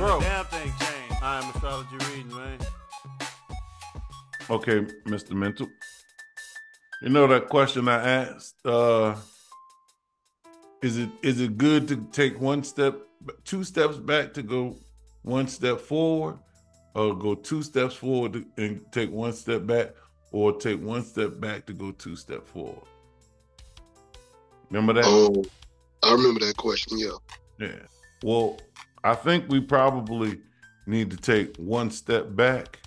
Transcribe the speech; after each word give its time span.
man, 0.00 0.08
Bro. 0.08 0.18
the 0.18 0.24
damn 0.24 0.44
thing 0.46 0.72
changed. 0.78 1.22
I 1.22 1.42
am 1.42 1.50
astrology 1.54 1.96
reading, 2.10 2.36
man. 2.36 2.58
Okay, 4.48 4.80
Mr. 5.06 5.32
Mental. 5.32 5.68
You 7.02 7.08
know 7.10 7.26
that 7.28 7.48
question 7.48 7.88
I 7.88 8.08
asked? 8.22 8.54
Uh 8.64 9.16
is 10.82 10.96
it 10.98 11.10
is 11.22 11.40
it 11.40 11.58
good 11.58 11.86
to 11.88 11.96
take 12.10 12.40
one 12.40 12.64
step 12.64 12.96
two 13.44 13.64
steps 13.64 13.96
back 13.96 14.32
to 14.34 14.42
go 14.42 14.76
one 15.22 15.46
step 15.46 15.78
forward 15.78 16.38
or 16.94 17.14
go 17.14 17.34
two 17.34 17.62
steps 17.62 17.94
forward 17.94 18.32
to, 18.32 18.46
and 18.56 18.80
take 18.90 19.10
one 19.10 19.32
step 19.32 19.66
back 19.66 19.90
or 20.32 20.52
take 20.58 20.82
one 20.82 21.04
step 21.04 21.38
back 21.38 21.66
to 21.66 21.72
go 21.72 21.92
two 21.92 22.16
step 22.16 22.46
forward? 22.46 22.86
Remember 24.70 24.94
that? 24.94 25.04
Oh, 25.06 25.44
I 26.02 26.12
remember 26.12 26.40
that 26.40 26.56
question. 26.56 26.98
Yeah. 26.98 27.10
Yeah. 27.58 27.78
Well, 28.22 28.58
I 29.02 29.14
think 29.14 29.48
we 29.48 29.60
probably 29.60 30.40
need 30.86 31.10
to 31.10 31.16
take 31.16 31.56
one 31.56 31.90
step 31.90 32.34
back 32.34 32.80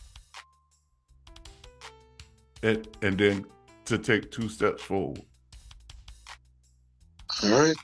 and, 2.62 2.88
and 3.02 3.18
then 3.18 3.46
to 3.86 3.98
take 3.98 4.32
two 4.32 4.48
steps 4.48 4.82
forward. 4.82 5.24
All 7.44 7.50
right. 7.50 7.76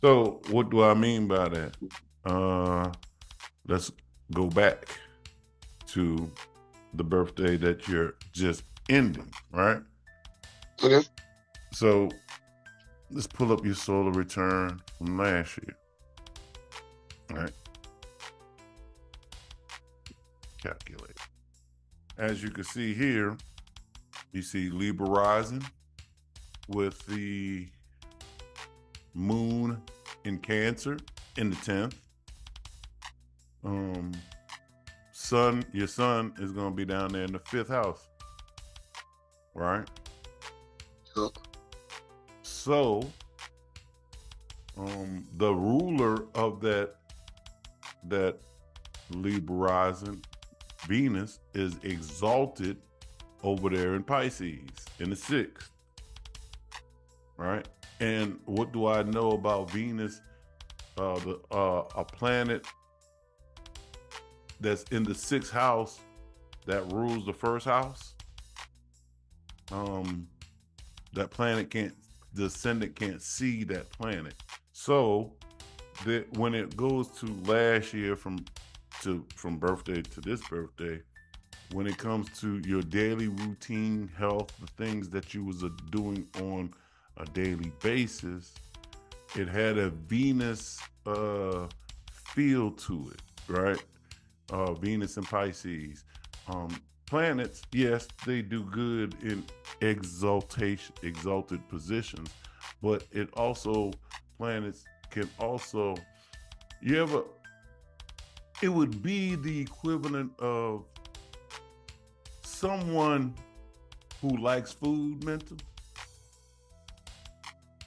So, 0.00 0.42
what 0.50 0.70
do 0.70 0.82
I 0.82 0.94
mean 0.94 1.26
by 1.26 1.48
that? 1.48 1.76
Uh, 2.24 2.92
let's 3.66 3.90
go 4.32 4.48
back 4.48 4.86
to 5.88 6.30
the 6.94 7.04
birthday 7.04 7.56
that 7.56 7.88
you're 7.88 8.14
just 8.32 8.64
ending, 8.88 9.32
right? 9.50 9.80
Okay. 10.82 11.06
So, 11.72 12.08
let's 13.10 13.26
pull 13.26 13.52
up 13.52 13.64
your 13.64 13.74
solar 13.74 14.12
return 14.12 14.80
from 14.98 15.18
last 15.18 15.58
year. 15.58 15.76
All 17.34 17.42
right. 17.42 17.52
Calculate. 20.62 21.18
As 22.16 22.42
you 22.42 22.50
can 22.50 22.62
see 22.62 22.94
here, 22.94 23.36
you 24.32 24.40
see 24.40 24.70
Libra 24.70 25.08
rising 25.08 25.64
with 26.68 27.04
the 27.06 27.66
moon 29.14 29.82
in 30.24 30.38
Cancer 30.38 30.96
in 31.36 31.50
the 31.50 31.56
10th. 31.56 31.94
Um, 33.64 34.12
sun, 35.10 35.64
your 35.72 35.88
sun 35.88 36.34
is 36.38 36.52
going 36.52 36.70
to 36.70 36.76
be 36.76 36.84
down 36.84 37.12
there 37.12 37.24
in 37.24 37.32
the 37.32 37.40
fifth 37.40 37.68
house, 37.68 38.08
right? 39.54 39.88
Yep. 41.16 41.30
So, 42.42 43.10
um, 44.76 45.26
the 45.36 45.52
ruler 45.52 46.26
of 46.34 46.60
that 46.60 46.94
that 48.08 48.38
Libra 49.10 49.94
Venus, 50.86 51.40
is 51.54 51.76
exalted 51.82 52.76
over 53.42 53.68
there 53.68 53.94
in 53.94 54.02
Pisces 54.02 54.60
in 55.00 55.10
the 55.10 55.16
sixth. 55.16 55.70
Right? 57.36 57.66
And 58.00 58.38
what 58.44 58.72
do 58.72 58.86
I 58.86 59.02
know 59.02 59.32
about 59.32 59.70
Venus? 59.70 60.20
Uh, 60.96 61.18
the 61.20 61.40
uh, 61.50 61.84
a 61.96 62.04
planet 62.04 62.66
that's 64.60 64.84
in 64.92 65.02
the 65.02 65.14
sixth 65.14 65.50
house 65.50 65.98
that 66.66 66.90
rules 66.92 67.26
the 67.26 67.32
first 67.32 67.66
house. 67.66 68.14
Um, 69.72 70.28
that 71.14 71.30
planet 71.30 71.70
can't 71.70 71.94
the 72.34 72.46
ascendant 72.46 72.94
can't 72.96 73.22
see 73.22 73.64
that 73.64 73.90
planet 73.90 74.34
so 74.72 75.32
that 76.04 76.26
when 76.36 76.54
it 76.54 76.76
goes 76.76 77.08
to 77.08 77.26
last 77.44 77.94
year 77.94 78.16
from 78.16 78.44
to 79.02 79.24
from 79.34 79.56
birthday 79.56 80.02
to 80.02 80.20
this 80.20 80.40
birthday 80.48 81.00
when 81.72 81.86
it 81.86 81.96
comes 81.98 82.28
to 82.40 82.60
your 82.66 82.82
daily 82.82 83.28
routine 83.28 84.10
health 84.16 84.52
the 84.60 84.66
things 84.84 85.08
that 85.08 85.34
you 85.34 85.44
was 85.44 85.64
uh, 85.64 85.68
doing 85.90 86.26
on 86.40 86.72
a 87.18 87.24
daily 87.26 87.72
basis 87.82 88.52
it 89.36 89.48
had 89.48 89.78
a 89.78 89.90
venus 89.90 90.80
uh 91.06 91.66
feel 92.12 92.70
to 92.72 93.10
it 93.12 93.20
right? 93.48 93.82
Uh 94.50 94.72
venus 94.74 95.16
and 95.16 95.26
pisces. 95.26 96.04
Um 96.48 96.68
planets 97.06 97.62
yes 97.72 98.08
they 98.26 98.40
do 98.40 98.64
good 98.64 99.14
in 99.22 99.44
exaltation 99.82 100.94
exalted 101.02 101.66
positions 101.68 102.30
but 102.82 103.04
it 103.12 103.28
also 103.34 103.92
planets 104.38 104.84
can 105.14 105.30
also 105.38 105.94
you 106.82 107.00
ever 107.00 107.22
it 108.62 108.68
would 108.68 109.02
be 109.02 109.36
the 109.36 109.60
equivalent 109.60 110.32
of 110.40 110.84
someone 112.42 113.34
who 114.20 114.36
likes 114.38 114.72
food 114.72 115.22
mental 115.24 115.56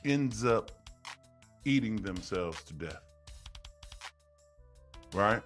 ends 0.05 0.45
up 0.45 0.71
eating 1.65 1.97
themselves 1.97 2.63
to 2.63 2.73
death 2.73 3.07
right? 5.13 5.41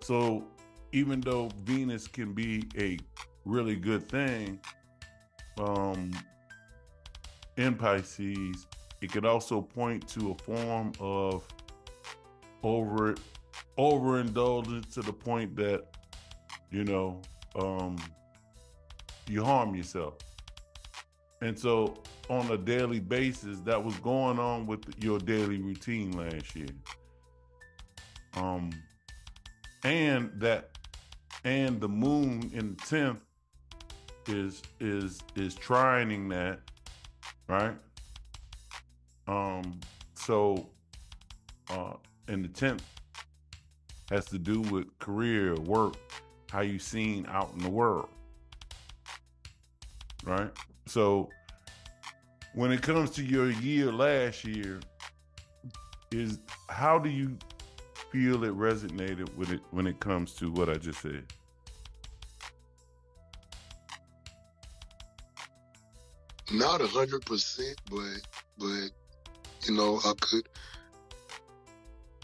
So 0.00 0.44
even 0.92 1.20
though 1.20 1.50
venus 1.62 2.08
can 2.08 2.32
be 2.32 2.64
a 2.76 2.98
really 3.44 3.76
good 3.76 4.08
thing 4.08 4.60
um 5.58 6.10
in 7.56 7.74
pisces 7.74 8.66
it 9.00 9.10
could 9.10 9.24
also 9.24 9.62
point 9.62 10.06
to 10.08 10.32
a 10.32 10.34
form 10.42 10.92
of 11.00 11.46
over 12.62 13.14
overindulgence 13.78 14.94
to 14.94 15.00
the 15.00 15.12
point 15.12 15.56
that 15.56 15.84
you 16.70 16.84
know 16.84 17.20
um 17.56 17.96
you 19.28 19.44
harm 19.44 19.74
yourself. 19.74 20.14
And 21.40 21.58
so 21.58 22.02
on 22.28 22.50
a 22.50 22.58
daily 22.58 23.00
basis 23.00 23.60
that 23.60 23.82
was 23.82 23.94
going 23.96 24.38
on 24.38 24.66
with 24.66 24.82
your 25.02 25.18
daily 25.18 25.58
routine 25.58 26.12
last 26.12 26.54
year. 26.54 26.68
Um 28.34 28.70
and 29.84 30.30
that 30.36 30.70
and 31.44 31.80
the 31.80 31.88
moon 31.88 32.50
in 32.52 32.76
the 32.76 32.82
10th 32.82 33.20
is 34.28 34.62
is 34.78 35.20
is 35.36 35.54
trining 35.54 36.28
that 36.28 36.60
right 37.48 37.74
um 39.28 39.80
so 40.14 40.68
uh 41.70 41.94
and 42.28 42.44
the 42.44 42.48
10th 42.48 42.80
has 44.10 44.26
to 44.26 44.38
do 44.38 44.60
with 44.62 44.86
career 44.98 45.54
work 45.56 45.96
how 46.50 46.60
you 46.60 46.78
seen 46.78 47.26
out 47.30 47.52
in 47.54 47.62
the 47.62 47.70
world 47.70 48.08
right? 50.24 50.50
So 50.86 51.30
when 52.54 52.72
it 52.72 52.82
comes 52.82 53.10
to 53.10 53.24
your 53.24 53.50
year 53.50 53.92
last 53.92 54.44
year 54.44 54.80
is 56.10 56.38
how 56.68 56.98
do 56.98 57.08
you 57.08 57.36
feel 58.10 58.44
it 58.44 58.56
resonated 58.56 59.34
with 59.36 59.52
it 59.52 59.60
when 59.70 59.86
it 59.86 60.00
comes 60.00 60.32
to 60.34 60.50
what 60.50 60.68
i 60.68 60.74
just 60.74 61.00
said? 61.00 61.24
Not 66.52 66.80
a 66.80 66.88
hundred 66.88 67.24
percent, 67.24 67.80
but 67.88 68.20
but 68.58 68.90
you 69.66 69.74
know, 69.74 70.00
I 70.04 70.12
could 70.20 70.48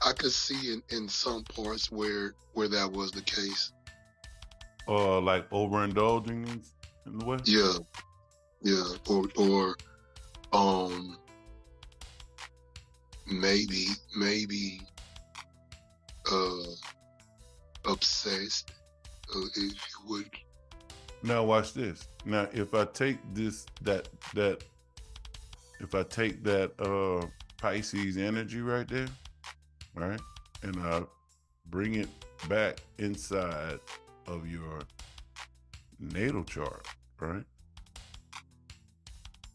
I 0.05 0.13
could 0.13 0.33
see 0.33 0.73
in, 0.73 0.83
in 0.91 1.09
some 1.09 1.45
parts 1.45 1.91
where 1.91 2.35
where 2.53 2.69
that 2.69 2.91
was 2.93 3.13
the 3.13 3.23
case. 3.23 3.73
uh 4.89 5.21
like 5.21 5.49
overindulging 5.51 6.47
in, 6.49 6.63
in 7.07 7.19
the 7.19 7.25
way 7.25 7.39
Yeah. 7.45 7.73
Yeah. 8.63 8.85
Or 9.09 9.25
or 9.37 9.77
um 10.53 11.19
maybe 13.27 13.87
maybe 14.17 14.81
uh 16.31 16.71
obsessed 17.87 18.71
uh, 19.35 19.41
if 19.57 19.57
you 19.57 19.75
would 20.09 20.31
Now 21.23 21.45
watch 21.45 21.73
this. 21.75 22.07
Now 22.25 22.49
if 22.53 22.75
I 22.75 22.85
take 22.85 23.19
this 23.35 23.67
that 23.83 24.09
that 24.35 24.63
if 25.81 25.95
I 25.95 26.03
take 26.03 26.43
that 26.45 26.73
uh 26.81 27.27
Pisces 27.59 28.17
energy 28.17 28.61
right 28.61 28.87
there, 28.87 29.09
right, 29.95 30.21
and 30.63 30.77
I 30.81 31.03
bring 31.71 31.95
it 31.95 32.09
back 32.49 32.81
inside 32.99 33.79
of 34.27 34.47
your 34.51 34.81
natal 35.99 36.45
chart, 36.45 36.87
right? 37.19 37.45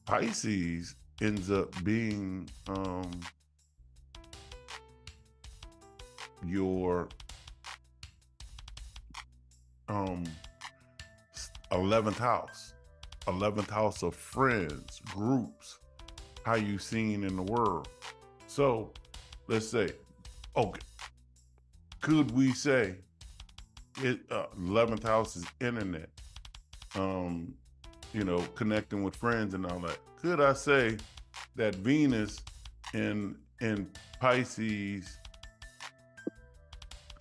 Pisces 0.05 0.95
ends 1.21 1.51
up 1.51 1.71
being 1.83 2.49
um 2.67 3.11
your 6.43 7.07
um 9.87 10.23
11th 11.71 12.17
house 12.17 12.73
11th 13.27 13.69
house 13.69 14.01
of 14.01 14.15
friends 14.15 14.99
groups 15.05 15.77
how 16.43 16.55
you 16.55 16.77
seen 16.77 17.23
in 17.23 17.35
the 17.35 17.43
world. 17.43 17.87
So 18.47 18.91
let's 19.47 19.67
say 19.67 19.91
okay 20.55 20.81
could 22.01 22.31
we 22.31 22.51
say 22.51 22.95
it 24.01 24.19
uh, 24.31 24.45
11th 24.59 25.03
house 25.03 25.35
is 25.35 25.45
internet 25.59 26.09
um 26.95 27.53
you 28.13 28.23
know 28.23 28.39
connecting 28.55 29.03
with 29.03 29.15
friends 29.15 29.53
and 29.53 29.65
all 29.65 29.79
that? 29.79 29.97
Could 30.21 30.41
i 30.41 30.53
say 30.53 30.97
that 31.55 31.75
venus 31.75 32.39
in 32.93 33.35
in 33.61 33.87
pisces 34.19 35.17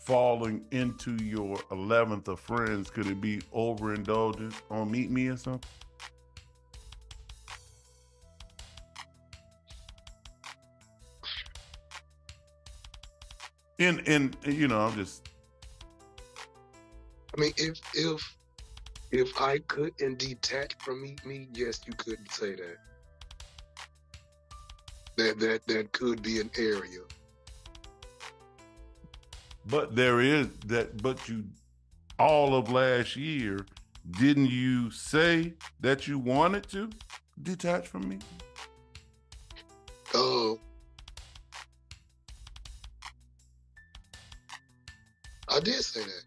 falling 0.01 0.65
into 0.73 1.13
your 1.23 1.57
11th 1.71 2.29
of 2.29 2.41
friends 2.41 2.91
could 2.91 3.07
it 3.07 3.21
be 3.21 3.41
overindulgence 3.53 4.61
on 4.71 4.91
meet 4.91 5.11
me 5.11 5.29
or 5.29 5.37
something 5.37 5.71
in 13.81 13.99
in 14.01 14.35
you 14.45 14.69
know 14.69 14.81
i'm 14.81 14.95
just 14.95 15.31
I 17.37 17.41
mean, 17.41 17.53
if 17.57 17.81
if 17.95 18.37
if 19.13 19.41
I 19.41 19.59
couldn't 19.59 20.19
detach 20.19 20.75
from 20.79 21.03
Meet 21.03 21.25
Me, 21.25 21.49
yes, 21.53 21.81
you 21.87 21.93
could 21.93 22.19
say 22.31 22.55
that. 22.55 22.77
That 25.17 25.41
that 25.41 25.67
that 25.67 25.93
could 25.93 26.23
be 26.23 26.41
an 26.41 26.51
area. 26.59 27.01
But 29.67 29.95
there 29.95 30.21
is 30.21 30.49
that, 30.67 31.03
but 31.03 31.29
you, 31.29 31.45
all 32.19 32.55
of 32.55 32.73
last 32.73 33.15
year, 33.15 33.65
didn't 34.19 34.51
you 34.51 34.91
say 34.91 35.55
that 35.81 36.09
you 36.09 36.19
wanted 36.19 36.69
to 36.71 36.91
detach 37.43 37.87
from 37.87 38.09
me? 38.09 38.19
Oh, 40.15 40.59
I 45.51 45.59
did 45.59 45.83
say 45.83 46.01
that. 46.01 46.23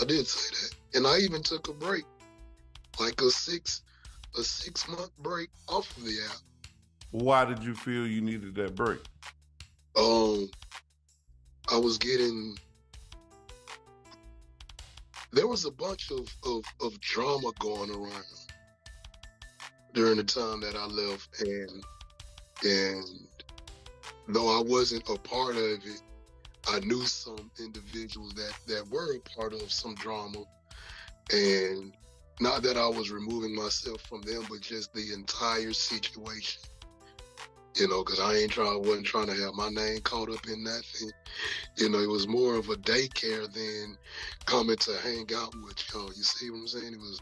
I 0.00 0.04
did 0.04 0.26
say 0.26 0.54
that, 0.54 0.96
and 0.96 1.06
I 1.06 1.18
even 1.18 1.42
took 1.42 1.68
a 1.68 1.72
break, 1.72 2.04
like 2.98 3.20
a 3.20 3.30
six, 3.30 3.82
a 4.38 4.42
six 4.42 4.88
month 4.88 5.10
break 5.18 5.48
off 5.68 5.96
of 5.96 6.04
the 6.04 6.16
app. 6.30 6.38
Why 7.10 7.44
did 7.44 7.62
you 7.62 7.74
feel 7.74 8.06
you 8.06 8.20
needed 8.20 8.54
that 8.54 8.74
break? 8.74 9.00
Um, 9.96 10.48
I 11.70 11.76
was 11.76 11.98
getting. 11.98 12.56
There 15.32 15.46
was 15.46 15.64
a 15.64 15.70
bunch 15.70 16.10
of, 16.10 16.28
of, 16.44 16.64
of 16.80 17.00
drama 17.00 17.52
going 17.58 17.90
around 17.90 18.24
during 19.94 20.16
the 20.16 20.24
time 20.24 20.60
that 20.60 20.76
I 20.76 20.86
left, 20.86 21.40
and 21.40 21.84
and 22.64 23.04
though 24.28 24.58
I 24.58 24.62
wasn't 24.62 25.08
a 25.08 25.18
part 25.18 25.56
of 25.56 25.62
it, 25.84 26.02
I 26.68 26.80
knew 26.80 27.04
some 27.06 27.50
individuals 27.58 28.34
that 28.34 28.54
that 28.66 28.88
were 28.88 29.16
a 29.16 29.20
part 29.36 29.52
of 29.52 29.72
some 29.72 29.96
drama, 29.96 30.44
and 31.32 31.92
not 32.40 32.62
that 32.62 32.76
I 32.76 32.88
was 32.88 33.10
removing 33.10 33.54
myself 33.54 34.02
from 34.02 34.22
them, 34.22 34.46
but 34.48 34.60
just 34.60 34.92
the 34.94 35.12
entire 35.12 35.72
situation. 35.72 36.62
You 37.76 37.88
know, 37.88 38.04
because 38.04 38.20
I 38.20 38.34
ain't 38.34 38.52
trying, 38.52 38.82
wasn't 38.82 39.06
trying 39.06 39.28
to 39.28 39.34
have 39.34 39.54
my 39.54 39.70
name 39.70 40.00
caught 40.00 40.30
up 40.30 40.46
in 40.46 40.62
nothing. 40.62 41.10
You 41.76 41.88
know, 41.88 41.98
it 42.00 42.08
was 42.08 42.28
more 42.28 42.56
of 42.56 42.68
a 42.68 42.76
daycare 42.76 43.50
than 43.50 43.96
coming 44.44 44.76
to 44.76 44.96
hang 45.02 45.26
out 45.34 45.54
with 45.64 45.82
y'all. 45.92 46.12
You 46.14 46.22
see 46.22 46.50
what 46.50 46.58
I'm 46.58 46.68
saying? 46.68 46.92
It 46.92 47.00
was 47.00 47.20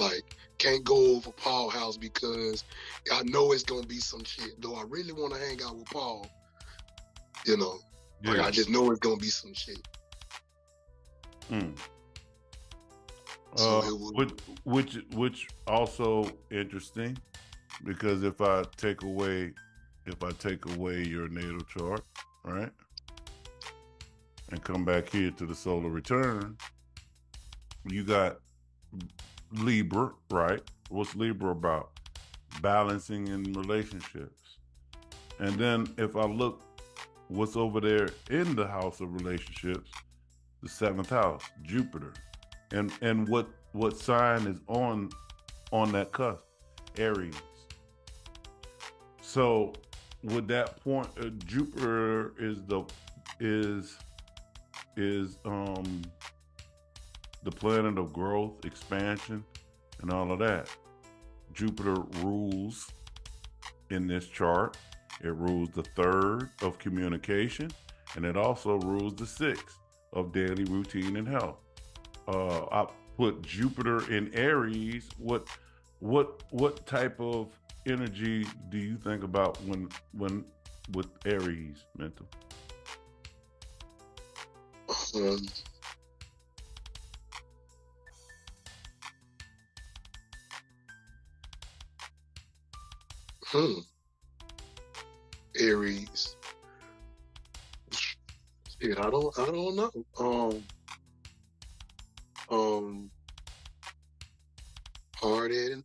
like 0.00 0.36
can't 0.58 0.84
go 0.84 1.16
over 1.16 1.30
Paul 1.32 1.68
house 1.68 1.96
because 1.96 2.64
I 3.12 3.22
know 3.24 3.52
it's 3.52 3.64
gonna 3.64 3.86
be 3.86 3.98
some 3.98 4.24
shit. 4.24 4.60
Though 4.62 4.76
I 4.76 4.84
really 4.88 5.12
want 5.12 5.34
to 5.34 5.40
hang 5.40 5.60
out 5.62 5.76
with 5.76 5.86
Paul, 5.86 6.26
you 7.44 7.56
know, 7.56 7.78
like 8.24 8.38
I 8.38 8.50
just 8.50 8.70
know 8.70 8.90
it's 8.92 9.00
gonna 9.00 9.16
be 9.16 9.28
some 9.28 9.52
shit. 9.52 9.86
Mm. 11.50 11.76
So 13.56 13.80
Uh, 13.82 13.94
was- 13.94 14.12
which, 14.14 14.32
which, 14.64 15.04
which 15.14 15.48
also 15.66 16.30
interesting, 16.50 17.18
because 17.84 18.22
if 18.22 18.40
I 18.40 18.62
take 18.76 19.02
away, 19.02 19.52
if 20.06 20.22
I 20.22 20.30
take 20.32 20.64
away 20.74 21.02
your 21.02 21.28
natal 21.28 21.60
chart, 21.62 22.04
right, 22.44 22.70
and 24.50 24.62
come 24.62 24.84
back 24.84 25.10
here 25.10 25.30
to 25.32 25.46
the 25.46 25.54
solar 25.54 25.88
return, 25.88 26.56
you 27.86 28.04
got 28.04 28.38
Libra, 29.52 30.12
right? 30.30 30.60
What's 30.88 31.14
Libra 31.14 31.50
about? 31.50 31.90
Balancing 32.60 33.28
in 33.28 33.52
relationships. 33.54 34.58
And 35.38 35.54
then 35.58 35.88
if 35.98 36.16
I 36.16 36.24
look 36.24 36.62
what's 37.28 37.56
over 37.56 37.80
there 37.80 38.08
in 38.30 38.54
the 38.54 38.66
house 38.66 39.00
of 39.00 39.12
relationships, 39.14 39.90
the 40.62 40.68
seventh 40.68 41.10
house, 41.10 41.44
Jupiter. 41.62 42.12
And 42.72 42.92
and 43.02 43.28
what 43.28 43.48
what 43.72 43.98
sign 43.98 44.46
is 44.46 44.60
on 44.68 45.10
on 45.72 45.92
that 45.92 46.12
cusp? 46.12 46.44
Aries. 46.98 47.34
So 49.22 49.72
with 50.22 50.48
that 50.48 50.82
point, 50.82 51.08
uh, 51.20 51.30
Jupiter 51.46 52.32
is 52.38 52.62
the 52.64 52.84
is 53.40 53.98
is 54.96 55.38
um 55.44 56.02
the 57.42 57.50
planet 57.50 57.98
of 57.98 58.12
growth, 58.12 58.64
expansion, 58.64 59.44
and 60.00 60.12
all 60.12 60.30
of 60.30 60.38
that. 60.38 60.68
Jupiter 61.52 61.96
rules 62.22 62.90
in 63.90 64.06
this 64.06 64.28
chart. 64.28 64.76
It 65.22 65.34
rules 65.34 65.70
the 65.70 65.82
third 65.82 66.50
of 66.62 66.78
communication, 66.78 67.70
and 68.16 68.24
it 68.24 68.36
also 68.36 68.78
rules 68.78 69.14
the 69.14 69.26
sixth 69.26 69.78
of 70.12 70.32
daily 70.32 70.64
routine 70.64 71.16
and 71.16 71.26
health. 71.26 71.56
Uh, 72.28 72.64
I 72.66 72.86
put 73.16 73.42
Jupiter 73.42 74.10
in 74.12 74.32
Aries. 74.34 75.08
What 75.18 75.46
what 76.00 76.42
what 76.50 76.86
type 76.86 77.20
of 77.20 77.48
energy 77.86 78.46
do 78.70 78.78
you 78.78 78.96
think 78.96 79.22
about 79.22 79.60
when 79.62 79.88
when 80.12 80.44
with 80.92 81.08
Aries 81.24 81.84
mental? 81.96 82.26
Um, 85.14 85.46
hmm. 93.46 93.72
Aries. 95.58 96.36
Yeah, 98.80 98.94
I 98.98 99.10
don't. 99.10 99.38
I 99.38 99.46
don't 99.46 99.76
know. 99.76 99.90
Um. 100.18 100.64
Um. 102.50 103.10
Hard 105.16 105.52
headed. 105.52 105.84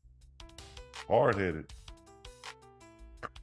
Hard 1.08 1.36
headed. 1.36 1.74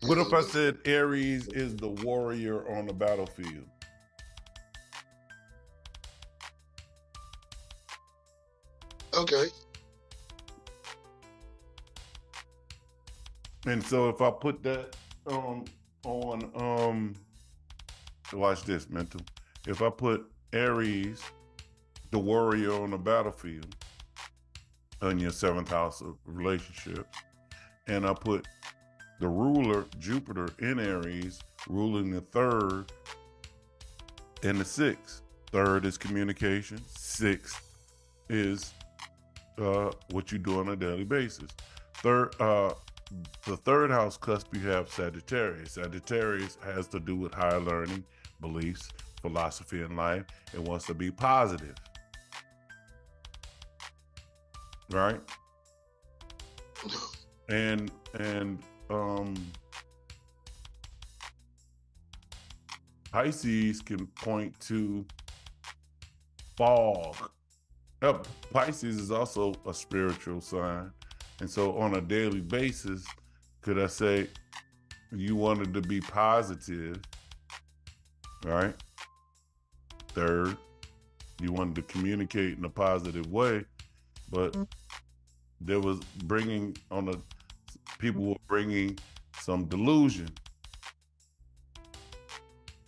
What 0.06 0.18
if 0.18 0.34
I 0.34 0.42
said 0.42 0.78
Aries 0.84 1.48
is 1.48 1.76
the 1.76 1.88
warrior 1.88 2.68
on 2.76 2.86
the 2.86 2.92
battlefield? 2.92 3.64
Okay. 9.14 9.46
And 13.66 13.82
so 13.82 14.10
if 14.10 14.20
I 14.20 14.30
put 14.30 14.62
that 14.64 14.94
um 15.26 15.64
on 16.04 16.50
um 16.54 17.14
watch 18.34 18.64
this 18.64 18.90
mental. 18.90 19.20
If 19.66 19.80
I 19.80 19.88
put 19.88 20.30
Aries, 20.52 21.22
the 22.10 22.18
warrior 22.18 22.74
on 22.74 22.90
the 22.90 22.98
battlefield, 22.98 23.74
on 25.00 25.18
your 25.18 25.30
seventh 25.30 25.70
house 25.70 26.02
of 26.02 26.16
relationships, 26.26 27.18
and 27.86 28.06
I 28.06 28.12
put 28.12 28.46
the 29.24 29.30
ruler, 29.30 29.86
Jupiter 29.98 30.50
in 30.58 30.78
Aries, 30.78 31.40
ruling 31.66 32.10
the 32.10 32.20
third 32.20 32.92
and 34.42 34.60
the 34.60 34.64
sixth. 34.66 35.22
Third 35.50 35.86
is 35.86 35.96
communication. 35.96 36.78
Sixth 36.86 37.58
is 38.28 38.74
uh, 39.56 39.92
what 40.10 40.30
you 40.30 40.36
do 40.36 40.60
on 40.60 40.68
a 40.68 40.76
daily 40.76 41.04
basis. 41.04 41.48
Third, 41.94 42.38
uh, 42.38 42.74
the 43.46 43.56
third 43.56 43.90
house 43.90 44.18
cusp 44.18 44.54
you 44.54 44.68
have 44.68 44.90
Sagittarius. 44.90 45.72
Sagittarius 45.72 46.58
has 46.62 46.86
to 46.88 47.00
do 47.00 47.16
with 47.16 47.32
higher 47.32 47.60
learning, 47.60 48.04
beliefs, 48.42 48.90
philosophy 49.22 49.80
in 49.80 49.96
life. 49.96 50.26
It 50.52 50.60
wants 50.60 50.84
to 50.88 50.92
be 50.92 51.10
positive. 51.10 51.76
Right? 54.90 55.20
And 57.50 57.90
and 58.18 58.58
um 58.94 59.34
Pisces 63.10 63.80
can 63.80 64.06
point 64.08 64.58
to 64.60 65.06
fog. 66.56 67.30
Pisces 68.52 68.96
is 68.96 69.10
also 69.10 69.54
a 69.66 69.72
spiritual 69.72 70.40
sign. 70.40 70.90
And 71.40 71.48
so 71.48 71.76
on 71.78 71.94
a 71.94 72.00
daily 72.00 72.40
basis, 72.40 73.04
could 73.60 73.78
I 73.78 73.86
say 73.86 74.28
you 75.12 75.36
wanted 75.36 75.72
to 75.74 75.80
be 75.80 76.00
positive 76.00 77.00
right? 78.44 78.74
Third, 80.08 80.56
you 81.40 81.52
wanted 81.52 81.74
to 81.76 81.82
communicate 81.82 82.58
in 82.58 82.64
a 82.64 82.70
positive 82.70 83.30
way, 83.32 83.64
but 84.30 84.56
there 85.60 85.80
was 85.80 86.00
bringing 86.24 86.76
on 86.90 87.08
a 87.08 87.14
people 87.98 88.24
were 88.24 88.36
bringing 88.48 88.98
some 89.40 89.64
delusion 89.66 90.28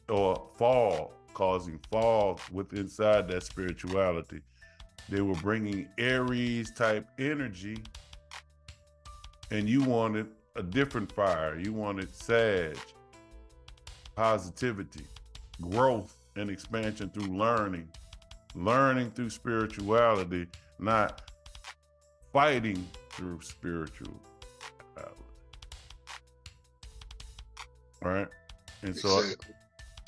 or 0.09 0.49
fall, 0.57 1.13
causing 1.35 1.79
fall 1.91 2.41
with 2.53 2.73
inside 2.73 3.29
that 3.29 3.43
spirituality. 3.43 4.41
They 5.09 5.21
were 5.21 5.35
bringing 5.35 5.89
Aries 5.99 6.71
type 6.73 7.07
energy, 7.19 7.79
and 9.51 9.69
you 9.69 9.83
wanted 9.85 10.29
a 10.57 10.63
different 10.63 11.13
fire. 11.13 11.59
You 11.59 11.73
wanted 11.73 12.15
Sag, 12.15 12.79
positivity, 14.15 15.05
growth, 15.61 16.17
and 16.37 16.51
expansion 16.51 17.11
through 17.11 17.37
learning, 17.37 17.89
learning 18.55 19.11
through 19.13 19.31
spirituality, 19.31 20.47
not 20.79 21.31
fighting 22.33 22.87
through 23.11 23.41
spirituality. 23.43 24.36
Right. 28.03 28.29
And 28.83 28.97
so 28.97 29.19
Exactly. 29.19 29.55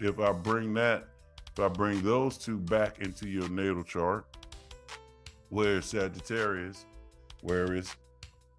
if 0.01 0.19
I 0.21 0.33
bring 0.33 0.75
that, 0.75 1.09
if 1.53 1.61
I 1.61 1.69
bring 1.69 2.03
those 2.03 2.39
two 2.39 2.59
back 2.59 3.01
into 3.01 3.29
your 3.29 3.49
natal 3.49 3.83
chart, 3.83 4.27
where 5.49 5.79
is 5.79 5.87
Sagittarius? 5.87 6.85
Where 7.43 7.73
is, 7.75 7.95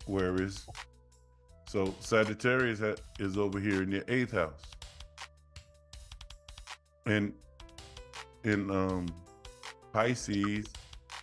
where 0.06 0.42
is, 0.42 0.66
so 1.68 1.94
Sagittarius 2.00 2.80
ha- 2.80 2.96
is 3.20 3.38
over 3.38 3.60
here 3.60 3.84
in 3.84 3.92
your 3.92 4.04
eighth 4.08 4.32
house. 4.32 4.64
And 7.06 7.34
in 8.44 8.72
um 8.72 9.08
Pisces, 9.94 10.68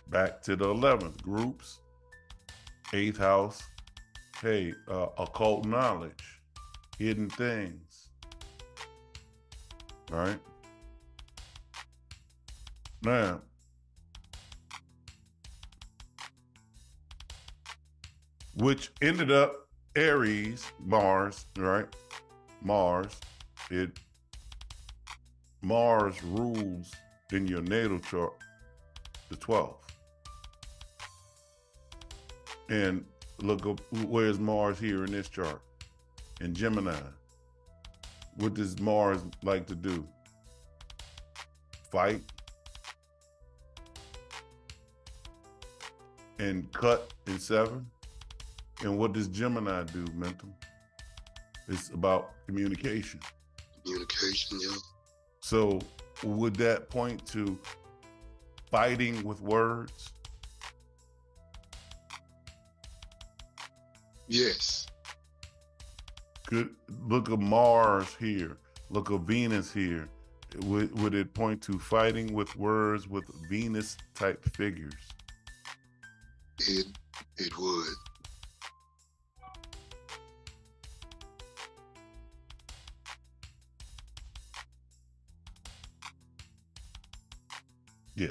back 0.09 0.41
to 0.43 0.55
the 0.55 0.65
11th, 0.65 1.21
groups, 1.21 1.79
eighth 2.93 3.17
house, 3.17 3.61
hey, 4.41 4.73
uh, 4.89 5.07
occult 5.17 5.65
knowledge, 5.65 6.41
hidden 6.99 7.29
things. 7.29 7.86
All 10.11 10.19
right. 10.19 10.39
Now, 13.01 13.41
which 18.55 18.91
ended 19.01 19.31
up 19.31 19.67
Aries, 19.95 20.71
Mars, 20.83 21.45
right? 21.57 21.87
Mars, 22.61 23.19
it 23.69 23.99
Mars 25.61 26.21
rules 26.23 26.91
in 27.31 27.47
your 27.47 27.61
natal 27.61 27.99
chart 27.99 28.33
the 29.29 29.35
12th. 29.35 29.75
And 32.69 33.05
look 33.39 33.65
up 33.65 33.79
where's 34.05 34.39
Mars 34.39 34.79
here 34.79 35.03
in 35.03 35.11
this 35.11 35.29
chart? 35.29 35.61
In 36.41 36.53
Gemini. 36.53 36.93
What 38.37 38.53
does 38.53 38.79
Mars 38.79 39.21
like 39.43 39.65
to 39.67 39.75
do? 39.75 40.07
Fight 41.91 42.21
and 46.39 46.71
cut 46.71 47.13
in 47.25 47.39
seven. 47.39 47.87
And 48.83 48.97
what 48.97 49.13
does 49.13 49.27
Gemini 49.27 49.83
do, 49.85 50.05
mental? 50.13 50.49
It's 51.67 51.89
about 51.89 52.31
communication. 52.45 53.19
Communication, 53.83 54.59
yeah. 54.61 54.77
So 55.41 55.79
would 56.23 56.55
that 56.57 56.89
point 56.89 57.25
to 57.27 57.57
fighting 58.69 59.23
with 59.23 59.41
words? 59.41 60.11
Yes. 64.27 64.87
Could 66.47 66.69
look 67.09 67.29
at 67.29 67.39
Mars 67.39 68.15
here, 68.17 68.55
look 68.89 69.11
at 69.11 69.19
Venus 69.21 69.73
here. 69.73 70.07
Would, 70.59 70.97
would 71.01 71.13
it 71.13 71.33
point 71.33 71.61
to 71.63 71.77
fighting 71.77 72.33
with 72.33 72.55
words 72.55 73.05
with 73.05 73.25
Venus 73.49 73.97
type 74.15 74.41
figures? 74.55 74.93
It 76.59 76.85
it 77.35 77.57
would. 77.57 77.87
Yeah. 88.15 88.29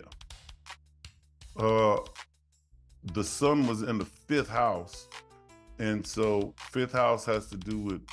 Uh 1.54 1.99
the 3.12 3.23
sun 3.23 3.66
was 3.66 3.82
in 3.82 3.99
the 3.99 4.06
fifth 4.06 4.49
house. 4.49 5.06
And 5.78 6.06
so 6.06 6.54
fifth 6.56 6.92
house 6.92 7.25
has 7.26 7.49
to 7.49 7.56
do 7.56 7.78
with 7.78 8.06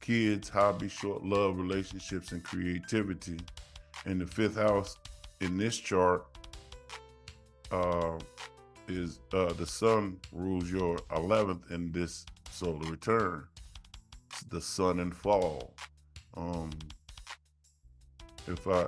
kids, 0.00 0.48
hobby, 0.48 0.88
short 0.88 1.24
love, 1.24 1.58
relationships, 1.58 2.32
and 2.32 2.42
creativity. 2.42 3.38
And 4.06 4.20
the 4.20 4.26
fifth 4.26 4.56
house 4.56 4.96
in 5.40 5.56
this 5.56 5.76
chart 5.78 6.24
uh 7.70 8.18
is 8.88 9.20
uh 9.34 9.52
the 9.52 9.66
sun 9.66 10.18
rules 10.32 10.70
your 10.70 10.98
eleventh 11.14 11.70
in 11.70 11.92
this 11.92 12.24
solar 12.50 12.90
return. 12.90 13.44
It's 14.30 14.42
the 14.44 14.60
sun 14.60 15.00
and 15.00 15.14
fall. 15.14 15.74
Um 16.36 16.70
if 18.46 18.66
I 18.66 18.86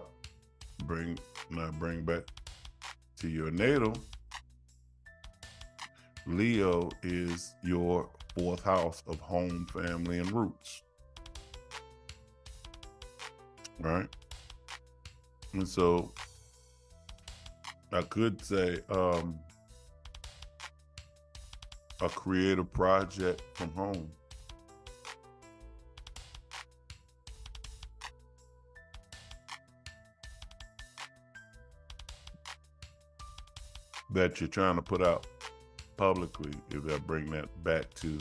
bring 0.84 1.18
now 1.50 1.70
bring 1.72 2.02
back 2.04 2.22
to 3.18 3.28
your 3.28 3.50
natal, 3.50 3.94
Leo 6.26 6.88
is 7.02 7.54
your 7.62 8.08
fourth 8.40 8.62
house 8.62 9.02
of 9.06 9.20
home, 9.20 9.66
family, 9.66 10.18
and 10.18 10.32
roots. 10.32 10.82
Right? 13.78 14.08
And 15.52 15.68
so 15.68 16.10
I 17.92 18.00
could 18.00 18.42
say 18.42 18.78
um, 18.88 19.38
a 22.00 22.08
creative 22.08 22.72
project 22.72 23.42
from 23.54 23.70
home. 23.72 24.10
that 34.12 34.40
you're 34.40 34.48
trying 34.48 34.74
to 34.74 34.82
put 34.82 35.00
out 35.00 35.24
publicly 35.96 36.50
if 36.70 36.90
I 36.90 36.98
bring 36.98 37.30
that 37.30 37.46
back 37.62 37.92
to 37.94 38.18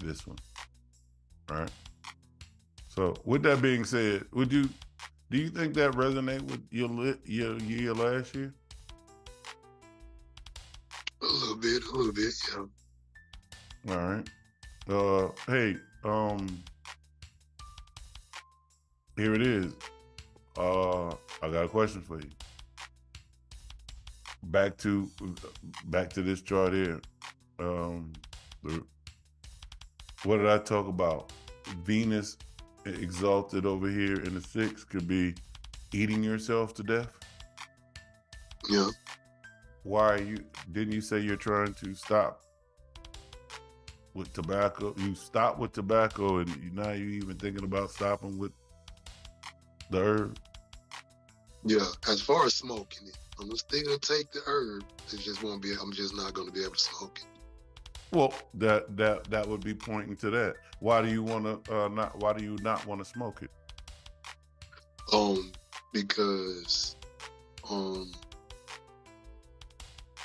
this 0.00 0.26
one. 0.26 0.38
All 1.50 1.58
right. 1.58 1.70
So 2.88 3.14
with 3.24 3.42
that 3.44 3.62
being 3.62 3.84
said, 3.84 4.24
would 4.32 4.52
you 4.52 4.68
do 5.30 5.38
you 5.38 5.48
think 5.48 5.74
that 5.74 5.92
resonate 5.92 6.42
with 6.42 6.60
your 6.70 6.90
your 7.24 7.56
year 7.58 7.94
last 7.94 8.34
year? 8.34 8.52
A 11.22 11.26
little 11.26 11.56
bit, 11.56 11.84
a 11.84 11.96
little 11.96 12.12
bit, 12.12 12.34
yeah. 12.50 13.94
All 13.94 14.08
right. 14.08 14.28
Uh 14.88 15.28
hey, 15.46 15.76
um 16.04 16.62
here 19.16 19.34
it 19.34 19.42
is. 19.42 19.72
Uh 20.56 21.08
I 21.42 21.48
got 21.50 21.64
a 21.64 21.68
question 21.68 22.02
for 22.02 22.18
you. 22.18 22.30
Back 24.44 24.76
to 24.78 25.08
back 25.84 26.10
to 26.14 26.22
this 26.22 26.42
chart 26.42 26.72
here. 26.72 27.00
Um 27.60 28.12
the, 28.64 28.82
what 30.24 30.38
did 30.38 30.48
I 30.48 30.58
talk 30.58 30.86
about? 30.86 31.32
Venus 31.84 32.36
exalted 32.84 33.66
over 33.66 33.88
here 33.88 34.16
in 34.16 34.34
the 34.34 34.40
six 34.40 34.84
could 34.84 35.06
be 35.06 35.34
eating 35.92 36.22
yourself 36.22 36.74
to 36.74 36.82
death. 36.82 37.12
Yeah. 38.68 38.88
Why 39.82 40.08
are 40.14 40.22
you 40.22 40.38
didn't 40.72 40.92
you 40.92 41.00
say 41.00 41.20
you're 41.20 41.36
trying 41.36 41.74
to 41.74 41.94
stop 41.94 42.42
with 44.14 44.32
tobacco? 44.32 44.94
You 44.98 45.14
stop 45.14 45.58
with 45.58 45.72
tobacco 45.72 46.38
and 46.38 46.74
now 46.74 46.92
you 46.92 47.08
even 47.10 47.36
thinking 47.36 47.64
about 47.64 47.90
stopping 47.90 48.38
with 48.38 48.52
the 49.90 49.98
herb? 49.98 50.38
Yeah. 51.64 51.86
As 52.08 52.20
far 52.20 52.46
as 52.46 52.54
smoking 52.54 53.08
it, 53.08 53.18
I'm 53.40 53.54
still 53.56 53.82
gonna 53.84 53.98
take 53.98 54.30
the 54.32 54.40
herb. 54.46 54.84
It 55.12 55.20
just 55.20 55.42
won't 55.42 55.62
be 55.62 55.72
I'm 55.80 55.92
just 55.92 56.14
not 56.14 56.34
gonna 56.34 56.52
be 56.52 56.62
able 56.62 56.74
to 56.74 56.78
smoke 56.78 57.20
it. 57.22 57.29
Well, 58.12 58.34
that 58.54 58.96
that 58.96 59.30
that 59.30 59.46
would 59.46 59.62
be 59.62 59.74
pointing 59.74 60.16
to 60.16 60.30
that. 60.30 60.56
Why 60.80 61.02
do 61.02 61.08
you 61.10 61.22
want 61.22 61.64
to 61.64 61.84
uh, 61.84 61.88
not? 61.88 62.18
Why 62.18 62.32
do 62.32 62.42
you 62.42 62.56
not 62.62 62.84
want 62.86 63.00
to 63.00 63.04
smoke 63.04 63.42
it? 63.42 63.50
Um, 65.12 65.52
because 65.92 66.96
um 67.70 68.10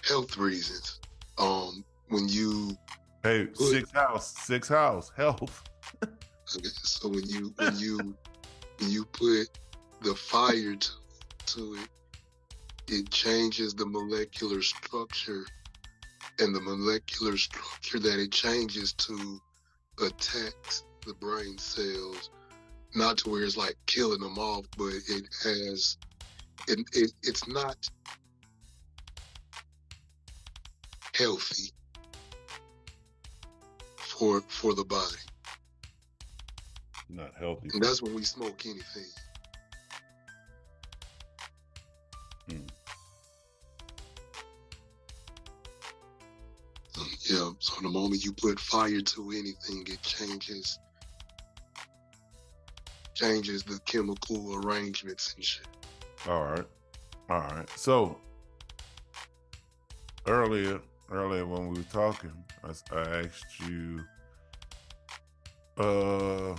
health 0.04 0.38
reasons. 0.38 1.00
Um, 1.38 1.84
when 2.10 2.28
you 2.30 2.78
Hey, 3.24 3.46
Good. 3.46 3.58
six 3.58 3.92
house, 3.92 4.38
six 4.38 4.68
house, 4.68 5.12
health. 5.18 5.64
okay, 6.04 6.12
so 6.84 7.10
when 7.10 7.28
you 7.28 7.54
when 7.58 7.76
you 7.76 8.16
when 8.80 8.90
you 8.92 9.04
put 9.06 9.48
the 10.02 10.14
fire 10.14 10.76
to, 10.76 10.90
to 11.48 11.74
it, 11.76 11.90
it 12.94 13.10
changes 13.10 13.74
the 13.74 13.86
molecular 13.86 14.62
structure 14.62 15.46
and 16.40 16.56
the 16.56 16.62
molecular 16.62 17.38
structure 17.38 18.00
that 18.00 18.20
it 18.20 18.32
changes 18.32 18.94
to 18.94 19.40
attacks 20.02 20.84
the 21.06 21.14
brain 21.16 21.58
cells, 21.58 22.30
not 22.96 23.18
to 23.20 23.30
where 23.30 23.44
it's 23.44 23.58
like 23.58 23.76
killing 23.86 24.20
them 24.20 24.38
off, 24.38 24.66
but 24.78 24.94
it 25.08 25.28
has, 25.44 25.98
it, 26.68 26.80
it 26.94 27.12
it's 27.24 27.48
not 27.48 27.78
healthy 31.14 31.72
for 33.98 34.42
for 34.48 34.74
the 34.74 34.84
body. 34.84 35.16
Not 37.10 37.32
healthy. 37.40 37.70
And 37.74 37.84
that's 37.84 38.02
when 38.02 38.16
we 38.16 38.24
smoke 38.24 38.66
anything. 38.66 39.12
Mm. 42.50 42.68
Yeah, 47.30 47.50
so 47.60 47.82
the 47.82 47.90
moment 47.90 48.24
you 48.24 48.34
put 48.34 48.60
fire 48.60 49.02
to 49.02 49.32
anything, 49.32 49.86
it 49.88 50.02
changes 50.02 50.80
changes 53.16 53.64
the 53.64 53.80
chemical 53.86 54.56
arrangements 54.56 55.34
and 55.36 55.44
shit. 55.46 55.66
All 56.28 56.44
right. 56.44 56.66
All 57.30 57.40
right. 57.40 57.70
So 57.76 58.18
earlier, 60.28 60.82
earlier 61.12 61.46
when 61.46 61.70
we 61.70 61.80
were 61.80 61.86
talking, 61.92 62.34
I 62.64 62.70
asked 63.00 63.60
you, 63.68 64.02
uh, 65.78 66.54
I 66.54 66.58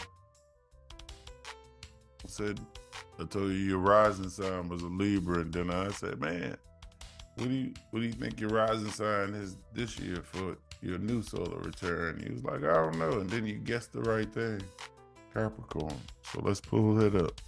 said, 2.27 2.59
I 3.19 3.25
told 3.25 3.51
you 3.53 3.59
your 3.59 3.79
rising 3.79 4.31
sign 4.31 4.69
was 4.69 4.83
a 4.83 4.87
Libra, 4.87 5.41
and 5.41 5.53
then 5.53 5.71
I 5.71 5.91
said, 5.91 6.21
man, 6.21 6.57
what 7.37 7.49
do 7.49 7.55
you 7.55 7.73
what 7.91 8.01
do 8.01 8.07
you 8.07 8.13
think 8.13 8.41
your 8.41 8.51
rising 8.51 8.91
sign 8.91 9.35
is 9.35 9.57
this 9.75 9.99
year 9.99 10.23
for 10.23 10.57
your 10.83 10.99
new 10.99 11.23
solar 11.23 11.59
return? 11.59 12.23
He 12.25 12.33
was 12.33 12.45
like, 12.45 12.65
I 12.65 12.75
don't 12.75 12.99
know, 12.99 13.21
and 13.21 13.29
then 13.31 13.47
you 13.47 13.55
guessed 13.57 13.93
the 13.93 14.01
right 14.03 14.31
thing, 14.33 14.63
Capricorn. 15.35 16.01
So 16.33 16.41
let's 16.43 16.61
pull 16.61 17.01
it 17.01 17.15
up. 17.15 17.41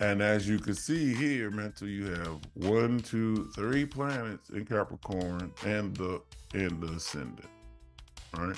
And 0.00 0.20
as 0.20 0.46
you 0.46 0.58
can 0.58 0.74
see 0.74 1.14
here, 1.14 1.50
mental, 1.50 1.88
you 1.88 2.06
have 2.10 2.40
one, 2.54 3.00
two, 3.00 3.50
three 3.54 3.86
planets 3.86 4.50
in 4.50 4.66
Capricorn 4.66 5.52
and 5.64 5.96
the 5.96 6.20
and 6.52 6.80
the 6.82 6.92
ascendant. 6.92 7.48
All 8.36 8.48
right. 8.48 8.56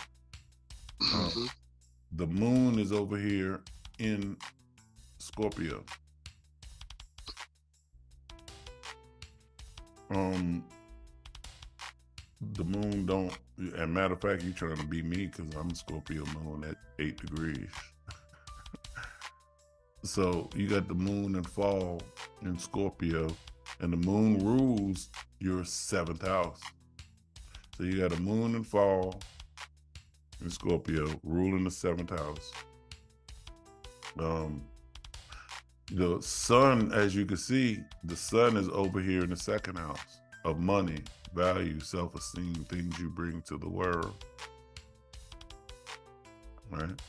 Oh. 1.00 1.32
Mhm. 1.34 1.48
The 2.12 2.26
moon 2.26 2.78
is 2.78 2.90
over 2.90 3.16
here 3.16 3.60
in 3.98 4.36
Scorpio. 5.18 5.84
Um 10.10 10.64
the 12.54 12.64
moon 12.64 13.04
don't 13.04 13.36
and 13.58 13.92
matter 13.92 14.14
of 14.14 14.20
fact 14.20 14.44
you 14.44 14.52
trying 14.52 14.76
to 14.76 14.86
be 14.86 15.02
me 15.02 15.26
because 15.26 15.54
I'm 15.56 15.74
Scorpio 15.74 16.24
moon 16.40 16.64
at 16.64 16.76
eight 16.98 17.20
degrees. 17.20 17.70
so 20.04 20.48
you 20.54 20.68
got 20.68 20.86
the 20.86 20.94
moon 20.94 21.34
and 21.34 21.48
fall 21.48 22.00
in 22.42 22.58
Scorpio 22.58 23.28
and 23.80 23.92
the 23.92 23.96
moon 23.96 24.44
rules 24.44 25.08
your 25.40 25.64
seventh 25.64 26.22
house. 26.22 26.60
So 27.76 27.84
you 27.84 28.00
got 28.00 28.12
a 28.12 28.20
moon 28.20 28.54
and 28.54 28.66
fall 28.66 29.20
in 30.40 30.50
Scorpio, 30.50 31.08
ruling 31.22 31.64
the 31.64 31.70
seventh 31.70 32.10
house. 32.10 32.52
Um, 34.18 34.62
the 35.90 36.20
sun, 36.20 36.92
as 36.92 37.14
you 37.14 37.24
can 37.24 37.36
see, 37.36 37.78
the 38.04 38.16
sun 38.16 38.56
is 38.56 38.68
over 38.70 39.00
here 39.00 39.24
in 39.24 39.30
the 39.30 39.36
second 39.36 39.76
house 39.76 40.20
of 40.44 40.60
money, 40.60 41.00
value, 41.34 41.80
self 41.80 42.14
esteem, 42.14 42.54
things 42.68 42.98
you 42.98 43.10
bring 43.10 43.42
to 43.42 43.56
the 43.56 43.68
world. 43.68 44.24
Right? 46.70 47.00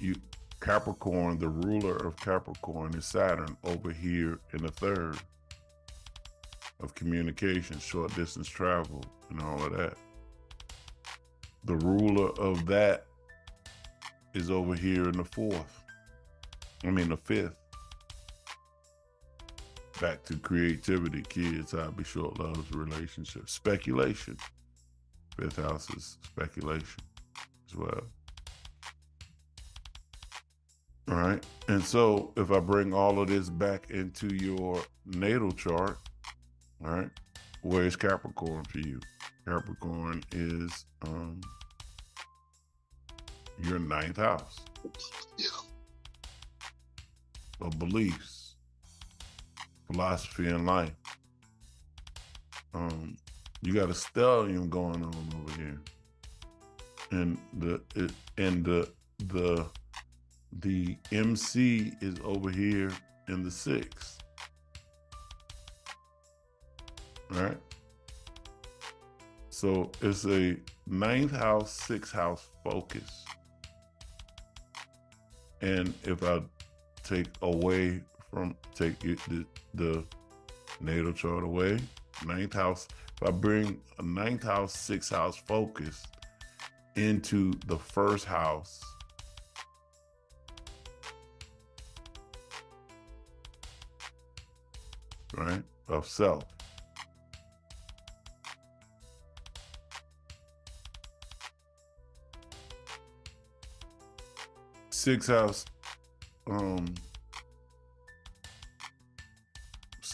You 0.00 0.14
Capricorn, 0.60 1.38
the 1.38 1.48
ruler 1.48 1.96
of 1.96 2.16
Capricorn 2.16 2.94
is 2.94 3.04
Saturn 3.04 3.56
over 3.64 3.92
here 3.92 4.38
in 4.54 4.62
the 4.62 4.70
third 4.70 5.18
of 6.80 6.94
communication, 6.94 7.78
short 7.78 8.14
distance 8.14 8.48
travel, 8.48 9.04
and 9.28 9.42
all 9.42 9.62
of 9.62 9.76
that 9.76 9.98
the 11.64 11.76
ruler 11.76 12.30
of 12.38 12.66
that 12.66 13.06
is 14.34 14.50
over 14.50 14.74
here 14.74 15.08
in 15.08 15.16
the 15.16 15.24
fourth. 15.24 15.82
I 16.84 16.90
mean 16.90 17.08
the 17.08 17.16
fifth. 17.16 17.56
Back 20.00 20.24
to 20.24 20.36
creativity, 20.36 21.22
kids, 21.22 21.70
hobby, 21.72 22.04
short 22.04 22.38
loves, 22.38 22.70
relationships, 22.74 23.52
speculation. 23.52 24.36
Fifth 25.38 25.56
house 25.56 25.88
is 25.90 26.18
speculation 26.24 27.00
as 27.68 27.76
well. 27.76 28.00
All 31.08 31.14
right. 31.16 31.44
And 31.68 31.82
so 31.84 32.32
if 32.36 32.50
I 32.50 32.60
bring 32.60 32.92
all 32.92 33.20
of 33.20 33.28
this 33.28 33.48
back 33.50 33.90
into 33.90 34.34
your 34.34 34.82
natal 35.06 35.52
chart, 35.52 35.98
all 36.84 36.90
right, 36.90 37.10
where's 37.62 37.94
Capricorn 37.94 38.64
for 38.64 38.78
you? 38.78 39.00
Capricorn 39.46 40.22
is 40.32 40.86
um 41.06 41.40
your 43.62 43.78
ninth 43.78 44.16
house 44.16 44.58
Yeah. 45.38 45.46
of 47.60 47.78
beliefs, 47.78 48.43
philosophy, 49.94 50.48
in 50.48 50.66
life. 50.66 50.90
Um, 52.74 53.16
you 53.62 53.72
got 53.72 53.88
a 53.88 53.92
stellium 53.92 54.68
going 54.68 55.04
on 55.04 55.32
over 55.40 55.60
here, 55.60 55.80
and 57.12 57.38
the 57.58 57.80
it, 57.94 58.10
and 58.36 58.64
the 58.64 58.90
the 59.28 59.66
the 60.60 60.96
MC 61.12 61.92
is 62.00 62.16
over 62.24 62.50
here 62.50 62.90
in 63.28 63.44
the 63.44 63.50
sixth. 63.50 64.18
All 67.32 67.42
right. 67.42 67.58
So 69.50 69.92
it's 70.02 70.26
a 70.26 70.56
ninth 70.88 71.30
house, 71.30 71.72
sixth 71.72 72.12
house 72.12 72.48
focus. 72.64 73.24
And 75.62 75.94
if 76.02 76.22
I 76.24 76.40
take 77.04 77.28
away 77.40 78.02
from 78.34 78.56
take 78.74 78.98
the, 78.98 79.46
the 79.74 80.04
natal 80.80 81.12
chart 81.12 81.44
away, 81.44 81.78
ninth 82.26 82.52
house, 82.52 82.88
if 83.16 83.28
I 83.28 83.30
bring 83.30 83.80
a 84.00 84.02
ninth 84.02 84.42
house, 84.42 84.76
sixth 84.76 85.12
house 85.12 85.36
focus 85.36 86.04
into 86.96 87.52
the 87.66 87.78
first 87.78 88.24
house, 88.24 88.82
right, 95.36 95.62
of 95.86 96.08
self. 96.08 96.44
Six 104.90 105.28
house, 105.28 105.66
um, 106.50 106.86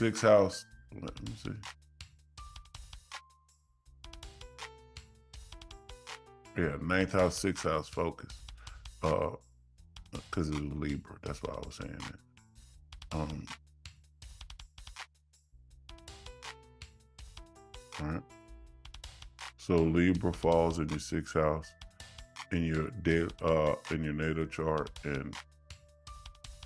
six 0.00 0.22
house. 0.22 0.64
Let 0.94 1.28
me 1.28 1.34
see. 1.36 1.50
Yeah, 6.56 6.76
ninth 6.80 7.12
house, 7.12 7.36
sixth 7.36 7.64
house 7.64 7.86
focus. 7.86 8.32
Uh, 9.02 9.32
because 10.10 10.48
it's 10.48 10.58
Libra. 10.58 11.16
That's 11.22 11.42
why 11.42 11.52
I 11.52 11.58
was 11.58 11.74
saying 11.74 11.98
that. 11.98 13.18
Um. 13.18 13.46
All 18.00 18.06
right. 18.06 18.22
So 19.58 19.76
Libra 19.76 20.32
falls 20.32 20.78
in 20.78 20.88
your 20.88 20.98
sixth 20.98 21.34
house 21.34 21.70
in 22.52 22.64
your 22.64 22.88
de- 23.02 23.28
uh 23.44 23.74
in 23.90 24.02
your 24.02 24.14
natal 24.14 24.46
chart, 24.46 24.88
and 25.04 25.36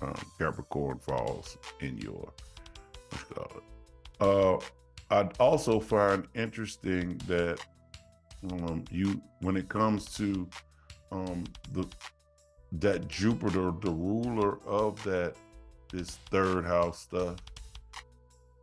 um, 0.01 0.15
Capricorn 0.39 0.99
falls 0.99 1.57
in 1.81 1.97
your 1.97 2.31
it. 2.37 2.54
Uh, 4.19 4.57
I'd 5.09 5.37
also 5.39 5.79
find 5.79 6.27
interesting 6.33 7.19
that 7.27 7.59
um, 8.51 8.83
you 8.91 9.21
when 9.41 9.57
it 9.57 9.69
comes 9.69 10.13
to 10.15 10.47
um, 11.11 11.43
the 11.73 11.85
that 12.73 13.07
Jupiter, 13.07 13.71
the 13.81 13.91
ruler 13.91 14.59
of 14.65 15.01
that 15.03 15.35
this 15.91 16.17
third 16.29 16.65
house 16.65 16.99
stuff, 16.99 17.37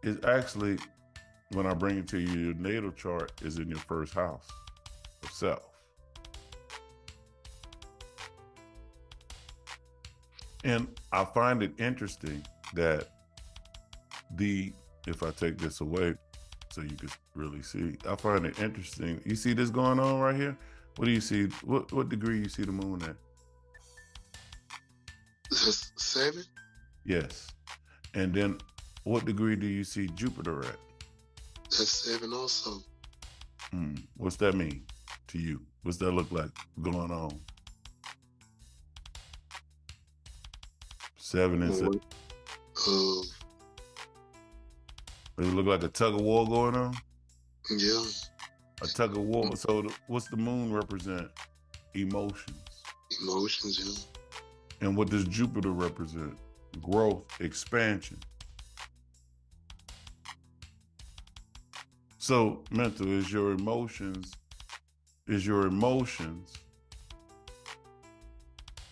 is 0.02 0.18
actually 0.24 0.78
when 1.52 1.66
I 1.66 1.74
bring 1.74 1.98
it 1.98 2.08
to 2.08 2.18
you, 2.18 2.38
your 2.38 2.54
natal 2.54 2.92
chart 2.92 3.32
is 3.42 3.58
in 3.58 3.68
your 3.68 3.78
first 3.78 4.14
house 4.14 4.48
of 5.22 5.30
self. 5.30 5.68
And 10.64 10.88
I 11.12 11.24
find 11.24 11.62
it 11.62 11.72
interesting 11.78 12.44
that 12.74 13.11
the 14.36 14.72
if 15.06 15.22
I 15.22 15.30
take 15.30 15.58
this 15.58 15.80
away 15.80 16.14
so 16.70 16.80
you 16.80 16.96
can 16.96 17.10
really 17.34 17.62
see, 17.62 17.96
I 18.08 18.16
find 18.16 18.46
it 18.46 18.58
interesting. 18.58 19.20
You 19.24 19.36
see 19.36 19.52
this 19.52 19.70
going 19.70 20.00
on 20.00 20.20
right 20.20 20.36
here? 20.36 20.56
What 20.96 21.06
do 21.06 21.10
you 21.10 21.20
see? 21.20 21.46
What 21.64 21.92
what 21.92 22.08
degree 22.08 22.38
you 22.38 22.48
see 22.48 22.64
the 22.64 22.72
moon 22.72 23.02
at? 23.02 23.16
Seven. 25.54 26.44
Yes. 27.04 27.48
And 28.14 28.34
then 28.34 28.58
what 29.04 29.24
degree 29.24 29.56
do 29.56 29.66
you 29.66 29.84
see 29.84 30.08
Jupiter 30.08 30.60
at? 30.64 30.76
That's 31.64 31.90
seven 31.90 32.32
also. 32.32 32.82
Hmm. 33.70 33.94
What's 34.16 34.36
that 34.36 34.54
mean 34.54 34.84
to 35.28 35.38
you? 35.38 35.60
What's 35.82 35.98
that 35.98 36.12
look 36.12 36.30
like 36.30 36.50
going 36.80 37.10
on? 37.10 37.40
Seven 41.16 41.62
and 41.62 41.72
Does 42.74 43.41
it 45.38 45.54
look 45.54 45.66
like 45.66 45.82
a 45.82 45.88
tug 45.88 46.14
of 46.14 46.20
war 46.20 46.46
going 46.46 46.76
on? 46.76 46.94
yeah, 47.70 48.02
A 48.82 48.86
tug 48.86 49.16
of 49.16 49.22
war. 49.22 49.54
So 49.56 49.82
the, 49.82 49.94
what's 50.06 50.28
the 50.28 50.36
moon 50.36 50.72
represent? 50.72 51.28
Emotions. 51.94 52.56
emotions. 53.22 54.06
Yeah. 54.80 54.86
And 54.86 54.96
what 54.96 55.10
does 55.10 55.24
Jupiter 55.24 55.70
represent? 55.70 56.36
Growth, 56.82 57.24
expansion. 57.40 58.18
So 62.18 62.62
mental 62.70 63.08
is 63.08 63.32
your 63.32 63.52
emotions, 63.52 64.32
is 65.26 65.46
your 65.46 65.66
emotions 65.66 66.52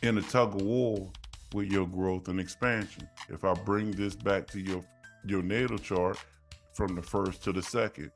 in 0.02 0.18
a 0.18 0.22
tug 0.22 0.54
of 0.56 0.62
war 0.62 1.10
with 1.54 1.70
your 1.70 1.86
growth 1.86 2.28
and 2.28 2.40
expansion. 2.40 3.08
If 3.28 3.44
I 3.44 3.54
bring 3.54 3.90
this 3.92 4.14
back 4.14 4.46
to 4.48 4.60
your 4.60 4.82
your 5.24 5.42
natal 5.42 5.78
chart 5.78 6.18
from 6.72 6.94
the 6.94 7.02
first 7.02 7.42
to 7.44 7.52
the 7.52 7.62
second, 7.62 8.10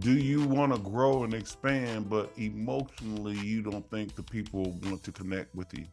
do 0.00 0.12
you 0.12 0.46
want 0.46 0.74
to 0.74 0.78
grow 0.80 1.24
and 1.24 1.34
expand, 1.34 2.10
but 2.10 2.30
emotionally 2.36 3.36
you 3.38 3.62
don't 3.62 3.88
think 3.90 4.14
the 4.14 4.22
people 4.22 4.78
want 4.84 5.02
to 5.04 5.12
connect 5.12 5.54
with 5.54 5.72
you? 5.76 5.86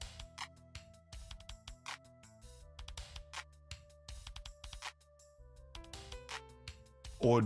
or 7.26 7.41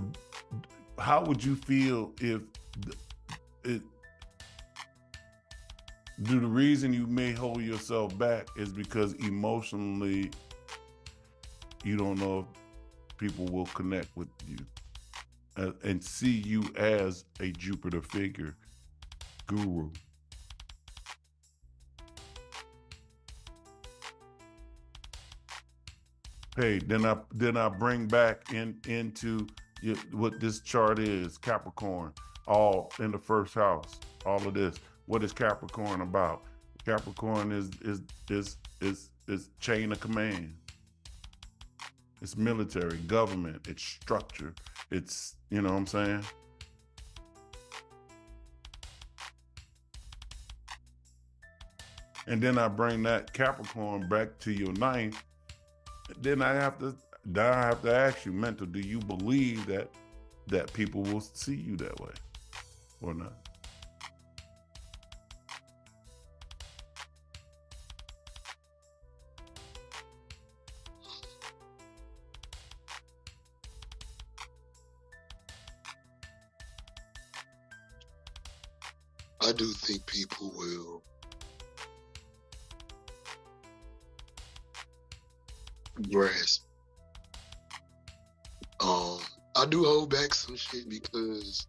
how 0.97 1.23
would 1.23 1.41
you 1.41 1.55
feel 1.55 2.11
if 2.19 2.41
it 3.63 3.81
do 6.23 6.39
the 6.41 6.47
reason 6.47 6.91
you 6.91 7.07
may 7.07 7.31
hold 7.31 7.61
yourself 7.61 8.17
back 8.17 8.47
is 8.57 8.73
because 8.73 9.13
emotionally 9.13 10.29
you 11.85 11.95
don't 11.95 12.19
know 12.19 12.45
people 13.19 13.45
will 13.47 13.65
connect 13.67 14.15
with 14.15 14.29
you 14.47 14.57
uh, 15.57 15.71
and 15.83 16.03
see 16.03 16.31
you 16.31 16.63
as 16.77 17.25
a 17.41 17.51
jupiter 17.51 18.01
figure 18.01 18.55
guru. 19.45 19.89
Hey 26.55 26.79
then 26.79 27.05
i 27.05 27.15
then 27.33 27.57
i 27.57 27.69
bring 27.69 28.07
back 28.07 28.51
in 28.53 28.77
into 28.87 29.47
what 30.11 30.39
this 30.39 30.59
chart 30.61 30.99
is 30.99 31.37
capricorn 31.37 32.11
all 32.47 32.91
in 32.99 33.11
the 33.11 33.17
first 33.17 33.53
house 33.53 33.99
all 34.25 34.45
of 34.47 34.53
this. 34.53 34.75
What 35.05 35.23
is 35.23 35.33
capricorn 35.33 36.01
about? 36.01 36.43
Capricorn 36.85 37.51
is 37.51 37.69
is 37.81 38.01
is 38.29 38.57
is 38.81 39.09
is 39.27 39.49
chain 39.59 39.91
of 39.91 39.99
command 39.99 40.53
it's 42.21 42.37
military 42.37 42.97
government 42.99 43.67
it's 43.67 43.83
structure 43.83 44.53
it's 44.91 45.35
you 45.49 45.61
know 45.61 45.69
what 45.69 45.77
i'm 45.77 45.87
saying 45.87 46.23
and 52.27 52.41
then 52.41 52.57
i 52.57 52.67
bring 52.67 53.03
that 53.03 53.31
capricorn 53.33 54.07
back 54.07 54.37
to 54.39 54.51
your 54.51 54.73
ninth 54.73 55.21
then 56.21 56.41
i 56.41 56.53
have 56.53 56.77
to 56.77 56.95
then 57.25 57.45
I 57.45 57.65
have 57.67 57.81
to 57.83 57.93
ask 57.93 58.25
you, 58.25 58.31
mental, 58.31 58.65
do 58.65 58.79
you 58.79 58.99
believe 58.99 59.65
that 59.67 59.89
that 60.47 60.73
people 60.73 61.03
will 61.03 61.21
see 61.21 61.55
you 61.55 61.75
that 61.77 61.99
way 61.99 62.11
or 63.01 63.13
not? 63.13 63.48
Because 90.87 91.65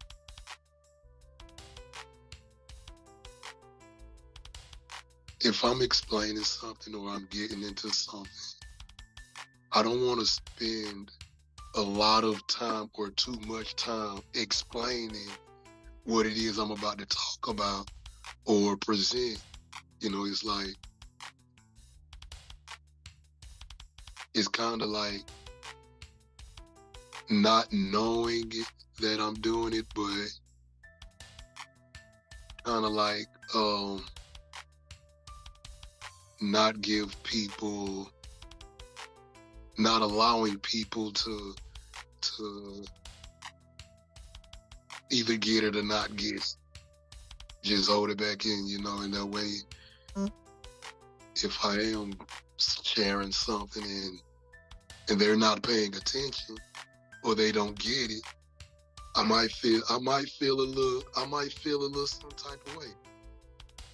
if 5.41 5.63
I'm 5.63 5.81
explaining 5.81 6.43
something 6.43 6.93
or 6.93 7.09
I'm 7.09 7.27
getting 7.31 7.63
into 7.63 7.89
something, 7.89 8.29
I 9.71 9.81
don't 9.81 10.05
want 10.05 10.19
to 10.19 10.25
spend 10.25 11.11
a 11.75 11.81
lot 11.81 12.23
of 12.23 12.45
time 12.47 12.89
or 12.95 13.09
too 13.11 13.37
much 13.47 13.75
time 13.75 14.19
explaining 14.33 15.29
what 16.03 16.25
it 16.25 16.37
is 16.37 16.57
I'm 16.57 16.71
about 16.71 16.97
to 16.99 17.05
talk 17.05 17.47
about 17.47 17.89
or 18.45 18.75
present. 18.77 19.41
You 19.99 20.11
know, 20.11 20.25
it's 20.25 20.43
like, 20.43 20.75
it's 24.33 24.47
kind 24.47 24.81
of 24.81 24.89
like 24.89 25.23
not 27.29 27.71
knowing 27.71 28.51
it, 28.51 28.67
that 28.99 29.19
I'm 29.19 29.35
doing 29.35 29.73
it, 29.73 29.85
but 29.95 30.27
kind 32.63 32.85
of 32.85 32.91
like 32.91 33.27
um, 33.55 34.03
not 36.41 36.81
give 36.81 37.21
people, 37.23 38.11
not 39.77 40.01
allowing 40.01 40.57
people 40.59 41.11
to 41.11 41.55
to 42.21 42.83
either 45.11 45.37
get 45.37 45.63
it 45.63 45.75
or 45.75 45.83
not 45.83 46.15
get 46.15 46.35
it. 46.35 46.55
Just 47.63 47.89
hold 47.89 48.09
it 48.09 48.17
back 48.17 48.45
in, 48.45 48.67
you 48.67 48.81
know, 48.81 49.01
in 49.01 49.11
that 49.11 49.25
way. 49.25 50.29
If 51.35 51.65
I 51.65 51.75
am 51.75 52.13
sharing 52.57 53.31
something 53.31 53.83
and 53.83 54.19
and 55.09 55.19
they're 55.19 55.37
not 55.37 55.63
paying 55.63 55.95
attention 55.95 56.57
or 57.23 57.35
they 57.35 57.51
don't 57.51 57.77
get 57.77 58.11
it, 58.11 58.21
I 59.15 59.23
might 59.23 59.51
feel 59.51 59.81
I 59.89 59.99
might 59.99 60.29
feel 60.29 60.59
a 60.61 60.63
little 60.63 61.03
I 61.17 61.25
might 61.25 61.51
feel 61.51 61.81
a 61.81 61.87
little 61.87 62.07
some 62.07 62.31
type 62.31 62.65
of 62.67 62.77
way. 62.77 62.87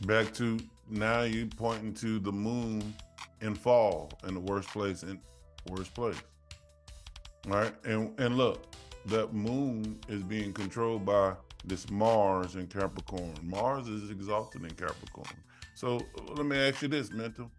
Back 0.01 0.33
to 0.35 0.59
now 0.89 1.21
you 1.21 1.47
pointing 1.47 1.93
to 1.95 2.19
the 2.19 2.31
moon 2.31 2.93
in 3.41 3.55
fall 3.55 4.11
in 4.27 4.33
the 4.33 4.39
worst 4.39 4.69
place 4.69 5.03
in 5.03 5.19
worst 5.69 5.93
place. 5.93 6.21
All 7.47 7.57
right. 7.57 7.73
And 7.83 8.19
and 8.19 8.37
look, 8.37 8.65
that 9.07 9.33
moon 9.33 9.99
is 10.07 10.21
being 10.21 10.53
controlled 10.53 11.05
by 11.05 11.33
this 11.65 11.89
Mars 11.89 12.55
in 12.55 12.67
Capricorn. 12.67 13.33
Mars 13.41 13.87
is 13.87 14.09
exalted 14.09 14.63
in 14.63 14.71
Capricorn. 14.71 15.37
So 15.75 15.99
let 16.29 16.45
me 16.45 16.57
ask 16.57 16.81
you 16.81 16.87
this, 16.87 17.11
mental. 17.11 17.51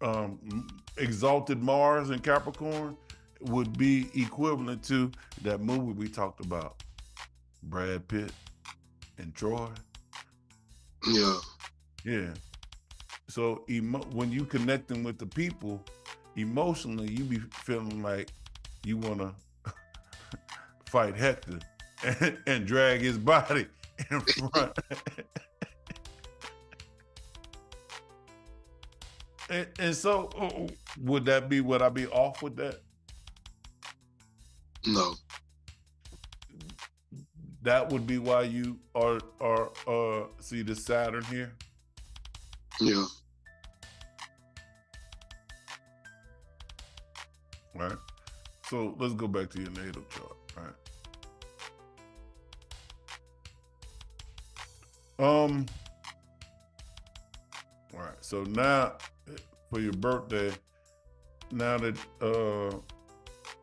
Um, 0.00 0.66
exalted 0.96 1.62
Mars 1.62 2.10
in 2.10 2.18
Capricorn 2.18 2.96
would 3.48 3.76
be 3.76 4.08
equivalent 4.14 4.82
to 4.84 5.10
that 5.42 5.60
movie 5.60 5.92
we 5.92 6.08
talked 6.08 6.44
about, 6.44 6.82
Brad 7.64 8.06
Pitt 8.08 8.32
and 9.18 9.34
Troy. 9.34 9.68
Yeah. 11.06 11.38
Yeah. 12.04 12.30
So 13.28 13.64
emo- 13.70 14.06
when 14.12 14.30
you 14.30 14.44
connecting 14.44 15.02
with 15.02 15.18
the 15.18 15.26
people, 15.26 15.82
emotionally, 16.36 17.10
you 17.10 17.24
be 17.24 17.38
feeling 17.50 18.02
like 18.02 18.30
you 18.84 18.96
want 18.96 19.20
to 19.20 19.34
fight 20.86 21.16
Hector 21.16 21.58
and, 22.04 22.38
and 22.46 22.66
drag 22.66 23.00
his 23.00 23.18
body 23.18 23.66
in 24.10 24.20
front. 24.20 24.78
and, 29.50 29.66
and 29.78 29.94
so, 29.96 30.28
uh, 30.38 30.66
would 31.00 31.24
that 31.26 31.48
be? 31.48 31.60
Would 31.60 31.82
I 31.82 31.88
be 31.88 32.06
off 32.08 32.42
with 32.42 32.56
that? 32.56 32.80
No. 34.86 35.14
That 37.62 37.90
would 37.90 38.06
be 38.06 38.18
why 38.18 38.42
you 38.42 38.78
are 38.94 39.20
are 39.40 39.70
uh 39.86 40.26
see 40.40 40.62
the 40.62 40.74
Saturn 40.74 41.24
here. 41.24 41.52
Yeah. 42.80 43.04
right? 47.74 47.96
So 48.68 48.94
let's 48.98 49.14
go 49.14 49.26
back 49.26 49.50
to 49.50 49.60
your 49.60 49.70
natal 49.70 50.02
chart, 50.10 50.36
right? 50.56 50.74
Um. 55.18 55.66
All 57.94 58.00
right. 58.00 58.16
So 58.20 58.44
now, 58.44 58.94
for 59.70 59.80
your 59.80 59.92
birthday, 59.92 60.52
now 61.50 61.78
that 61.78 61.96
uh, 62.20 62.76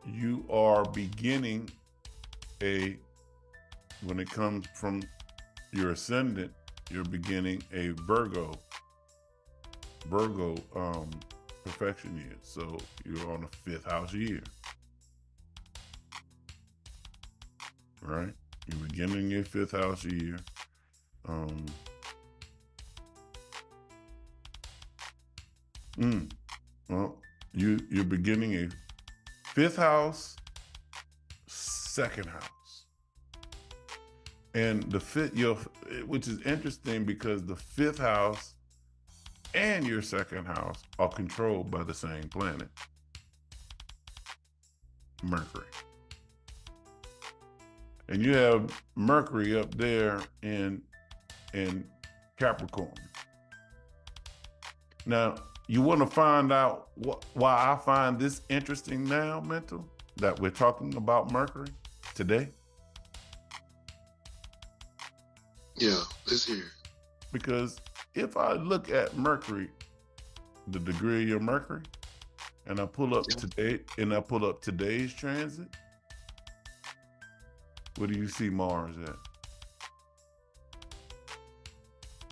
you 0.06 0.44
are 0.50 0.84
beginning 0.84 1.70
a, 2.62 2.96
when 4.02 4.18
it 4.18 4.30
comes 4.30 4.66
from 4.74 5.02
your 5.72 5.90
ascendant, 5.90 6.52
you're 6.90 7.04
beginning 7.04 7.62
a 7.72 7.90
Virgo, 8.06 8.52
Virgo 10.08 10.56
um, 10.74 11.08
perfection 11.64 12.16
year. 12.16 12.36
So 12.42 12.78
you're 13.04 13.30
on 13.32 13.42
the 13.42 13.70
fifth 13.70 13.84
house 13.84 14.12
year. 14.12 14.42
Right? 18.02 18.32
You're 18.66 18.88
beginning 18.88 19.30
your 19.30 19.44
fifth 19.44 19.72
house 19.72 20.04
year. 20.04 20.38
Um, 21.28 21.66
mm, 25.98 26.30
well, 26.88 27.16
you 27.52 27.78
you're 27.90 28.04
beginning 28.04 28.54
a 28.54 28.68
fifth 29.54 29.76
house, 29.76 30.36
second 31.46 32.26
house, 32.26 32.86
and 34.54 34.84
the 34.84 35.00
fifth 35.00 35.36
your 35.36 35.56
which 36.06 36.28
is 36.28 36.40
interesting 36.42 37.04
because 37.04 37.44
the 37.44 37.56
fifth 37.56 37.98
house 37.98 38.54
and 39.54 39.84
your 39.84 40.02
second 40.02 40.46
house 40.46 40.82
are 41.00 41.08
controlled 41.08 41.70
by 41.70 41.82
the 41.82 41.94
same 41.94 42.22
planet, 42.28 42.68
Mercury. 45.24 45.66
And 48.08 48.24
you 48.24 48.34
have 48.34 48.82
Mercury 48.94 49.58
up 49.58 49.74
there 49.74 50.20
in 50.42 50.82
in 51.54 51.84
Capricorn. 52.38 52.94
Now, 55.06 55.34
you 55.70 55.80
want 55.80 56.00
to 56.00 56.06
find 56.06 56.50
out 56.50 56.88
wh- 57.06 57.36
why 57.36 57.54
I 57.54 57.76
find 57.76 58.18
this 58.18 58.42
interesting 58.48 59.04
now, 59.04 59.40
mental, 59.40 59.88
that 60.16 60.40
we're 60.40 60.50
talking 60.50 60.96
about 60.96 61.30
Mercury 61.30 61.68
today? 62.16 62.48
Yeah, 65.76 66.02
let's. 66.28 66.50
Because 67.30 67.80
if 68.16 68.36
I 68.36 68.54
look 68.54 68.90
at 68.90 69.16
Mercury, 69.16 69.70
the 70.66 70.80
degree 70.80 71.22
of 71.22 71.28
your 71.28 71.38
Mercury, 71.38 71.82
and 72.66 72.80
I 72.80 72.86
pull 72.86 73.16
up 73.16 73.26
today 73.26 73.78
and 73.96 74.12
I 74.12 74.18
pull 74.18 74.44
up 74.44 74.60
today's 74.62 75.14
transit, 75.14 75.68
where 77.96 78.08
do 78.08 78.18
you 78.18 78.26
see 78.26 78.50
Mars 78.50 78.96
at? 79.04 79.14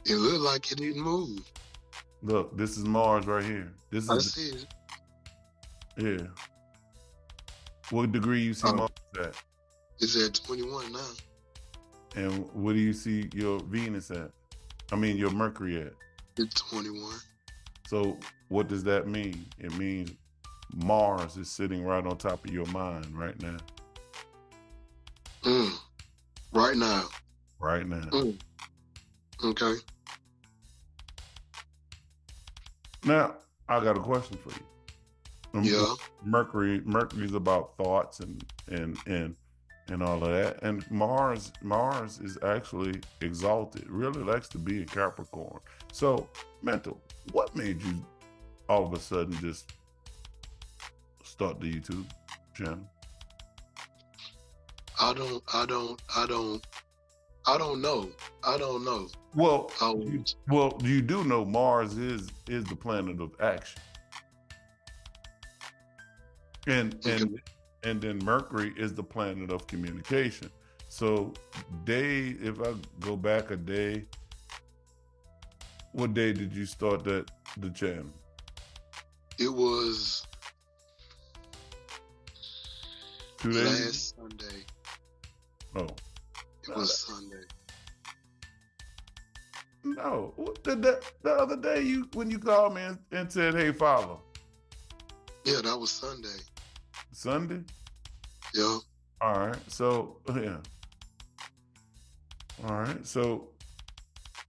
It 0.07 0.17
looked 0.17 0.41
like 0.41 0.73
it 0.73 0.79
didn't 0.79 1.01
move. 1.01 1.39
Look, 2.23 2.57
this 2.57 2.77
is 2.77 2.85
Mars 2.85 3.27
right 3.27 3.45
here. 3.45 3.73
This 3.91 4.05
is. 4.05 4.11
I 4.11 4.19
see 4.19 4.57
it. 4.57 4.67
yeah. 6.21 6.27
What 7.91 8.13
degree 8.13 8.41
you 8.41 8.55
see 8.55 8.69
Oh. 8.69 8.75
Mars 8.75 8.91
at? 9.21 9.35
It's 10.01 10.17
at 10.23 10.35
21 10.45 10.93
now. 10.93 11.07
And 12.17 12.49
what 12.53 12.73
do 12.75 12.79
you 12.81 12.93
see 12.93 13.29
your 13.35 13.61
Venus 13.61 14.11
at? 14.11 14.31
I 14.93 14.97
mean 14.97 15.17
your 15.17 15.31
Mercury 15.31 15.81
at? 15.83 15.93
It's 16.37 16.61
21. 16.71 17.15
So 17.87 18.19
what 18.49 18.69
does 18.69 18.85
that 18.85 19.07
mean? 19.09 19.47
It 19.59 19.77
means 19.77 20.13
Mars 20.75 21.37
is 21.37 21.51
sitting 21.51 21.83
right 21.85 22.05
on 22.07 22.17
top 22.19 22.45
of 22.45 22.53
your 22.53 22.67
mind 22.67 23.07
right 23.19 23.41
now. 23.43 23.57
Mm. 25.45 25.73
Right 26.53 26.77
now. 26.77 27.05
Right 27.59 27.87
now. 27.87 28.07
Mm. 28.11 28.39
Okay. 29.45 29.75
Now, 33.05 33.37
I 33.69 33.83
got 33.83 33.97
a 33.97 34.01
question 34.01 34.39
for 34.39 34.51
you. 34.51 34.65
Um, 35.55 35.65
Yeah. 35.65 35.95
Mercury 36.25 36.81
Mercury's 36.85 37.35
about 37.35 37.77
thoughts 37.77 38.21
and 38.21 38.45
and 38.69 38.99
and 39.07 39.37
and 39.89 40.03
all 40.03 40.23
of 40.23 40.31
that. 40.31 40.63
And 40.63 40.89
Mars 40.91 41.53
Mars 41.63 42.19
is 42.19 42.39
actually 42.43 43.01
exalted. 43.21 43.89
Really 43.89 44.23
likes 44.23 44.49
to 44.51 44.59
be 44.59 44.79
in 44.83 44.87
Capricorn. 44.87 45.61
So, 45.93 46.29
mental, 46.63 47.01
what 47.33 47.55
made 47.57 47.83
you 47.83 48.05
all 48.69 48.85
of 48.85 48.93
a 48.93 49.01
sudden 49.01 49.33
just 49.41 49.73
start 51.25 51.61
the 51.61 51.73
YouTube 51.73 52.05
channel? 52.55 52.81
I 55.01 55.15
don't, 55.15 55.43
I 55.55 55.65
don't, 55.65 56.03
I 56.17 56.27
don't, 56.27 56.67
I 57.49 57.57
don't 57.57 57.81
know. 57.81 58.11
I 58.45 58.59
don't 58.59 58.85
know. 58.85 59.09
Well, 59.35 59.71
I 59.81 59.93
you, 59.93 60.23
well, 60.49 60.79
you 60.85 61.01
do 61.01 61.25
know 61.25 61.47
Mars 61.47 61.97
is 61.97 62.29
is 62.47 62.63
the 62.65 62.77
planet 62.77 63.23
of 63.23 63.33
action, 63.41 63.81
and 66.67 66.95
and 67.07 67.41
and 67.85 68.03
then 68.03 68.19
Mercury 68.19 68.75
is 68.77 68.93
the 68.93 69.03
planet 69.03 69.51
of 69.51 69.67
communication. 69.67 70.51
So, 70.91 71.33
day, 71.85 72.37
if 72.43 72.61
I 72.61 72.75
go 73.01 73.17
back 73.17 73.51
a 73.51 73.57
day, 73.57 74.05
what 75.93 76.13
day 76.13 76.35
did 76.35 76.53
you 76.53 76.67
start 76.67 77.03
that 77.05 77.31
the 77.57 77.71
channel? 77.71 78.13
it 79.39 79.49
was 79.49 80.27
Two 83.39 83.53
days. 83.53 83.87
last 83.87 84.17
Sunday. 84.17 84.65
Oh 85.77 85.87
was 86.77 86.99
Sunday. 86.99 87.45
no! 89.85 90.35
The, 90.65 90.77
the, 90.77 91.05
the 91.23 91.31
other 91.33 91.57
day 91.57 91.83
you 91.83 92.09
when 92.15 92.31
you 92.31 92.39
called 92.39 92.75
me 92.75 92.83
and, 92.83 92.99
and 93.13 93.33
said, 93.33 93.55
"Hey, 93.55 93.73
follow 93.73 94.21
Yeah, 95.45 95.61
that 95.63 95.79
was 95.79 95.91
Sunday. 95.91 96.39
Sunday." 97.13 97.63
Yeah. 98.55 98.79
All 99.21 99.39
right. 99.39 99.57
So 99.69 100.19
yeah. 100.35 100.59
All 102.67 102.75
right. 102.75 103.07
So 103.07 103.49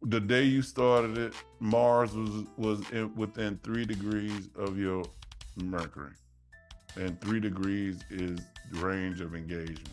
the 0.04 0.20
day 0.20 0.44
you 0.44 0.62
started 0.62 1.18
it, 1.18 1.34
Mars 1.60 2.14
was 2.14 2.46
was 2.58 2.90
in, 2.92 3.14
within 3.16 3.60
three 3.64 3.86
degrees 3.86 4.50
of 4.56 4.78
your 4.78 5.04
Mercury, 5.56 6.14
and 6.96 7.20
three 7.22 7.40
degrees 7.40 8.00
is 8.10 8.40
range 8.74 9.20
of 9.22 9.36
engagement. 9.36 9.90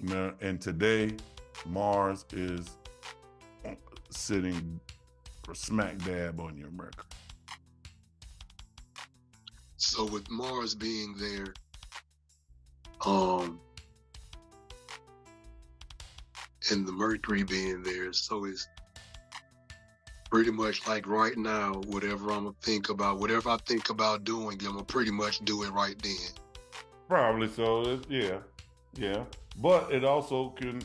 Now, 0.00 0.32
and 0.40 0.60
today, 0.60 1.16
Mars 1.64 2.24
is 2.32 2.76
sitting 4.10 4.80
smack 5.54 5.98
dab 5.98 6.40
on 6.40 6.56
your 6.56 6.70
Mercury. 6.70 7.04
So 9.76 10.04
with 10.04 10.28
Mars 10.30 10.74
being 10.74 11.14
there, 11.18 11.54
um, 13.04 13.60
and 16.70 16.86
the 16.86 16.92
Mercury 16.92 17.44
being 17.44 17.82
there, 17.82 18.12
so 18.12 18.44
it's 18.44 18.68
pretty 20.30 20.50
much 20.50 20.86
like 20.86 21.06
right 21.06 21.36
now, 21.36 21.74
whatever 21.86 22.32
I'm 22.32 22.44
gonna 22.44 22.56
think 22.60 22.88
about, 22.88 23.18
whatever 23.18 23.50
I 23.50 23.58
think 23.58 23.90
about 23.90 24.24
doing, 24.24 24.58
I'm 24.66 24.72
gonna 24.72 24.84
pretty 24.84 25.12
much 25.12 25.38
do 25.44 25.62
it 25.62 25.70
right 25.70 25.96
then. 26.02 26.30
Probably 27.08 27.48
so. 27.48 27.82
It's, 27.82 28.06
yeah, 28.10 28.38
yeah. 28.96 29.24
But 29.58 29.92
it 29.92 30.04
also 30.04 30.50
can. 30.50 30.82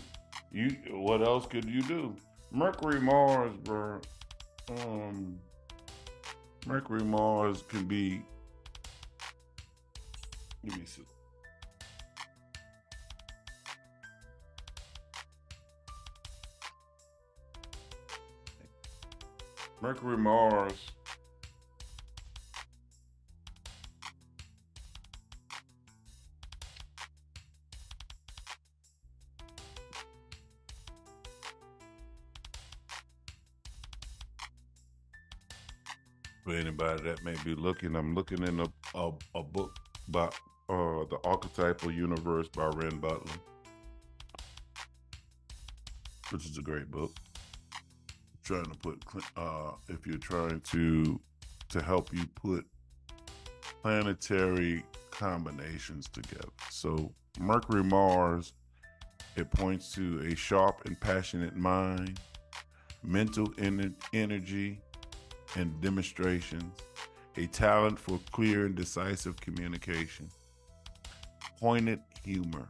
You 0.52 0.76
what 0.92 1.22
else 1.22 1.46
could 1.46 1.66
you 1.66 1.82
do? 1.82 2.16
Mercury 2.52 3.00
Mars, 3.00 3.54
bro. 3.64 4.02
Um, 4.70 5.40
Mercury 6.66 7.04
Mars 7.04 7.64
can 7.68 7.86
be. 7.86 8.22
Let 10.64 10.78
me 10.78 10.86
see. 10.86 11.04
Mercury 19.82 20.18
Mars. 20.18 20.92
For 36.52 36.58
anybody 36.58 37.04
that 37.04 37.24
may 37.24 37.36
be 37.46 37.56
looking, 37.56 37.96
I'm 37.96 38.14
looking 38.14 38.44
in 38.44 38.60
a 38.60 38.66
a, 38.94 39.12
a 39.36 39.42
book 39.42 39.74
by 40.10 40.26
uh, 40.26 41.06
the 41.10 41.18
Archetypal 41.24 41.94
Universe 41.94 42.50
by 42.50 42.70
Renn 42.72 43.00
Butler, 43.00 43.32
which 46.30 46.46
is 46.46 46.58
a 46.58 46.62
great 46.62 46.92
book. 46.92 47.16
Trying 48.44 48.66
to 48.66 48.78
put, 48.80 49.02
uh, 49.38 49.72
if 49.88 50.06
you're 50.06 50.18
trying 50.18 50.60
to 50.72 51.22
to 51.70 51.82
help 51.82 52.14
you 52.14 52.26
put 52.36 52.66
planetary 53.82 54.84
combinations 55.10 56.10
together. 56.10 56.50
So 56.70 57.14
Mercury 57.40 57.86
Mars, 57.86 58.52
it 59.38 59.50
points 59.52 59.94
to 59.94 60.20
a 60.30 60.36
sharp 60.36 60.82
and 60.84 61.00
passionate 61.00 61.56
mind, 61.56 62.20
mental 63.04 63.48
ener- 63.52 63.96
energy 64.12 64.82
and 65.56 65.80
demonstrations, 65.82 66.74
a 67.38 67.48
talent 67.48 68.00
for 68.00 68.20
clear 68.32 68.66
and 68.66 68.76
decisive 68.76 69.36
communication, 69.38 70.30
pointed 71.60 72.00
humor, 72.24 72.68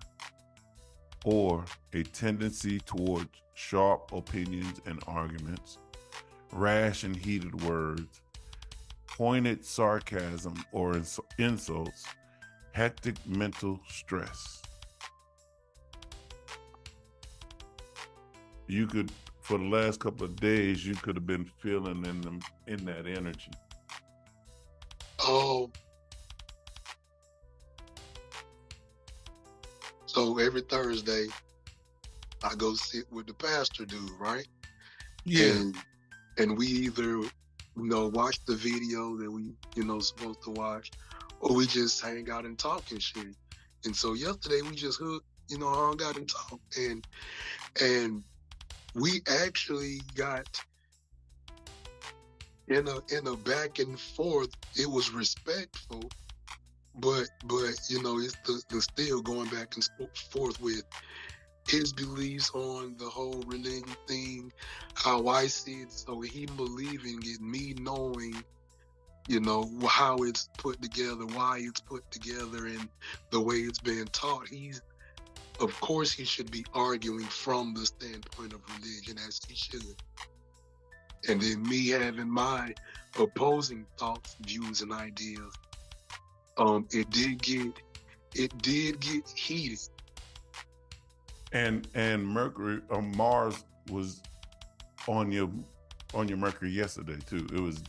or 1.25 1.63
a 1.93 2.03
tendency 2.03 2.79
towards 2.79 3.29
sharp 3.53 4.11
opinions 4.11 4.81
and 4.85 5.01
arguments, 5.07 5.77
rash 6.51 7.03
and 7.03 7.15
heated 7.15 7.61
words, 7.63 8.21
pointed 9.07 9.63
sarcasm 9.63 10.55
or 10.71 10.95
ins- 10.95 11.19
insults, 11.37 12.05
hectic 12.71 13.15
mental 13.27 13.79
stress. 13.87 14.61
You 18.67 18.87
could, 18.87 19.11
for 19.41 19.57
the 19.57 19.65
last 19.65 19.99
couple 19.99 20.25
of 20.25 20.35
days, 20.35 20.85
you 20.85 20.95
could 20.95 21.15
have 21.15 21.25
been 21.25 21.45
feeling 21.45 22.05
in 22.05 22.21
them 22.21 22.39
in 22.67 22.85
that 22.85 23.07
energy. 23.07 23.51
Oh. 25.19 25.71
So 30.05 30.37
every 30.37 30.61
Thursday, 30.61 31.27
I 32.43 32.55
go 32.55 32.75
sit 32.75 33.11
with 33.11 33.27
the 33.27 33.33
pastor 33.33 33.85
dude, 33.85 34.11
right? 34.19 34.47
Yeah. 35.25 35.53
And 35.53 35.75
and 36.37 36.57
we 36.57 36.67
either 36.67 37.03
you 37.03 37.31
know 37.75 38.07
watch 38.09 38.43
the 38.45 38.55
video 38.55 39.17
that 39.17 39.31
we 39.31 39.53
you 39.75 39.83
know 39.83 39.99
supposed 39.99 40.43
to 40.43 40.51
watch, 40.51 40.91
or 41.39 41.55
we 41.55 41.65
just 41.65 42.01
hang 42.01 42.29
out 42.29 42.45
and 42.45 42.57
talk 42.57 42.91
and 42.91 43.01
shit. 43.01 43.35
And 43.85 43.95
so 43.95 44.13
yesterday 44.13 44.61
we 44.61 44.75
just 44.75 44.99
hooked, 44.99 45.25
you 45.49 45.57
know, 45.57 45.69
hung 45.69 45.99
out 46.03 46.17
and 46.17 46.29
talked, 46.29 46.77
and 46.77 47.07
and 47.81 48.23
we 48.95 49.21
actually 49.27 49.99
got 50.15 50.45
in 52.67 52.87
a 52.87 52.97
in 53.15 53.27
a 53.27 53.37
back 53.37 53.79
and 53.79 53.99
forth. 53.99 54.49
It 54.77 54.89
was 54.89 55.11
respectful, 55.11 56.01
but 56.95 57.27
but 57.45 57.73
you 57.89 58.01
know 58.01 58.19
it's 58.19 58.35
the, 58.45 58.61
the 58.69 58.81
still 58.81 59.21
going 59.21 59.49
back 59.49 59.75
and 59.75 59.87
forth 60.31 60.59
with 60.61 60.83
his 61.67 61.93
beliefs 61.93 62.51
on 62.53 62.95
the 62.97 63.05
whole 63.09 63.43
religion 63.45 63.95
thing, 64.07 64.51
how 64.95 65.27
I 65.27 65.47
see 65.47 65.81
it. 65.81 65.91
So 65.91 66.21
him 66.21 66.55
believing 66.55 67.19
it, 67.23 67.41
me 67.41 67.75
knowing, 67.79 68.43
you 69.27 69.39
know, 69.39 69.69
how 69.87 70.17
it's 70.23 70.49
put 70.57 70.81
together, 70.81 71.25
why 71.25 71.59
it's 71.61 71.81
put 71.81 72.09
together, 72.11 72.65
and 72.65 72.89
the 73.31 73.39
way 73.41 73.57
it's 73.57 73.79
been 73.79 74.07
taught. 74.07 74.47
He's, 74.49 74.81
of 75.61 75.79
course, 75.79 76.11
he 76.11 76.25
should 76.25 76.51
be 76.51 76.65
arguing 76.73 77.25
from 77.25 77.73
the 77.73 77.85
standpoint 77.85 78.53
of 78.53 78.61
religion 78.77 79.17
as 79.27 79.39
he 79.47 79.55
should. 79.55 79.95
And 81.29 81.41
then 81.41 81.63
me 81.63 81.89
having 81.89 82.29
my 82.29 82.73
opposing 83.19 83.85
thoughts, 83.97 84.35
views, 84.41 84.81
and 84.81 84.91
ideas. 84.91 85.53
Um, 86.57 86.87
it 86.91 87.09
did 87.11 87.41
get, 87.41 87.73
it 88.33 88.57
did 88.61 88.99
get 88.99 89.27
heated 89.29 89.79
and 91.51 91.87
and 91.93 92.25
Mercury 92.25 92.81
or 92.89 93.01
Mars 93.01 93.63
was 93.89 94.21
on 95.07 95.31
your 95.31 95.49
on 96.13 96.27
your 96.27 96.37
Mercury 96.37 96.71
yesterday 96.71 97.17
too. 97.27 97.47
It 97.53 97.59
was 97.59 97.83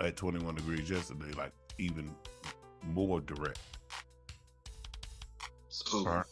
at 0.00 0.16
21 0.16 0.54
degrees 0.54 0.90
yesterday, 0.90 1.32
like 1.36 1.52
even 1.78 2.10
more 2.86 3.20
direct. 3.20 3.58
So 5.68 6.04
right. 6.04 6.24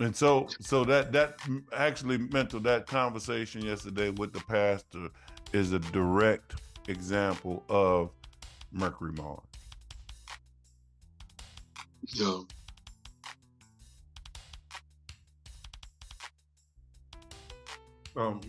And 0.00 0.14
so 0.14 0.48
so 0.60 0.84
that 0.84 1.12
that 1.12 1.38
actually 1.72 2.18
mental 2.18 2.58
that 2.60 2.86
conversation 2.86 3.62
yesterday 3.62 4.10
with 4.10 4.32
the 4.32 4.40
pastor 4.40 5.08
is 5.52 5.72
a 5.72 5.78
direct 5.78 6.56
example 6.88 7.62
of 7.68 8.10
Mercury 8.72 9.12
Mars. 9.12 9.40
yeah. 12.12 12.40
Um 18.16 18.40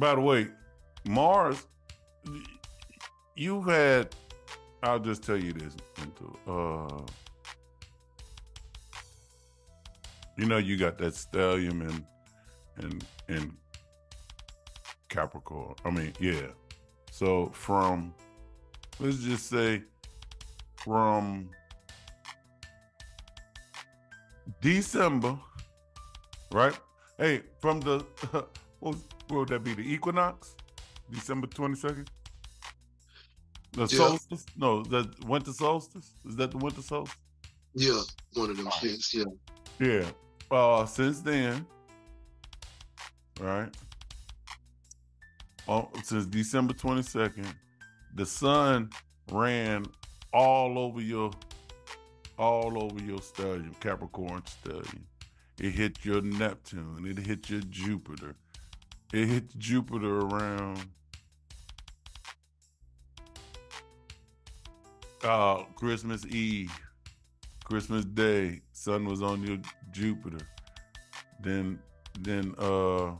By 0.00 0.14
the 0.14 0.22
way, 0.22 0.48
Mars, 1.04 1.66
you've 3.36 3.66
had. 3.66 4.16
I'll 4.82 4.98
just 4.98 5.22
tell 5.22 5.36
you 5.36 5.52
this. 5.52 5.76
Uh, 6.48 7.02
you 10.38 10.46
know, 10.46 10.56
you 10.56 10.78
got 10.78 10.96
that 10.96 11.12
stellium 11.12 11.86
and 11.86 12.04
and 12.78 13.04
and 13.28 13.52
Capricorn. 15.10 15.74
I 15.84 15.90
mean, 15.90 16.14
yeah. 16.18 16.46
So 17.12 17.50
from 17.52 18.14
let's 19.00 19.18
just 19.18 19.50
say 19.50 19.82
from 20.82 21.50
December, 24.62 25.38
right? 26.52 26.78
Hey, 27.18 27.42
from 27.60 27.80
the 27.80 28.06
was, 28.80 28.96
what 29.30 29.38
would 29.40 29.48
that 29.48 29.64
be? 29.64 29.74
The 29.74 29.82
equinox, 29.92 30.54
December 31.10 31.46
twenty 31.46 31.76
second. 31.76 32.10
The 33.72 33.82
Yeah. 33.82 33.86
solstice? 33.86 34.46
No, 34.56 34.82
the 34.82 35.12
winter 35.26 35.52
solstice. 35.52 36.12
Is 36.26 36.36
that 36.36 36.50
the 36.50 36.58
winter 36.58 36.82
solstice? 36.82 37.16
Yeah, 37.74 38.00
one 38.34 38.50
of 38.50 38.56
them 38.56 38.66
shits. 38.66 39.14
Yeah. 39.14 39.24
Yeah. 39.78 40.10
Uh, 40.50 40.84
since 40.86 41.20
then, 41.20 41.64
right? 43.40 43.72
Oh, 45.68 45.88
since 46.02 46.26
December 46.26 46.72
twenty 46.74 47.02
second, 47.02 47.54
the 48.14 48.26
sun 48.26 48.90
ran 49.30 49.86
all 50.32 50.76
over 50.78 51.00
your, 51.00 51.30
all 52.36 52.82
over 52.82 53.00
your 53.00 53.18
stellium, 53.18 53.78
Capricorn 53.78 54.42
stellium. 54.42 55.02
It 55.58 55.70
hit 55.70 56.04
your 56.04 56.22
Neptune. 56.22 57.06
It 57.06 57.18
hit 57.18 57.48
your 57.50 57.60
Jupiter. 57.60 58.34
It 59.12 59.26
hit 59.26 59.58
Jupiter 59.58 60.20
around 60.20 60.84
uh, 65.24 65.64
Christmas 65.74 66.24
Eve, 66.26 66.72
Christmas 67.64 68.04
Day. 68.04 68.60
Sun 68.72 69.06
was 69.06 69.20
on 69.20 69.42
your 69.42 69.58
Jupiter. 69.90 70.46
Then, 71.42 71.80
then 72.20 72.54
uh, 72.58 73.12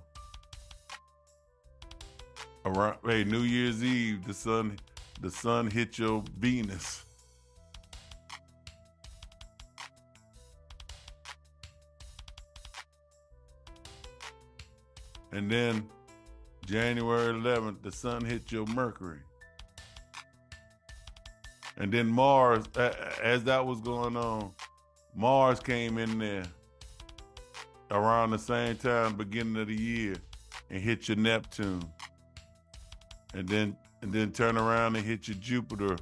around 2.64 2.98
hey 3.04 3.24
New 3.24 3.42
Year's 3.42 3.82
Eve, 3.82 4.24
the 4.24 4.34
sun, 4.34 4.78
the 5.20 5.30
sun 5.30 5.68
hit 5.68 5.98
your 5.98 6.22
Venus. 6.38 7.04
And 15.32 15.50
then 15.50 15.88
January 16.66 17.34
11th, 17.34 17.82
the 17.82 17.92
sun 17.92 18.24
hit 18.24 18.50
your 18.50 18.66
Mercury. 18.66 19.20
And 21.76 21.90
then 21.92 22.08
Mars, 22.08 22.64
as 23.22 23.44
that 23.44 23.64
was 23.64 23.80
going 23.80 24.16
on, 24.16 24.52
Mars 25.14 25.60
came 25.60 25.98
in 25.98 26.18
there 26.18 26.44
around 27.90 28.30
the 28.30 28.38
same 28.38 28.76
time, 28.76 29.16
beginning 29.16 29.56
of 29.56 29.68
the 29.68 29.80
year, 29.80 30.16
and 30.68 30.80
hit 30.80 31.08
your 31.08 31.16
Neptune. 31.16 31.82
And 33.34 33.48
then 33.48 33.76
and 34.02 34.12
then 34.12 34.32
turn 34.32 34.56
around 34.56 34.96
and 34.96 35.04
hit 35.04 35.28
your 35.28 35.36
Jupiter 35.38 35.96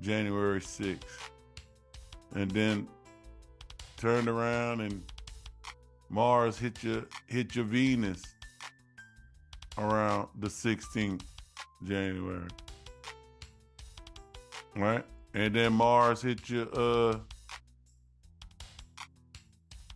January 0.00 0.60
6th. 0.60 1.02
And 2.34 2.50
then 2.50 2.88
turned 3.96 4.28
around 4.28 4.80
and 4.80 5.02
Mars 6.08 6.58
hit 6.58 6.82
your 6.82 7.04
hit 7.26 7.54
your 7.54 7.64
Venus 7.64 8.22
around 9.78 10.28
the 10.38 10.48
16th 10.48 11.22
January. 11.84 12.48
Right? 14.76 15.04
and 15.34 15.54
then 15.54 15.72
Mars 15.72 16.22
hit 16.22 16.48
your 16.48 16.66
uh 16.74 17.18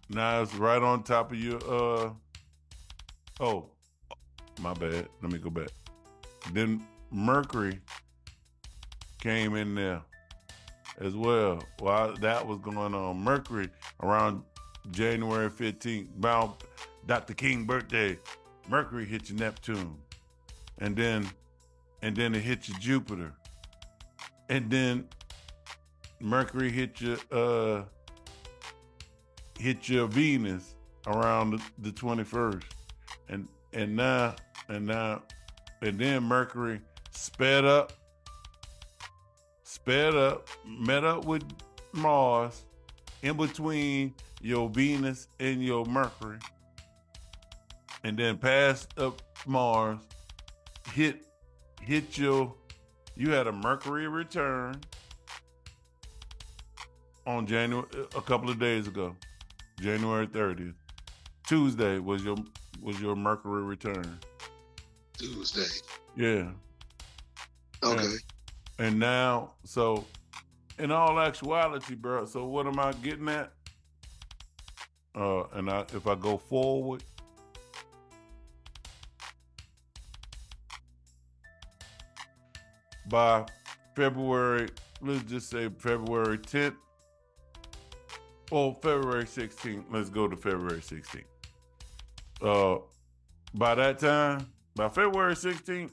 now 0.08 0.42
it's 0.42 0.54
right 0.54 0.82
on 0.82 1.02
top 1.02 1.32
of 1.32 1.38
your 1.38 1.56
uh 1.56 2.10
oh 3.40 3.66
my 4.60 4.74
bad. 4.74 5.08
Let 5.22 5.32
me 5.32 5.38
go 5.38 5.50
back. 5.50 5.70
Then 6.52 6.86
Mercury 7.10 7.80
came 9.18 9.56
in 9.56 9.74
there 9.74 10.02
as 11.00 11.14
well. 11.14 11.62
While 11.80 12.14
that 12.16 12.46
was 12.46 12.58
going 12.58 12.94
on, 12.94 13.18
Mercury 13.18 13.68
around 14.02 14.42
January 14.90 15.48
15th, 15.50 16.08
around 16.22 16.52
Dr. 17.06 17.34
King 17.34 17.64
birthday, 17.64 18.18
Mercury 18.68 19.04
hits 19.04 19.30
your 19.30 19.38
Neptune. 19.38 19.96
And 20.78 20.96
then 20.96 21.28
and 22.02 22.16
then 22.16 22.34
it 22.34 22.40
hits 22.40 22.68
your 22.68 22.78
Jupiter. 22.78 23.32
And 24.48 24.70
then 24.70 25.08
Mercury 26.20 26.70
hit 26.70 27.00
your 27.00 27.18
uh 27.30 27.82
hit 29.58 29.88
your 29.88 30.06
Venus 30.08 30.74
around 31.06 31.50
the, 31.50 31.62
the 31.78 31.90
21st. 31.90 32.62
And 33.28 33.48
and 33.72 33.96
now 33.96 34.34
and 34.68 34.86
now 34.86 35.22
and 35.80 35.98
then 35.98 36.22
Mercury 36.24 36.80
sped 37.10 37.64
up 37.64 37.92
sped 39.84 40.14
up, 40.14 40.48
met 40.64 41.02
up 41.02 41.24
with 41.24 41.42
Mars 41.92 42.64
in 43.22 43.36
between 43.36 44.14
your 44.40 44.68
Venus 44.68 45.28
and 45.40 45.62
your 45.62 45.84
Mercury, 45.86 46.38
and 48.04 48.16
then 48.16 48.38
pass 48.38 48.86
up 48.96 49.22
Mars, 49.46 49.98
hit 50.92 51.26
hit 51.80 52.16
your 52.18 52.54
you 53.16 53.30
had 53.30 53.46
a 53.46 53.52
Mercury 53.52 54.08
return 54.08 54.80
on 57.26 57.46
January 57.46 57.86
a 58.16 58.20
couple 58.20 58.50
of 58.50 58.58
days 58.58 58.86
ago, 58.86 59.14
January 59.80 60.26
30th. 60.26 60.74
Tuesday 61.46 61.98
was 61.98 62.24
your 62.24 62.36
was 62.80 63.00
your 63.00 63.14
Mercury 63.14 63.62
return. 63.62 64.18
Tuesday. 65.18 65.66
Yeah. 66.16 66.50
Okay. 67.84 68.16
And 68.78 68.98
now, 68.98 69.52
so 69.64 70.04
in 70.78 70.90
all 70.90 71.20
actuality, 71.20 71.94
bro, 71.94 72.24
so 72.24 72.46
what 72.46 72.66
am 72.66 72.78
I 72.78 72.92
getting 72.92 73.28
at? 73.28 73.52
Uh, 75.14 75.44
and 75.52 75.70
I, 75.70 75.80
if 75.94 76.06
I 76.06 76.14
go 76.14 76.38
forward, 76.38 77.04
by 83.12 83.44
February, 83.94 84.70
let's 85.02 85.22
just 85.24 85.50
say 85.50 85.68
February 85.78 86.38
10th 86.38 86.76
or 88.50 88.74
February 88.76 89.24
16th. 89.24 89.84
Let's 89.90 90.08
go 90.08 90.26
to 90.26 90.34
February 90.34 90.80
16th. 90.80 91.24
Uh, 92.40 92.80
by 93.52 93.74
that 93.74 93.98
time, 93.98 94.46
by 94.74 94.88
February 94.88 95.34
16th, 95.34 95.90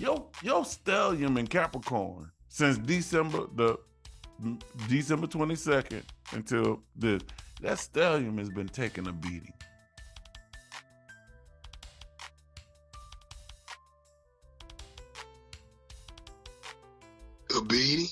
yo, 0.00 0.30
yo, 0.42 0.62
stellium 0.62 1.38
in 1.38 1.46
Capricorn 1.46 2.30
since 2.48 2.78
December 2.78 3.44
the 3.54 3.78
December 4.88 5.26
22nd 5.26 6.02
until 6.32 6.80
this, 6.96 7.22
that 7.60 7.76
stellium 7.76 8.38
has 8.38 8.48
been 8.48 8.68
taking 8.68 9.06
a 9.06 9.12
beating. 9.12 9.52
A 17.58 17.60
beating? 17.60 18.06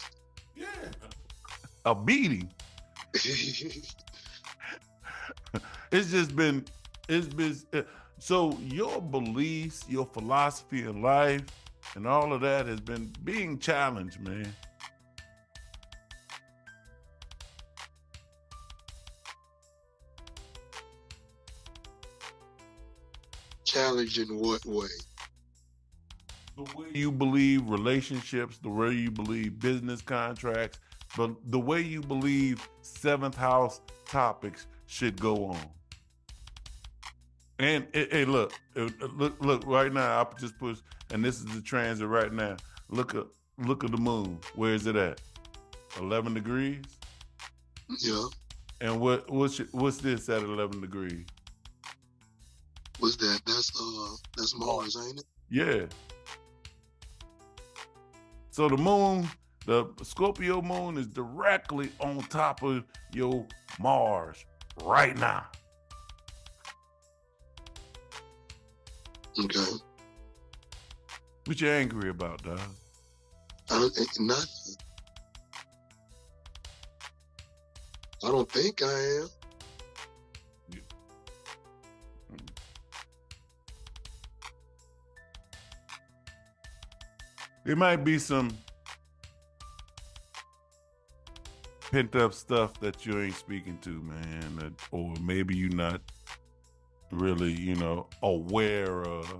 Yeah. 0.57 0.67
A 1.85 1.95
beating. 1.95 2.51
it's 3.15 3.95
just 6.11 6.35
been, 6.35 6.65
it's 7.09 7.29
been, 7.29 7.57
so 8.19 8.59
your 8.61 9.01
beliefs, 9.01 9.85
your 9.89 10.07
philosophy 10.07 10.83
in 10.83 11.01
life, 11.01 11.45
and 11.95 12.09
all 12.09 12.33
of 12.33 12.41
that 12.41 12.67
has 12.67 12.81
been 12.81 13.13
being 13.23 13.61
challenged, 13.61 14.19
man. 14.19 14.53
Challenged 23.65 24.19
in 24.19 24.41
what 24.41 24.67
way? 24.67 24.89
The 26.57 26.63
way 26.75 26.89
you 26.95 27.13
believe 27.13 27.69
relationships, 27.69 28.57
the 28.57 28.71
way 28.71 28.93
you 28.93 29.11
believe 29.11 29.59
business 29.61 30.01
contracts, 30.01 30.79
but 31.15 31.33
the 31.51 31.59
way 31.59 31.83
you 31.83 32.01
believe 32.01 32.67
seventh 32.81 33.37
house 33.37 33.83
topics 34.07 34.67
should 34.87 35.21
go 35.21 35.49
on. 35.49 35.61
And 37.59 37.87
hey, 37.93 38.25
look, 38.25 38.53
look, 38.75 39.37
look! 39.41 39.67
Right 39.67 39.93
now, 39.93 40.21
I 40.21 40.41
just 40.41 40.59
put, 40.59 40.81
and 41.11 41.25
this 41.25 41.37
is 41.37 41.45
the 41.47 41.61
transit 41.61 42.07
right 42.07 42.33
now. 42.33 42.57
Look 42.89 43.15
at, 43.15 43.25
look 43.59 43.85
at 43.85 43.91
the 43.91 43.99
moon. 43.99 44.39
Where 44.55 44.73
is 44.73 44.87
it 44.87 44.97
at? 44.97 45.21
Eleven 45.99 46.35
degrees. 46.35 46.85
Yeah. 48.01 48.25
And 48.81 49.01
what, 49.01 49.31
what's, 49.31 49.59
what's 49.73 49.99
this 49.99 50.29
at 50.29 50.43
eleven 50.43 50.81
degrees? 50.81 51.25
What's 52.99 53.17
that? 53.17 53.41
That's 53.47 53.73
uh, 53.79 54.17
that's 54.37 54.55
Mars, 54.59 54.97
ain't 55.07 55.21
it? 55.21 55.27
Yeah. 55.51 55.87
So 58.57 58.71
the 58.71 58.79
moon, 58.79 59.29
the 59.67 59.85
Scorpio 60.03 60.63
moon, 60.63 60.97
is 60.97 61.07
directly 61.09 61.91
on 62.01 62.21
top 62.31 62.63
of 62.63 62.85
your 63.13 63.47
Mars 63.79 64.47
right 64.83 65.15
now. 65.19 65.45
Okay. 69.39 69.61
What 71.45 71.61
you 71.61 71.69
angry 71.69 72.09
about, 72.09 72.45
dog? 72.45 72.59
I 73.69 73.79
don't 73.79 73.95
think 73.95 74.09
nothing. 74.21 74.77
I 78.25 78.29
don't 78.29 78.51
think 78.51 78.83
I 78.83 78.87
am. 78.87 79.29
There 87.67 87.75
might 87.75 88.05
be 88.05 88.17
some 88.21 88.57
pent 91.91 92.15
up 92.15 92.33
stuff 92.33 92.79
that 92.79 93.05
you 93.05 93.21
ain't 93.21 93.35
speaking 93.35 93.77
to, 93.79 93.91
man, 93.91 94.57
that, 94.61 94.73
or 94.93 95.13
maybe 95.21 95.57
you're 95.57 95.75
not 95.75 96.01
really, 97.11 97.51
you 97.51 97.75
know, 97.75 98.07
aware 98.23 99.03
of. 99.03 99.35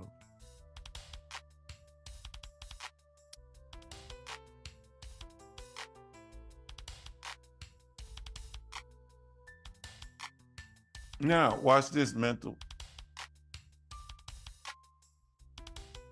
Now, 11.21 11.57
watch 11.61 11.91
this 11.91 12.13
mental. 12.13 12.57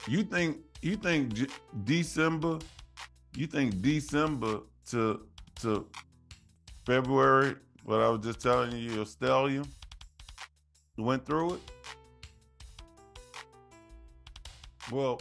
You 0.08 0.24
think 0.24 0.58
you 0.82 0.96
think 0.96 1.34
J- 1.34 1.48
December, 1.84 2.60
you 3.36 3.48
think 3.48 3.82
December 3.82 4.60
to 4.92 5.26
to 5.62 5.88
February, 6.86 7.56
what 7.84 8.02
I 8.02 8.10
was 8.10 8.24
just 8.24 8.40
telling 8.40 8.72
you, 8.72 8.92
your 8.92 9.06
stellium, 9.06 9.68
you 10.96 11.04
went 11.04 11.26
through 11.26 11.56
it? 11.56 11.62
Well, 14.92 15.20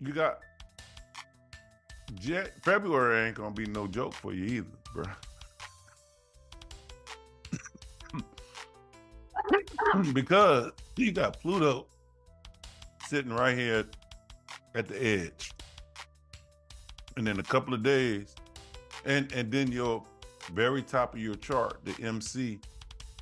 you 0.00 0.12
got 0.12 0.38
Jet 2.14 2.52
February 2.62 3.26
ain't 3.26 3.36
gonna 3.36 3.50
be 3.50 3.66
no 3.66 3.88
joke 3.88 4.14
for 4.14 4.32
you 4.32 4.44
either, 4.44 4.68
bro. 4.94 5.04
because 10.12 10.70
you 10.96 11.10
got 11.10 11.40
Pluto 11.40 11.86
sitting 13.12 13.34
right 13.34 13.54
here 13.54 13.84
at 14.74 14.88
the 14.88 15.04
edge. 15.04 15.52
And 17.18 17.26
then 17.26 17.38
a 17.38 17.42
couple 17.42 17.74
of 17.74 17.82
days, 17.82 18.34
and 19.04 19.30
and 19.34 19.52
then 19.52 19.70
your 19.70 20.02
very 20.54 20.80
top 20.80 21.12
of 21.12 21.20
your 21.20 21.34
chart, 21.34 21.84
the 21.84 21.94
MC 22.02 22.58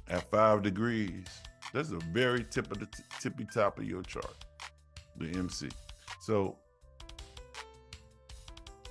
at 0.06 0.30
five 0.30 0.62
degrees. 0.62 1.26
That's 1.72 1.88
the 1.88 2.00
very 2.12 2.44
tip 2.44 2.70
of 2.70 2.78
the 2.78 2.86
t- 2.86 3.02
tippy 3.18 3.48
top 3.52 3.80
of 3.80 3.84
your 3.84 4.02
chart, 4.04 4.36
the 5.16 5.26
MC. 5.36 5.68
So, 6.20 6.56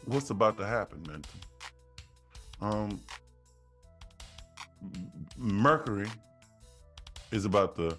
what's 0.03 0.31
about 0.31 0.57
to 0.57 0.65
happen, 0.65 1.01
Mental? 1.07 1.39
Um, 2.59 3.01
Mercury 5.37 6.09
is 7.31 7.45
about 7.45 7.77
to 7.77 7.97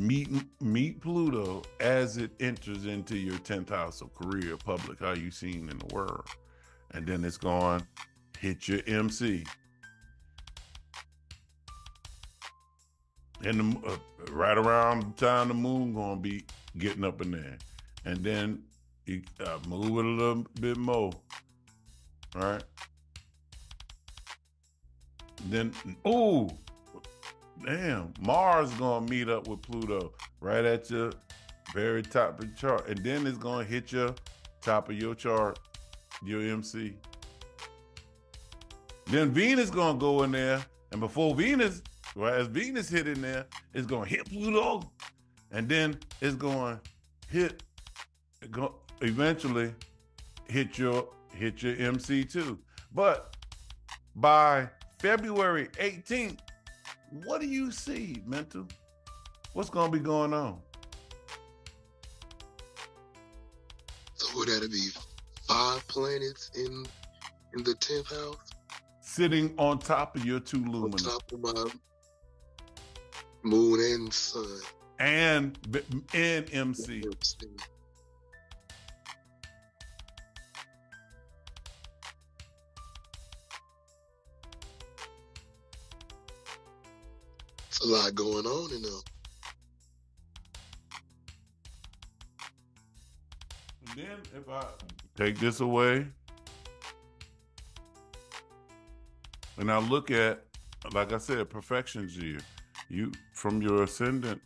meet 0.00 0.28
meet 0.60 1.00
Pluto 1.00 1.62
as 1.80 2.16
it 2.16 2.30
enters 2.40 2.86
into 2.86 3.16
your 3.16 3.38
tenth 3.38 3.68
house 3.68 4.00
of 4.00 4.14
career, 4.14 4.56
public, 4.56 5.00
how 5.00 5.12
you 5.12 5.30
seen 5.30 5.68
in 5.68 5.78
the 5.78 5.94
world, 5.94 6.26
and 6.92 7.06
then 7.06 7.24
it's 7.24 7.36
going 7.36 7.86
hit 8.38 8.66
your 8.66 8.80
MC. 8.86 9.44
And 13.44 13.74
the, 13.74 13.88
uh, 13.88 13.96
right 14.30 14.56
around 14.56 15.14
the 15.16 15.26
time 15.26 15.48
the 15.48 15.54
moon 15.54 15.94
gonna 15.94 16.20
be 16.20 16.44
getting 16.78 17.04
up 17.04 17.20
in 17.20 17.32
there, 17.32 17.58
and 18.04 18.18
then 18.18 18.62
you 19.06 19.22
uh, 19.40 19.58
move 19.68 19.98
it 19.98 20.04
a 20.04 20.08
little 20.08 20.46
bit 20.60 20.76
more, 20.76 21.12
right? 22.34 22.62
Then, 25.46 25.74
oh, 26.04 26.50
damn, 27.64 28.12
Mars 28.20 28.72
gonna 28.74 29.06
meet 29.06 29.28
up 29.28 29.48
with 29.48 29.62
Pluto 29.62 30.12
right 30.40 30.64
at 30.64 30.90
your 30.90 31.12
very 31.74 32.02
top 32.02 32.40
of 32.40 32.50
the 32.50 32.56
chart, 32.56 32.88
and 32.88 32.98
then 32.98 33.26
it's 33.26 33.38
gonna 33.38 33.64
hit 33.64 33.92
your 33.92 34.14
top 34.60 34.88
of 34.88 34.96
your 34.96 35.14
chart, 35.14 35.58
your 36.24 36.40
MC. 36.40 36.94
Then 39.06 39.30
Venus 39.30 39.70
gonna 39.70 39.98
go 39.98 40.22
in 40.22 40.32
there, 40.32 40.64
and 40.90 41.00
before 41.00 41.34
Venus, 41.34 41.82
well, 42.14 42.32
as 42.32 42.46
Venus 42.46 42.88
hit 42.88 43.06
in 43.08 43.22
there, 43.22 43.46
it's 43.74 43.86
gonna 43.86 44.06
hit 44.06 44.28
Pluto, 44.28 44.90
and 45.50 45.68
then 45.68 45.98
it's 46.20 46.36
gonna 46.36 46.80
hit, 47.28 47.62
go, 48.50 48.74
eventually 49.00 49.74
hit 50.48 50.78
your 50.78 51.08
hit 51.34 51.62
your 51.62 51.74
MC 51.76 52.24
too. 52.24 52.58
But 52.94 53.36
by 54.14 54.68
February 54.98 55.68
18th, 55.78 56.38
what 57.12 57.40
do 57.40 57.46
you 57.46 57.70
see, 57.70 58.22
mental? 58.26 58.66
What's 59.52 59.70
gonna 59.70 59.92
be 59.92 59.98
going 59.98 60.32
on? 60.32 60.58
So 64.14 64.38
would 64.38 64.48
that 64.48 64.70
be 64.70 64.88
five 65.46 65.86
planets 65.88 66.50
in 66.54 66.86
in 67.54 67.62
the 67.64 67.74
tenth 67.74 68.08
house? 68.10 68.36
Sitting 69.00 69.52
on 69.58 69.78
top 69.78 70.16
of 70.16 70.24
your 70.24 70.40
two 70.40 70.64
On 70.64 70.90
top 70.92 71.30
of 71.32 71.40
my 71.40 71.70
moon 73.42 73.80
and 73.80 74.12
sun. 74.12 74.60
and 74.98 75.58
and 76.14 76.48
MC. 76.52 77.02
It's 77.04 77.36
a 87.84 87.86
lot 87.86 88.14
going 88.14 88.46
on 88.46 88.72
in 88.72 88.82
there. 88.82 88.90
Then 93.96 94.18
if 94.34 94.48
I 94.48 94.64
take 95.16 95.38
this 95.38 95.60
away 95.60 96.06
and 99.58 99.70
I 99.70 99.78
look 99.78 100.10
at, 100.10 100.44
like 100.92 101.12
I 101.12 101.18
said, 101.18 101.50
profections 101.50 102.16
year, 102.16 102.38
you 102.88 103.12
from 103.32 103.60
your 103.60 103.82
ascendant, 103.82 104.40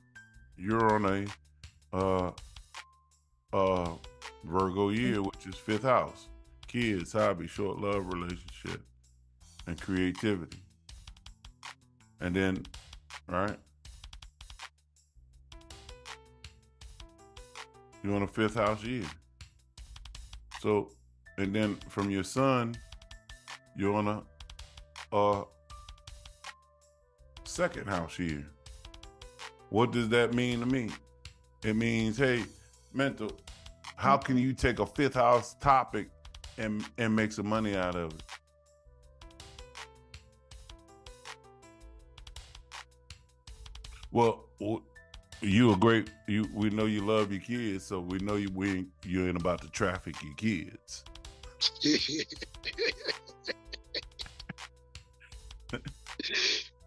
you're 0.57 0.95
on 0.95 1.05
a 1.05 1.97
uh 1.97 2.31
uh 3.53 3.95
Virgo 4.45 4.91
year, 4.91 5.23
which 5.23 5.47
is 5.47 5.57
fifth 5.57 5.83
house. 5.83 6.29
Kids, 6.69 7.13
hobby, 7.13 7.47
short 7.47 7.79
love 7.79 8.13
relationship, 8.13 8.81
and 9.67 9.81
creativity. 9.81 10.59
And 12.21 12.35
then, 12.35 12.65
right? 13.29 13.57
You're 18.03 18.15
on 18.15 18.23
a 18.23 18.27
fifth 18.27 18.55
house 18.55 18.83
year. 18.85 19.05
So, 20.61 20.93
and 21.39 21.55
then 21.55 21.77
from 21.89 22.11
your 22.11 22.25
sun, 22.25 22.77
you're 23.77 23.95
on 23.95 24.09
a, 24.09 24.23
a 25.17 25.45
second 27.45 27.89
house 27.89 28.19
year. 28.19 28.47
What 29.71 29.93
does 29.93 30.09
that 30.11 30.35
mean 30.35 30.61
to 30.61 30.67
me? 30.67 30.91
It 31.65 31.75
means, 31.75 32.17
hey, 32.17 32.45
mental, 32.93 33.33
how 33.97 34.17
can 34.17 34.39
you 34.39 34.53
take 34.53 34.79
a 34.79 34.87
fifth 34.87 35.15
house 35.15 35.55
topic 35.55 36.09
and 36.59 36.85
and 36.99 37.15
make 37.15 37.33
some 37.33 37.49
money 37.49 37.77
out 37.77 37.97
of 37.97 38.13
it? 38.13 38.26
Well, 44.17 44.49
you 45.43 45.75
a 45.75 45.77
great 45.77 46.09
you. 46.27 46.49
We 46.55 46.71
know 46.71 46.87
you 46.87 47.05
love 47.05 47.31
your 47.31 47.43
kids, 47.43 47.85
so 47.85 48.01
we 48.01 48.19
know 48.21 48.37
you 48.37 48.49
we 48.55 48.71
ain't- 48.71 48.89
you 49.05 49.29
ain't 49.29 49.37
about 49.37 49.61
to 49.61 49.69
traffic 49.69 50.15
your 50.23 50.33
kids. 50.37 51.05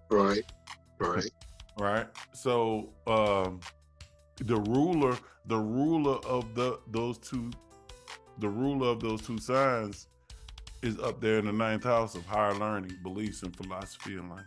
right, 0.09 0.41
right. 0.97 1.29
right? 1.77 2.07
So 2.33 2.89
um, 3.05 3.59
the 4.37 4.59
ruler, 4.61 5.15
the 5.45 5.57
ruler 5.57 6.17
of 6.25 6.55
the 6.55 6.79
those 6.87 7.19
two, 7.19 7.51
the 8.39 8.49
ruler 8.49 8.87
of 8.87 9.01
those 9.01 9.21
two 9.21 9.37
signs 9.37 10.07
is 10.81 10.97
up 10.97 11.21
there 11.21 11.37
in 11.37 11.45
the 11.45 11.53
ninth 11.53 11.83
house 11.83 12.15
of 12.15 12.25
higher 12.25 12.55
learning, 12.55 12.97
beliefs, 13.03 13.43
and 13.43 13.55
philosophy 13.55 14.13
in 14.13 14.29
life. 14.29 14.45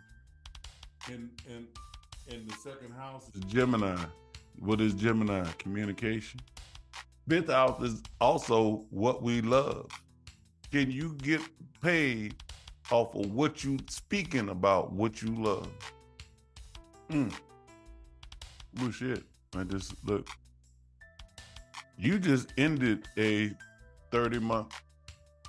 And 1.06 1.30
in 1.48 1.68
in 2.28 2.46
the 2.46 2.54
second 2.54 2.92
house 2.94 3.28
is 3.34 3.40
Gemini. 3.44 3.96
What 4.58 4.80
is 4.80 4.94
Gemini? 4.94 5.44
Communication. 5.58 6.40
Fifth 7.28 7.50
house 7.50 7.80
is 7.82 8.02
also 8.20 8.84
what 8.90 9.22
we 9.22 9.40
love. 9.40 9.90
Can 10.70 10.90
you 10.90 11.14
get 11.22 11.40
paid 11.80 12.34
off 12.90 13.14
of 13.14 13.32
what 13.32 13.64
you 13.64 13.78
speaking 13.88 14.48
about, 14.48 14.92
what 14.92 15.22
you 15.22 15.34
love? 15.34 15.68
Mm. 17.10 17.32
Well, 18.80 18.90
shit. 18.90 19.24
I 19.56 19.64
just 19.64 19.94
look. 20.04 20.28
You 21.98 22.18
just 22.18 22.52
ended 22.56 23.06
a 23.18 23.52
30 24.10 24.38
month. 24.40 24.80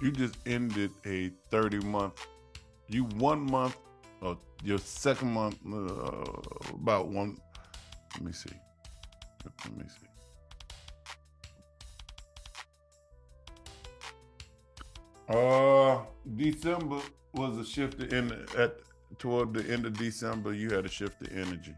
You 0.02 0.12
just 0.12 0.36
ended 0.46 0.92
a 1.06 1.32
30 1.50 1.80
month. 1.80 2.28
You 2.88 3.06
one 3.06 3.50
month, 3.50 3.78
or 4.22 4.38
your 4.64 4.78
second 4.78 5.34
month, 5.34 5.58
uh, 5.66 6.24
about 6.74 7.10
one. 7.10 7.38
Let 8.16 8.24
me 8.24 8.32
see. 8.32 8.50
Let 9.44 9.78
me 9.78 9.84
see. 9.88 10.08
Uh, 15.30 16.02
December 16.36 17.00
was 17.34 17.58
a 17.58 17.66
shift 17.66 18.02
in 18.14 18.32
at 18.58 18.78
toward 19.20 19.54
the 19.54 19.70
end 19.72 19.86
of 19.86 19.98
December. 19.98 20.54
You 20.54 20.70
had 20.70 20.86
a 20.86 20.90
shift 20.90 21.22
of 21.22 21.32
energy 21.36 21.76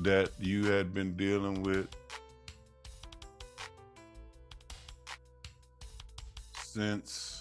that 0.00 0.30
you 0.38 0.66
had 0.66 0.92
been 0.92 1.16
dealing 1.16 1.62
with 1.62 1.88
since 6.62 7.35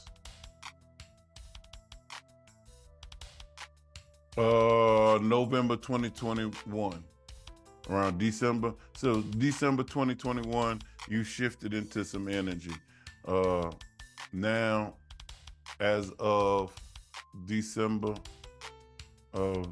uh 4.38 5.18
November 5.22 5.76
2021 5.78 7.04
around 7.90 8.18
December. 8.18 8.74
So 8.96 9.22
December 9.22 9.84
2021 9.84 10.82
you 11.10 11.24
shifted 11.24 11.74
into 11.74 12.04
some 12.04 12.28
energy. 12.28 12.74
Uh 13.28 13.72
now 14.34 14.96
as 15.80 16.12
of 16.20 16.74
December 17.46 18.16
of 19.34 19.68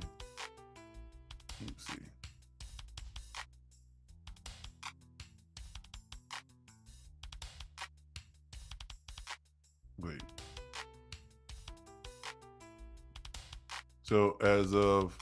So 14.14 14.38
as 14.42 14.76
of 14.76 15.18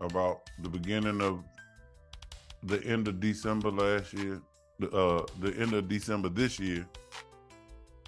about 0.00 0.48
the 0.62 0.68
beginning 0.68 1.20
of 1.20 1.42
the 2.62 2.80
end 2.84 3.08
of 3.08 3.18
December 3.18 3.72
last 3.72 4.12
year, 4.12 4.40
uh 4.92 5.22
the 5.40 5.52
end 5.58 5.72
of 5.72 5.88
December 5.88 6.28
this 6.28 6.60
year, 6.60 6.86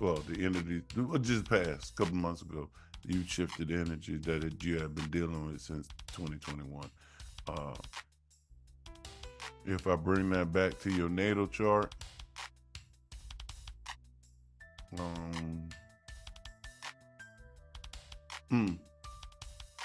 well, 0.01 0.23
the 0.29 0.45
end 0.45 0.55
of 0.55 0.65
the 0.69 1.19
just 1.19 1.51
passed 1.51 1.91
a 1.91 1.95
couple 1.97 2.15
months 2.15 2.43
ago, 2.43 2.71
you 3.05 3.25
shifted 3.27 3.73
energy 3.73 4.17
that 4.19 4.45
it, 4.45 4.63
you 4.63 4.79
have 4.79 4.95
been 4.95 5.11
dealing 5.11 5.45
with 5.45 5.61
since 5.61 5.89
2021. 6.13 6.89
Uh, 7.49 7.75
if 9.67 9.89
I 9.89 9.97
bring 9.97 10.31
that 10.31 10.53
back 10.53 10.79
to 10.83 10.93
your 10.93 11.09
natal 11.09 11.49
chart, 11.49 11.93
um, 14.97 15.69
hmm. 18.51 18.75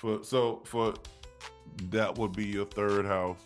For 0.05 0.23
so 0.23 0.61
for 0.65 0.93
that 1.89 2.15
would 2.19 2.33
be 2.33 2.45
your 2.45 2.65
third 2.65 3.07
house 3.07 3.39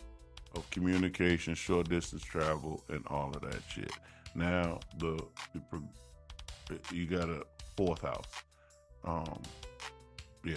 of 0.54 0.68
communication, 0.68 1.54
short 1.54 1.88
distance 1.88 2.22
travel, 2.22 2.84
and 2.90 3.02
all 3.06 3.32
of 3.34 3.40
that 3.40 3.62
shit. 3.66 3.90
Now 4.34 4.80
the 4.98 5.24
the, 5.70 6.78
you 6.92 7.06
got 7.06 7.30
a 7.30 7.44
fourth 7.78 8.02
house. 8.02 8.26
Um, 9.04 9.40
yeah, 10.44 10.56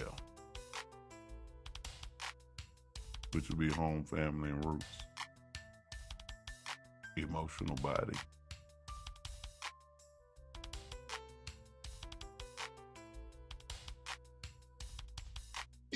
which 3.32 3.48
would 3.48 3.58
be 3.58 3.70
home, 3.70 4.04
family, 4.04 4.50
and 4.50 4.62
roots. 4.62 4.84
Emotional 7.16 7.76
body. 7.76 8.18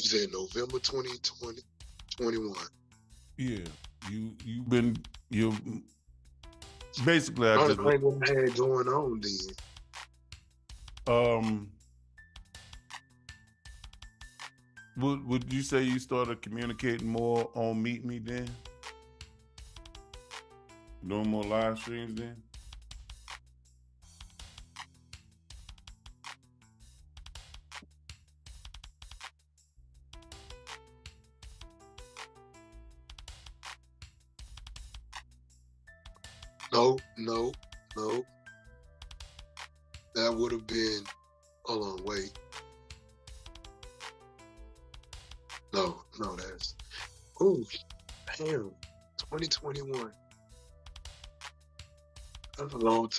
You 0.08 0.20
said 0.20 0.32
November 0.32 0.78
2020, 0.78 1.60
21. 2.16 2.56
Yeah, 3.36 3.58
you 4.08 4.32
you've 4.42 4.66
been 4.66 4.96
you 5.28 5.54
basically 7.04 7.48
I 7.48 7.56
I 7.56 7.66
just 7.66 7.76
don't 7.76 8.02
know 8.02 8.08
what 8.08 8.30
I 8.30 8.40
had 8.40 8.56
going 8.56 8.88
on 8.88 9.20
then. 9.20 11.14
um 11.14 11.70
would 14.96 15.26
would 15.26 15.52
you 15.52 15.60
say 15.60 15.82
you 15.82 15.98
started 15.98 16.40
communicating 16.40 17.06
more 17.06 17.50
on 17.54 17.82
Meet 17.82 18.06
Me 18.06 18.18
then? 18.18 18.48
Doing 21.06 21.28
more 21.28 21.44
live 21.44 21.78
streams 21.78 22.14
then? 22.14 22.42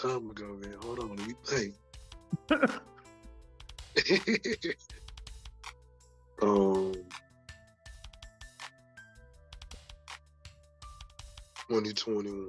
Time 0.01 0.29
ago, 0.29 0.57
man. 0.61 0.75
Hold 0.81 0.99
on, 0.99 1.15
let 1.15 1.27
me 1.27 1.33
think. 1.43 1.75
um, 6.41 6.93
2021. 11.67 12.47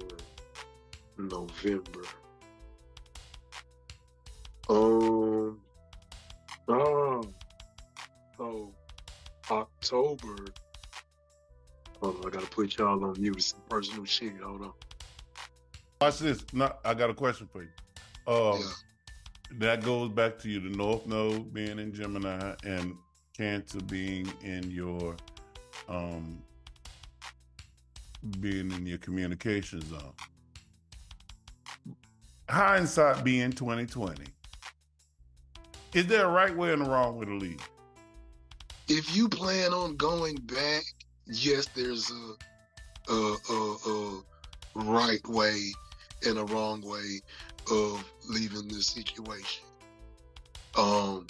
November. 1.17 2.03
Um. 4.69 5.59
Oh. 6.67 7.23
So 8.37 8.73
October. 9.49 10.35
Oh, 12.01 12.21
I 12.25 12.29
gotta 12.29 12.47
put 12.47 12.77
y'all 12.77 13.03
on 13.03 13.21
mute. 13.21 13.43
Some 13.43 13.59
personal 13.69 14.05
shit. 14.05 14.39
Hold 14.41 14.61
on. 14.61 14.73
Watch 16.01 16.17
this. 16.17 16.43
No, 16.51 16.73
I 16.83 16.95
got 16.95 17.11
a 17.11 17.13
question 17.13 17.47
for 17.51 17.61
you. 17.61 17.69
Um 18.27 18.59
Yeah. 18.59 18.71
that 19.59 19.83
goes 19.83 20.09
back 20.09 20.39
to 20.39 20.49
you, 20.49 20.59
the 20.59 20.75
North 20.75 21.05
Node 21.05 21.53
being 21.53 21.77
in 21.77 21.93
Gemini 21.93 22.55
and 22.63 22.95
Cancer 23.37 23.79
being 23.81 24.31
in 24.43 24.69
your 24.71 25.15
um 25.87 26.41
being 28.39 28.71
in 28.71 28.85
your 28.85 28.97
communication 28.97 29.81
zone. 29.87 30.13
Hindsight 32.49 33.23
being 33.23 33.51
2020. 33.51 34.23
Is 35.93 36.07
there 36.07 36.25
a 36.25 36.29
right 36.29 36.55
way 36.55 36.73
and 36.73 36.81
a 36.81 36.89
wrong 36.89 37.17
way 37.17 37.25
to 37.25 37.35
lead? 37.35 37.61
If 38.87 39.15
you 39.15 39.29
plan 39.29 39.71
on 39.73 39.95
going 39.97 40.35
back, 40.35 40.83
yes, 41.27 41.67
there's 41.75 42.09
a 42.11 43.11
a, 43.11 43.35
a, 43.49 43.77
a 43.89 44.23
right 44.75 45.25
way 45.27 45.71
and 46.25 46.37
a 46.37 46.45
wrong 46.45 46.81
way 46.81 47.21
of 47.71 48.03
leaving 48.29 48.67
this 48.67 48.87
situation. 48.87 49.65
Um, 50.77 51.27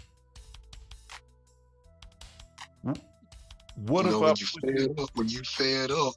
What 3.76 4.06
you 4.06 4.12
know, 4.12 4.26
if 4.26 4.30
I 4.30 4.34
you 4.39 4.46
fed 4.46 5.00
up, 5.00 5.10
when 5.16 5.28
you 5.30 5.42
fed 5.44 5.92
up, 5.92 6.14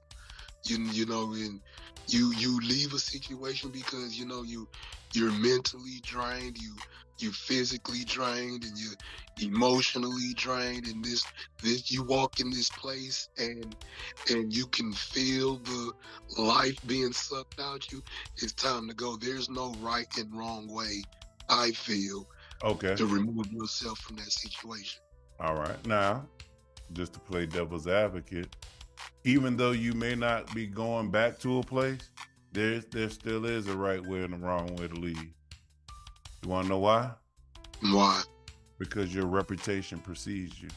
you 0.65 0.79
you 0.91 1.07
know, 1.07 1.33
and 1.33 1.61
you 2.09 2.33
you 2.35 2.61
leave 2.61 2.93
a 2.93 2.99
situation 2.99 3.71
because 3.71 4.19
you 4.19 4.27
know 4.27 4.43
you 4.43 4.69
you're 5.15 5.33
mentally 5.33 6.01
drained, 6.03 6.57
you 6.59 6.83
you 7.19 7.33
physically 7.33 8.05
drained, 8.05 8.65
and 8.65 8.77
you're 8.79 9.49
emotionally 9.49 10.35
drained, 10.35 10.87
and 10.87 11.05
this 11.05 11.29
this 11.63 11.91
you 11.91 12.05
walk 12.05 12.41
in 12.41 12.51
this 12.51 12.71
place 12.71 13.29
and 13.39 13.77
and 14.31 14.53
you 14.55 14.67
can 14.69 14.93
feel 14.93 15.59
the 15.59 15.93
life 16.39 16.79
being 16.87 17.13
sucked 17.13 17.61
out 17.61 17.91
you. 17.93 18.03
It's 18.37 18.53
time 18.55 18.89
to 18.89 18.95
go. 18.95 19.17
There's 19.17 19.49
no 19.49 19.75
right 19.77 20.09
and 20.17 20.37
wrong 20.37 20.69
way. 20.69 21.07
I 21.49 21.73
feel 21.73 22.27
Okay. 22.63 22.97
to 22.97 23.07
remove 23.07 23.47
yourself 23.53 23.99
from 23.99 24.17
that 24.17 24.33
situation. 24.33 25.01
All 25.41 25.55
right. 25.55 25.85
Now, 25.87 26.27
just 26.93 27.13
to 27.15 27.21
play 27.21 27.47
devil's 27.47 27.87
advocate, 27.87 28.49
even 29.25 29.57
though 29.57 29.73
you 29.73 29.93
may 29.95 30.15
not 30.15 30.55
be 30.55 30.67
going 30.67 31.11
back 31.11 31.39
to 31.41 31.59
a 31.59 31.65
place, 31.65 32.11
there 32.55 32.81
there 32.93 33.11
still 33.11 33.45
is 33.45 33.67
a 33.67 33.77
right 33.77 34.01
way 34.01 34.23
and 34.23 34.33
a 34.33 34.37
wrong 34.39 34.75
way 34.77 34.87
to 34.87 34.95
lead. 34.95 35.19
You 36.43 36.49
want 36.49 36.67
to 36.67 36.71
know 36.71 36.79
why? 36.79 37.11
Why? 37.83 38.23
Because 38.79 39.15
your 39.15 39.27
reputation 39.27 39.99
precedes 39.99 40.63
you. 40.63 40.69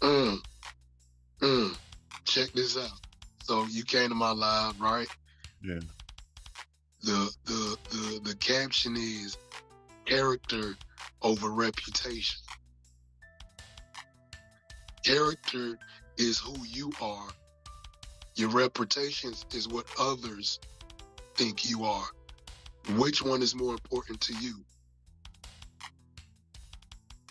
Mm. 0.00 0.38
Mm. 1.40 1.76
Check 2.24 2.52
this 2.52 2.78
out. 2.78 3.00
So 3.42 3.66
you 3.70 3.82
came 3.82 4.08
to 4.08 4.14
my 4.14 4.30
live, 4.30 4.80
right? 4.80 5.08
Yeah. 5.64 5.80
The 7.02 7.30
the 7.44 7.76
the 7.90 8.20
the 8.22 8.34
caption 8.36 8.96
is 8.96 9.36
character 10.04 10.76
over 11.22 11.50
reputation. 11.50 12.40
Character 15.04 15.76
is 16.18 16.38
who 16.38 16.54
you 16.64 16.92
are. 17.00 17.28
Your 18.36 18.48
reputation 18.50 19.32
is 19.52 19.68
what 19.68 19.86
others 19.98 20.58
think 21.34 21.68
you 21.68 21.84
are. 21.84 22.06
Which 22.96 23.22
one 23.22 23.42
is 23.42 23.54
more 23.54 23.72
important 23.72 24.20
to 24.22 24.34
you? 24.40 24.64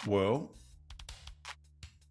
Well, 0.08 0.52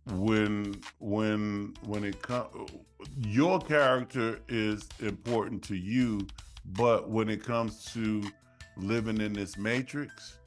when 0.06 0.80
when 0.98 1.74
when 1.84 2.04
it 2.04 2.20
comes, 2.22 2.70
your 3.18 3.60
character 3.60 4.40
is 4.48 4.88
important 5.00 5.62
to 5.64 5.76
you, 5.76 6.26
but 6.74 7.08
when 7.08 7.28
it 7.28 7.42
comes 7.42 7.84
to 7.92 8.22
living 8.76 9.20
in 9.20 9.32
this 9.32 9.56
matrix, 9.56 10.38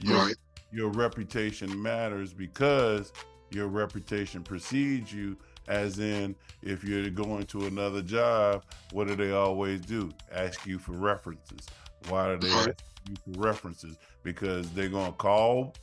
your 0.00 0.16
Right. 0.26 0.34
your 0.72 0.90
reputation 0.90 1.80
matters 1.80 2.32
because 2.32 3.12
your 3.50 3.68
reputation 3.68 4.42
precedes 4.42 5.12
you. 5.12 5.36
As 5.70 6.00
in, 6.00 6.34
if 6.62 6.82
you're 6.82 7.08
going 7.10 7.46
to 7.46 7.66
another 7.66 8.02
job, 8.02 8.64
what 8.90 9.06
do 9.06 9.14
they 9.14 9.30
always 9.30 9.80
do? 9.80 10.10
Ask 10.32 10.66
you 10.66 10.80
for 10.80 10.92
references. 10.92 11.64
Why 12.08 12.34
do 12.34 12.48
they 12.48 12.52
ask 12.52 12.82
you 13.08 13.14
for 13.34 13.40
references? 13.40 13.96
Because 14.24 14.68
they're 14.72 14.88
gonna 14.88 15.12
call 15.12 15.74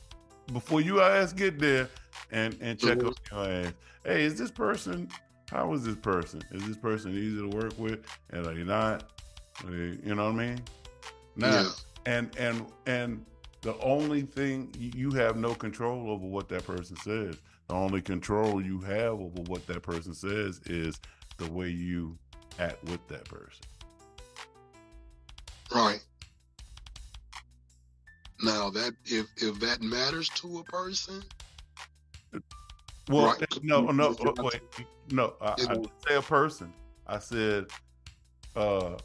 before 0.52 0.82
you 0.82 1.00
ass 1.00 1.32
get 1.32 1.58
there 1.58 1.88
and 2.30 2.54
and 2.60 2.78
check 2.78 2.98
Mhm. 2.98 3.08
up 3.08 3.14
your 3.32 3.44
ass. 3.66 3.72
Hey, 4.04 4.24
is 4.24 4.38
this 4.38 4.50
person? 4.50 5.08
How 5.50 5.72
is 5.72 5.84
this 5.84 5.96
person? 5.96 6.42
Is 6.50 6.66
this 6.66 6.76
person 6.76 7.12
easy 7.12 7.38
to 7.38 7.48
work 7.48 7.72
with? 7.78 8.00
And 8.28 8.46
are 8.46 8.52
they 8.54 8.64
not? 8.64 9.04
Are 9.64 9.70
they- 9.70 9.98
you 10.06 10.14
know 10.14 10.30
what 10.30 10.38
I 10.38 10.48
mean? 10.48 10.60
Now, 11.34 11.62
Yeah. 11.62 11.70
and 12.04 12.36
and 12.36 12.66
and 12.86 13.24
the 13.62 13.74
only 13.78 14.20
thing 14.22 14.68
you 14.78 15.12
have 15.12 15.38
no 15.38 15.54
control 15.54 16.10
over 16.10 16.26
what 16.26 16.50
that 16.50 16.66
person 16.66 16.96
says. 16.98 17.38
The 17.68 17.74
only 17.74 18.00
control 18.00 18.62
you 18.62 18.80
have 18.80 19.12
over 19.12 19.42
what 19.46 19.66
that 19.66 19.82
person 19.82 20.14
says 20.14 20.60
is 20.66 20.98
the 21.36 21.50
way 21.50 21.68
you 21.68 22.16
act 22.58 22.82
with 22.84 23.06
that 23.08 23.24
person. 23.26 23.64
Right. 25.74 26.00
Now 28.42 28.70
that 28.70 28.92
if 29.04 29.26
if 29.36 29.60
that 29.60 29.82
matters 29.82 30.28
to 30.30 30.58
a 30.60 30.64
person, 30.64 31.22
Well, 33.10 33.26
Right. 33.26 33.62
no, 33.62 33.86
no, 33.90 34.14
wait, 34.38 34.60
no. 35.10 35.34
I, 35.40 35.52
I 35.52 35.54
didn't 35.56 35.90
say 36.06 36.14
a 36.16 36.22
person. 36.22 36.72
I 37.06 37.18
said 37.18 37.66
uh, 38.54 38.96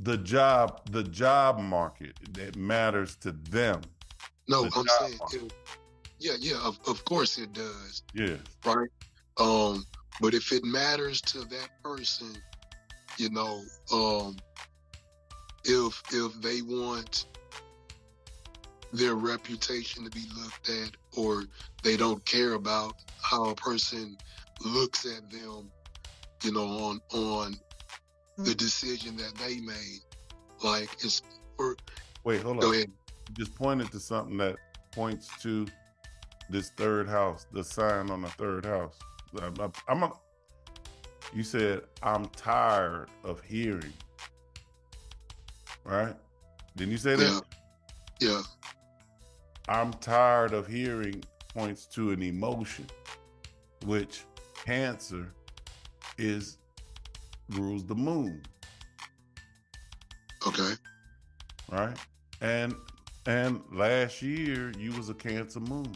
the 0.00 0.16
job, 0.18 0.82
the 0.90 1.04
job 1.04 1.58
market 1.60 2.16
that 2.32 2.56
matters 2.56 3.16
to 3.16 3.32
them. 3.32 3.82
no, 4.48 4.62
The 4.62 4.70
I'm 4.76 4.86
saying, 5.00 5.18
market. 5.18 5.52
Yeah, 6.20 6.34
yeah, 6.38 6.58
of, 6.64 6.78
of 6.86 7.04
course 7.04 7.38
it 7.38 7.52
does, 7.52 8.02
Yeah. 8.14 8.36
right? 8.64 8.88
Um, 9.38 9.84
but 10.20 10.34
if 10.34 10.52
it 10.52 10.64
matters 10.64 11.20
to 11.22 11.38
that 11.44 11.68
person, 11.82 12.34
you 13.18 13.30
know, 13.30 13.62
um, 13.92 14.36
if 15.64 16.02
if 16.12 16.40
they 16.40 16.62
want 16.62 17.26
their 18.92 19.14
reputation 19.14 20.04
to 20.04 20.10
be 20.10 20.24
looked 20.42 20.68
at 20.70 20.90
or 21.16 21.44
they 21.82 21.96
don't 21.96 22.24
care 22.24 22.54
about 22.54 22.94
how 23.22 23.50
a 23.50 23.54
person 23.54 24.16
looks 24.64 25.04
at 25.04 25.30
them 25.30 25.70
you 26.42 26.52
know 26.52 26.66
on 26.66 27.00
on 27.12 27.54
the 28.38 28.54
decision 28.54 29.16
that 29.16 29.34
they 29.36 29.60
made 29.60 30.00
like 30.62 30.88
it's 31.04 31.20
or 31.58 31.76
Wait, 32.24 32.40
hold 32.40 32.60
go 32.60 32.68
on. 32.68 32.74
ahead 32.74 32.90
You 33.28 33.34
just 33.36 33.54
pointed 33.56 33.90
to 33.92 34.00
something 34.00 34.38
that 34.38 34.56
points 34.92 35.30
to 35.42 35.66
this 36.50 36.70
third 36.70 37.08
house, 37.08 37.46
the 37.52 37.62
sign 37.62 38.10
on 38.10 38.22
the 38.22 38.28
third 38.30 38.64
house. 38.64 38.98
I'm, 39.40 39.54
I'm- 39.60 39.72
I'm 39.88 40.02
a, 40.04 40.12
you 41.34 41.42
said, 41.42 41.82
I'm 42.02 42.26
tired 42.30 43.08
of 43.24 43.40
hearing. 43.42 43.92
Right? 45.84 46.14
Didn't 46.76 46.92
you 46.92 46.98
say 46.98 47.16
that? 47.16 47.42
yeah 48.20 48.28
yeah 48.30 48.42
I'm 49.68 49.92
tired 49.94 50.52
of 50.54 50.66
hearing 50.66 51.22
points 51.54 51.86
to 51.88 52.10
an 52.10 52.22
emotion, 52.22 52.86
which 53.84 54.22
Cancer 54.64 55.28
is 56.16 56.58
rules 57.50 57.84
the 57.84 57.94
moon, 57.94 58.42
okay 60.46 60.72
right? 61.70 61.96
And 62.40 62.74
and 63.26 63.60
last 63.72 64.20
year 64.22 64.72
you 64.78 64.90
was 64.92 65.08
a 65.10 65.14
Cancer 65.14 65.60
moon. 65.60 65.94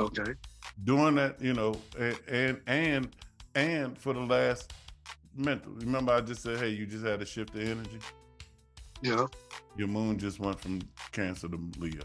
Okay 0.00 0.32
Doing 0.82 1.14
that, 1.16 1.40
you 1.40 1.52
know, 1.54 1.76
and 1.98 2.18
and 2.28 2.60
and, 2.66 3.16
and 3.54 3.98
for 3.98 4.12
the 4.12 4.20
last 4.20 4.72
mental. 5.36 5.72
Remember, 5.74 6.12
I 6.12 6.20
just 6.20 6.42
said, 6.42 6.58
hey, 6.58 6.70
you 6.70 6.84
just 6.86 7.04
had 7.04 7.20
to 7.20 7.26
shift 7.26 7.52
the 7.54 7.62
energy. 7.62 7.98
yeah 9.02 9.26
Your 9.76 9.88
moon 9.88 10.18
just 10.18 10.40
went 10.40 10.58
from 10.60 10.80
Cancer 11.12 11.48
to 11.48 11.60
Leo. 11.78 12.02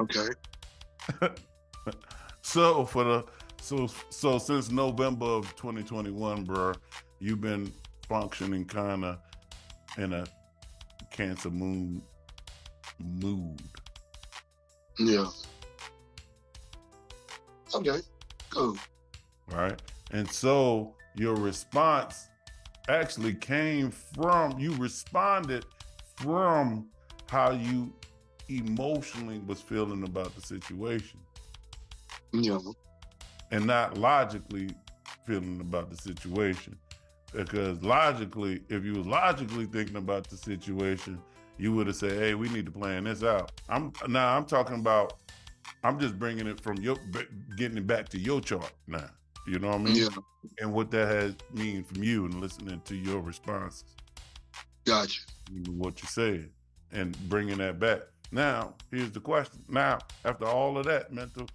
okay 0.00 0.28
so 2.42 2.84
for 2.84 3.04
the 3.04 3.24
so 3.60 3.86
so 4.10 4.38
since 4.38 4.70
November 4.70 5.26
of 5.26 5.54
2021, 5.56 6.44
bro, 6.44 6.72
you've 7.20 7.40
been 7.40 7.72
functioning 8.08 8.64
kind 8.64 9.04
of 9.04 9.18
in 9.98 10.12
a 10.12 10.26
Cancer 11.10 11.50
moon 11.50 12.02
mood. 12.98 13.60
Yeah. 14.98 15.26
Okay 17.74 18.00
cool. 18.52 18.76
Right? 19.50 19.80
And 20.12 20.30
so 20.30 20.94
your 21.14 21.34
response 21.34 22.28
actually 22.88 23.34
came 23.34 23.90
from 23.90 24.58
you 24.58 24.74
responded 24.76 25.64
from 26.16 26.86
how 27.28 27.52
you 27.52 27.92
emotionally 28.48 29.40
was 29.46 29.60
feeling 29.60 30.02
about 30.04 30.34
the 30.34 30.42
situation. 30.42 31.20
Yeah. 32.32 32.58
And 33.50 33.66
not 33.66 33.98
logically 33.98 34.70
feeling 35.26 35.60
about 35.60 35.90
the 35.90 35.96
situation. 35.96 36.76
Because 37.32 37.82
logically 37.82 38.62
if 38.68 38.84
you 38.84 38.92
was 38.92 39.06
logically 39.06 39.64
thinking 39.66 39.96
about 39.96 40.28
the 40.28 40.36
situation 40.36 41.18
you 41.58 41.72
would 41.72 41.86
have 41.86 41.96
said 41.96 42.12
hey 42.12 42.34
we 42.34 42.48
need 42.48 42.66
to 42.66 42.72
plan 42.72 43.04
this 43.04 43.22
out. 43.22 43.52
I'm 43.68 43.92
now 44.08 44.36
i'm 44.36 44.44
talking 44.44 44.76
about 44.76 45.14
i'm 45.84 45.98
just 45.98 46.18
bringing 46.18 46.46
it 46.46 46.60
from 46.60 46.76
your 46.78 46.96
getting 47.56 47.78
it 47.78 47.86
back 47.86 48.08
to 48.10 48.18
your 48.18 48.40
chart 48.40 48.72
now. 48.86 49.10
You 49.46 49.58
know 49.58 49.68
what 49.68 49.80
i 49.80 49.84
mean? 49.84 49.96
Yeah. 49.96 50.08
And 50.60 50.72
what 50.72 50.90
that 50.92 51.08
has 51.08 51.34
mean 51.52 51.84
from 51.84 52.02
you 52.02 52.24
and 52.24 52.40
listening 52.40 52.80
to 52.84 52.96
your 52.96 53.20
responses, 53.20 53.84
gotcha. 54.84 55.20
What 55.66 56.02
you 56.02 56.08
said, 56.08 56.50
and 56.92 57.16
bringing 57.28 57.58
that 57.58 57.78
back. 57.78 58.00
Now, 58.32 58.74
here's 58.90 59.12
the 59.12 59.20
question. 59.20 59.64
Now, 59.68 59.98
after 60.24 60.46
all 60.46 60.78
of 60.78 60.86
that 60.86 61.12
mental, 61.12 61.46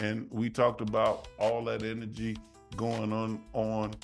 and 0.00 0.26
we 0.30 0.48
talked 0.50 0.80
about 0.80 1.28
all 1.38 1.64
that 1.64 1.82
energy 1.82 2.36
going 2.76 3.12
on 3.12 3.42
on 3.52 3.94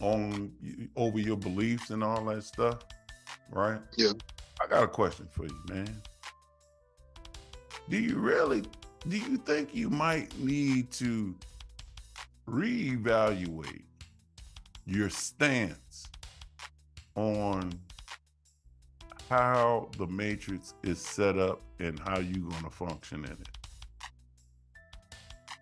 on 0.00 0.52
over 0.94 1.18
your 1.18 1.36
beliefs 1.36 1.90
and 1.90 2.04
all 2.04 2.24
that 2.26 2.44
stuff, 2.44 2.80
right? 3.50 3.80
Yeah. 3.96 4.12
I 4.62 4.66
got 4.66 4.84
a 4.84 4.88
question 4.88 5.28
for 5.30 5.44
you, 5.44 5.60
man. 5.68 6.02
Do 7.88 7.98
you 7.98 8.16
really 8.16 8.62
do 9.08 9.16
you 9.16 9.36
think 9.36 9.74
you 9.74 9.88
might 9.88 10.36
need 10.38 10.90
to 10.92 11.34
reevaluate 12.48 13.82
your 14.84 15.10
stance 15.10 16.08
on 17.14 17.72
how 19.28 19.88
the 19.98 20.06
matrix 20.06 20.74
is 20.82 21.00
set 21.00 21.38
up 21.38 21.60
and 21.80 21.98
how 22.00 22.18
you're 22.18 22.48
going 22.48 22.62
to 22.62 22.70
function 22.70 23.24
in 23.24 23.32
it 23.32 23.48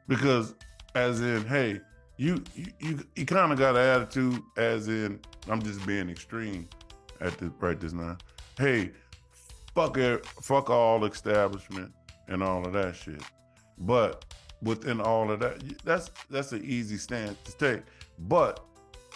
because 0.07 0.55
as 0.95 1.21
in 1.23 1.45
hey 1.47 1.81
you 2.19 2.43
you 2.55 2.67
you, 2.79 3.01
you 3.17 3.25
kind 3.25 3.53
of 3.53 3.59
got 3.59 3.75
an 3.77 3.83
attitude 3.83 4.41
as 4.59 4.89
in 4.89 5.19
i'm 5.49 5.63
just 5.63 5.85
being 5.87 6.11
extreme 6.11 6.69
at 7.25 7.39
this 7.39 7.51
right 7.61 7.81
this 7.81 7.93
now. 7.93 8.17
Hey 8.59 8.93
fuck 9.75 9.97
it 9.97 10.25
fuck 10.27 10.71
all 10.71 11.05
establishment 11.05 11.93
and 12.29 12.43
all 12.43 12.65
of 12.65 12.73
that 12.75 12.95
shit. 12.95 13.23
But 13.79 14.25
within 14.63 15.01
all 15.01 15.31
of 15.31 15.41
that 15.41 15.85
that's 15.85 16.11
that's 16.31 16.53
an 16.53 16.65
easy 16.65 16.97
stance 16.97 17.37
to 17.45 17.57
take. 17.57 17.83
But 18.19 18.65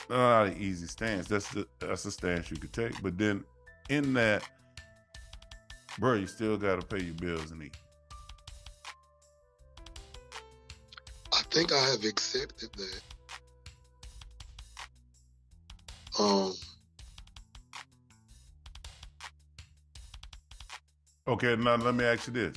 not 0.08 0.46
an 0.46 0.56
easy 0.58 0.86
stance. 0.86 1.28
That's 1.28 1.48
the, 1.50 1.66
that's 1.78 2.04
a 2.04 2.10
stance 2.10 2.50
you 2.50 2.56
could 2.56 2.72
take. 2.72 3.00
But 3.02 3.18
then 3.18 3.44
in 3.88 4.14
that 4.14 4.42
bro 5.98 6.14
you 6.14 6.26
still 6.26 6.56
got 6.56 6.80
to 6.80 6.86
pay 6.86 7.04
your 7.04 7.14
bills 7.14 7.50
and 7.50 7.62
eat. 7.62 7.76
I 11.32 11.42
think 11.50 11.72
I 11.72 11.78
have 11.90 12.04
accepted 12.04 12.70
that. 12.72 13.00
Um, 16.18 16.52
Okay, 21.28 21.56
now 21.56 21.76
let 21.76 21.94
me 21.94 22.04
ask 22.06 22.26
you 22.26 22.32
this. 22.32 22.56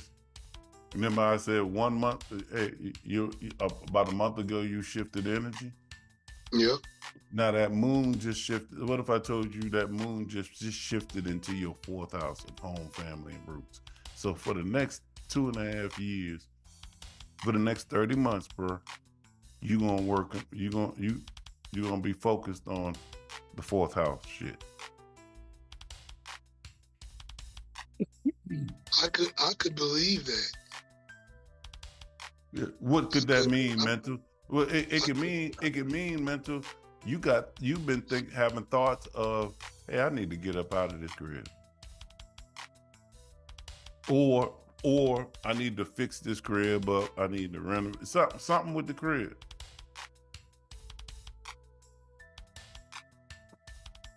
Remember, 0.94 1.20
I 1.20 1.36
said 1.36 1.62
one 1.62 1.92
month. 1.92 2.24
Hey, 2.50 2.72
you, 3.04 3.30
you 3.38 3.50
uh, 3.60 3.68
about 3.88 4.10
a 4.10 4.14
month 4.14 4.38
ago 4.38 4.62
you 4.62 4.80
shifted 4.80 5.26
energy. 5.26 5.70
yeah, 6.54 6.76
Now 7.34 7.50
that 7.50 7.72
moon 7.72 8.18
just 8.18 8.40
shifted. 8.40 8.82
What 8.88 8.98
if 8.98 9.10
I 9.10 9.18
told 9.18 9.54
you 9.54 9.68
that 9.70 9.90
moon 9.90 10.26
just 10.26 10.58
just 10.58 10.78
shifted 10.78 11.26
into 11.26 11.54
your 11.54 11.76
fourth 11.82 12.12
house 12.12 12.44
of 12.44 12.58
home, 12.60 12.88
family, 12.92 13.34
and 13.34 13.46
roots? 13.46 13.82
So 14.14 14.32
for 14.34 14.54
the 14.54 14.64
next 14.64 15.02
two 15.28 15.48
and 15.48 15.56
a 15.58 15.82
half 15.82 15.98
years, 15.98 16.46
for 17.44 17.52
the 17.52 17.58
next 17.58 17.90
thirty 17.90 18.16
months, 18.16 18.48
bro, 18.48 18.80
you 19.60 19.80
gonna 19.80 20.00
work. 20.00 20.34
You 20.50 20.70
gonna 20.70 20.92
you 20.96 21.20
you 21.72 21.82
gonna 21.82 22.00
be 22.00 22.14
focused 22.14 22.66
on 22.66 22.94
the 23.54 23.62
fourth 23.62 23.92
house 23.92 24.22
shit. 24.26 24.64
I 29.02 29.08
could 29.08 29.32
I 29.38 29.52
could 29.58 29.74
believe 29.74 30.26
that. 30.26 30.52
Yeah, 32.52 32.64
What 32.80 33.10
could 33.10 33.26
that 33.28 33.46
mean, 33.48 33.82
mental? 33.82 34.18
Well, 34.48 34.68
it, 34.68 34.92
it 34.92 35.02
could 35.04 35.16
mean 35.16 35.54
it 35.62 35.70
could 35.70 35.90
mean 35.90 36.24
mental. 36.24 36.62
You 37.04 37.18
got 37.18 37.48
you've 37.60 37.86
been 37.86 38.02
think 38.02 38.32
having 38.32 38.64
thoughts 38.64 39.06
of, 39.14 39.54
hey, 39.88 40.00
I 40.00 40.08
need 40.10 40.30
to 40.30 40.36
get 40.36 40.56
up 40.56 40.74
out 40.74 40.92
of 40.92 41.00
this 41.00 41.12
crib, 41.12 41.48
or 44.08 44.54
or 44.82 45.26
I 45.44 45.52
need 45.54 45.76
to 45.78 45.84
fix 45.84 46.20
this 46.20 46.40
crib 46.40 46.88
up. 46.88 47.18
I 47.18 47.26
need 47.26 47.52
to 47.54 47.60
renovate 47.60 48.06
something 48.06 48.38
something 48.38 48.74
with 48.74 48.86
the 48.86 48.94
crib. 48.94 49.36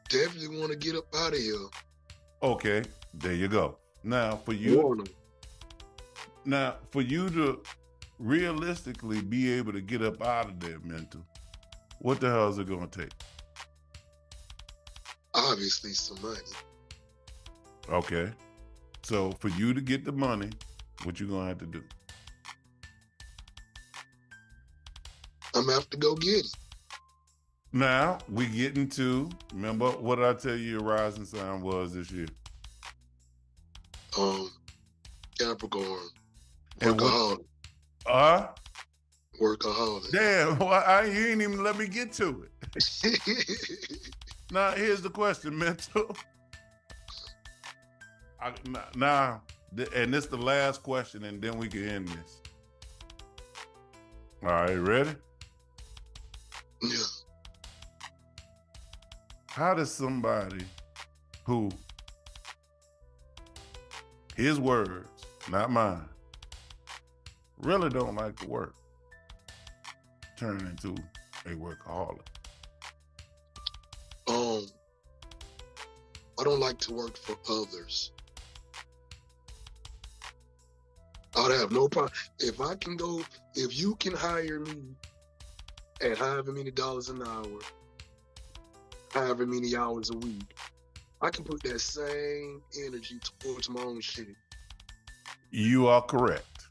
Definitely 0.10 0.60
want 0.60 0.72
to 0.72 0.78
get 0.78 0.96
up 0.96 1.06
out 1.16 1.34
of 1.34 1.39
here. 1.39 1.56
Okay, 2.43 2.84
there 3.14 3.34
you 3.34 3.48
go. 3.48 3.78
Now 4.06 4.36
for 4.36 4.53
you, 4.53 5.03
now 6.45 6.76
for 6.91 7.01
you 7.01 7.28
to 7.32 7.64
realistically 8.20 9.20
be 9.20 9.51
able 9.53 9.74
to 9.74 9.82
get 9.82 10.03
up 10.03 10.22
out 10.22 10.45
of 10.47 10.60
there, 10.60 10.78
mental, 10.84 11.26
what 11.99 12.20
the 12.20 12.30
hell 12.30 12.47
is 12.47 12.60
it 12.60 12.68
going 12.68 12.88
to 12.88 13.01
take? 13.01 13.12
Obviously, 15.34 15.93
some 15.93 16.22
money. 16.22 16.38
Okay. 17.89 18.32
So 19.01 19.32
for 19.39 19.49
you 19.49 19.74
to 19.74 19.82
get 19.82 20.06
the 20.06 20.12
money, 20.12 20.51
what 21.03 21.20
you 21.20 21.28
gonna 21.28 21.47
have 21.47 21.58
to 21.58 21.66
do? 21.66 21.84
I'm 25.56 25.64
gonna 25.64 25.74
have 25.74 25.89
to 25.89 25.97
go 25.97 26.14
get 26.16 26.45
it. 26.45 26.56
Now 27.74 28.20
we 28.30 28.45
get 28.45 28.78
into 28.78 29.30
remember 29.51 29.89
what 29.89 30.24
I 30.24 30.34
tell 30.34 30.56
you 30.56 30.70
your 30.74 30.82
rising 30.82 31.26
sign 31.26 31.62
was 31.62 31.95
this 31.95 32.12
year? 32.12 32.28
Um, 34.18 34.51
Capricorn, 35.39 35.99
And 36.82 36.97
workaholic, 36.99 37.45
Uh 38.05 38.47
workaholic. 39.41 40.11
damn, 40.11 40.57
well, 40.59 40.70
I, 40.70 41.03
you 41.05 41.28
ain't 41.28 41.41
even 41.41 41.63
let 41.63 41.78
me 41.78 41.88
get 41.88 42.13
to 42.13 42.45
it. 42.45 42.51
now 44.51 44.72
here's 44.72 45.01
the 45.01 45.09
question, 45.09 45.57
mental. 45.57 46.16
I, 48.41 48.53
now, 48.95 49.41
and 49.93 50.13
this 50.13 50.26
is 50.26 50.30
the 50.30 50.38
last 50.38 50.84
question, 50.84 51.24
and 51.26 51.41
then 51.41 51.57
we 51.57 51.68
can 51.68 51.88
end 51.88 52.07
this. 52.09 52.41
All 54.43 54.49
right, 54.49 54.76
ready? 54.76 55.09
Yeah. 56.82 56.97
How 59.47 59.74
does 59.74 59.91
somebody 59.91 60.63
who 61.45 61.72
his 64.36 64.60
words, 64.60 65.08
not 65.50 65.72
mine, 65.72 66.08
really 67.58 67.90
don't 67.90 68.16
like 68.16 68.38
to 68.42 68.48
work, 68.48 68.76
turn 70.38 70.60
into 70.60 70.96
a 71.46 71.56
workaholic? 71.56 72.20
Um, 74.28 74.66
I 76.40 76.44
don't 76.44 76.60
like 76.60 76.80
to 76.80 76.94
work 76.94 77.18
for 77.18 77.38
others. 77.50 78.12
I'd 81.38 81.52
have 81.52 81.72
no 81.72 81.88
problem 81.88 82.14
if 82.40 82.62
I 82.62 82.76
can 82.76 82.96
go. 82.96 83.22
If 83.56 83.78
you 83.78 83.96
can 83.96 84.14
hire 84.14 84.60
me 84.60 84.96
at 86.02 86.18
however 86.18 86.52
many 86.52 86.72
dollars 86.72 87.10
an 87.10 87.22
hour, 87.22 87.60
however 89.14 89.46
many 89.46 89.76
hours 89.76 90.10
a 90.10 90.18
week, 90.18 90.56
I 91.26 91.32
can 91.32 91.43
put 91.43 91.63
that 91.63 91.80
same 91.80 92.61
energy 92.86 93.19
towards 93.39 93.67
my 93.67 93.82
own 93.82 93.99
shit. 93.99 94.28
You 95.49 95.88
are 95.88 96.03
correct. 96.03 96.67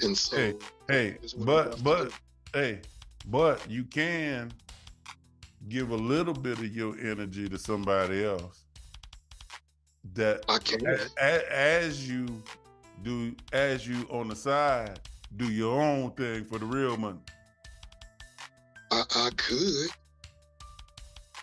And 0.00 0.16
so, 0.16 0.36
Hey, 0.36 0.54
Hey, 0.88 1.10
That's 1.22 1.34
what 1.34 1.68
it 1.68 1.82
but 1.82 1.82
but 1.82 2.12
hey, 2.52 2.80
but 3.28 3.70
you 3.70 3.84
can 3.84 4.52
give 5.70 5.90
a 5.90 5.96
little 5.96 6.34
bit 6.34 6.58
of 6.58 6.76
your 6.76 6.98
energy 6.98 7.48
to 7.48 7.58
somebody 7.58 8.26
else. 8.26 8.64
That 10.12 10.44
I 10.50 10.58
can. 10.58 10.86
a- 10.86 11.08
a- 11.18 11.52
as 11.52 12.06
you 12.06 12.42
do, 13.02 13.34
as 13.54 13.88
you 13.88 14.06
on 14.10 14.28
the 14.28 14.36
side, 14.36 15.00
do 15.38 15.50
your 15.50 15.80
own 15.80 16.10
thing 16.10 16.44
for 16.44 16.58
the 16.58 16.66
real 16.66 16.98
money. 16.98 17.20
I, 18.90 19.02
I 19.14 19.30
could. 19.36 19.88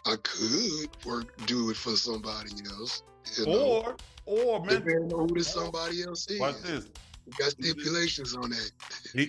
I 0.06 0.16
could 0.18 0.90
work, 1.06 1.36
do 1.48 1.70
it 1.72 1.78
for 1.78 1.96
somebody 1.96 2.52
else. 2.78 3.04
You 3.38 3.46
know, 3.48 3.60
Or 3.60 3.96
or 4.26 4.60
man, 4.66 4.80
depending 4.82 5.14
on 5.14 5.30
who 5.30 5.36
this 5.36 5.48
somebody 5.48 6.04
else 6.04 6.28
is. 6.30 6.40
watch 6.40 6.62
this. 6.62 6.88
We 7.26 7.32
got 7.40 7.52
stipulations 7.52 8.36
on 8.36 8.52
that. 8.52 8.72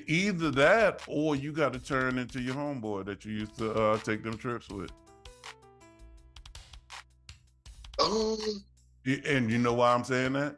Either 0.07 0.51
that, 0.51 1.03
or 1.09 1.35
you 1.35 1.51
got 1.53 1.72
to 1.72 1.79
turn 1.79 2.18
into 2.18 2.43
your 2.43 2.55
homeboy 2.55 3.07
that 3.07 3.24
you 3.24 3.33
used 3.33 3.57
to 3.57 3.72
uh, 3.72 3.99
take 3.99 4.22
them 4.22 4.37
trips 4.37 4.68
with. 4.68 4.91
Um, 7.99 8.37
And 9.24 9.51
you 9.51 9.59
know 9.59 9.72
why 9.72 9.95
I'm 9.95 10.05
saying 10.05 10.35
that? 10.35 10.57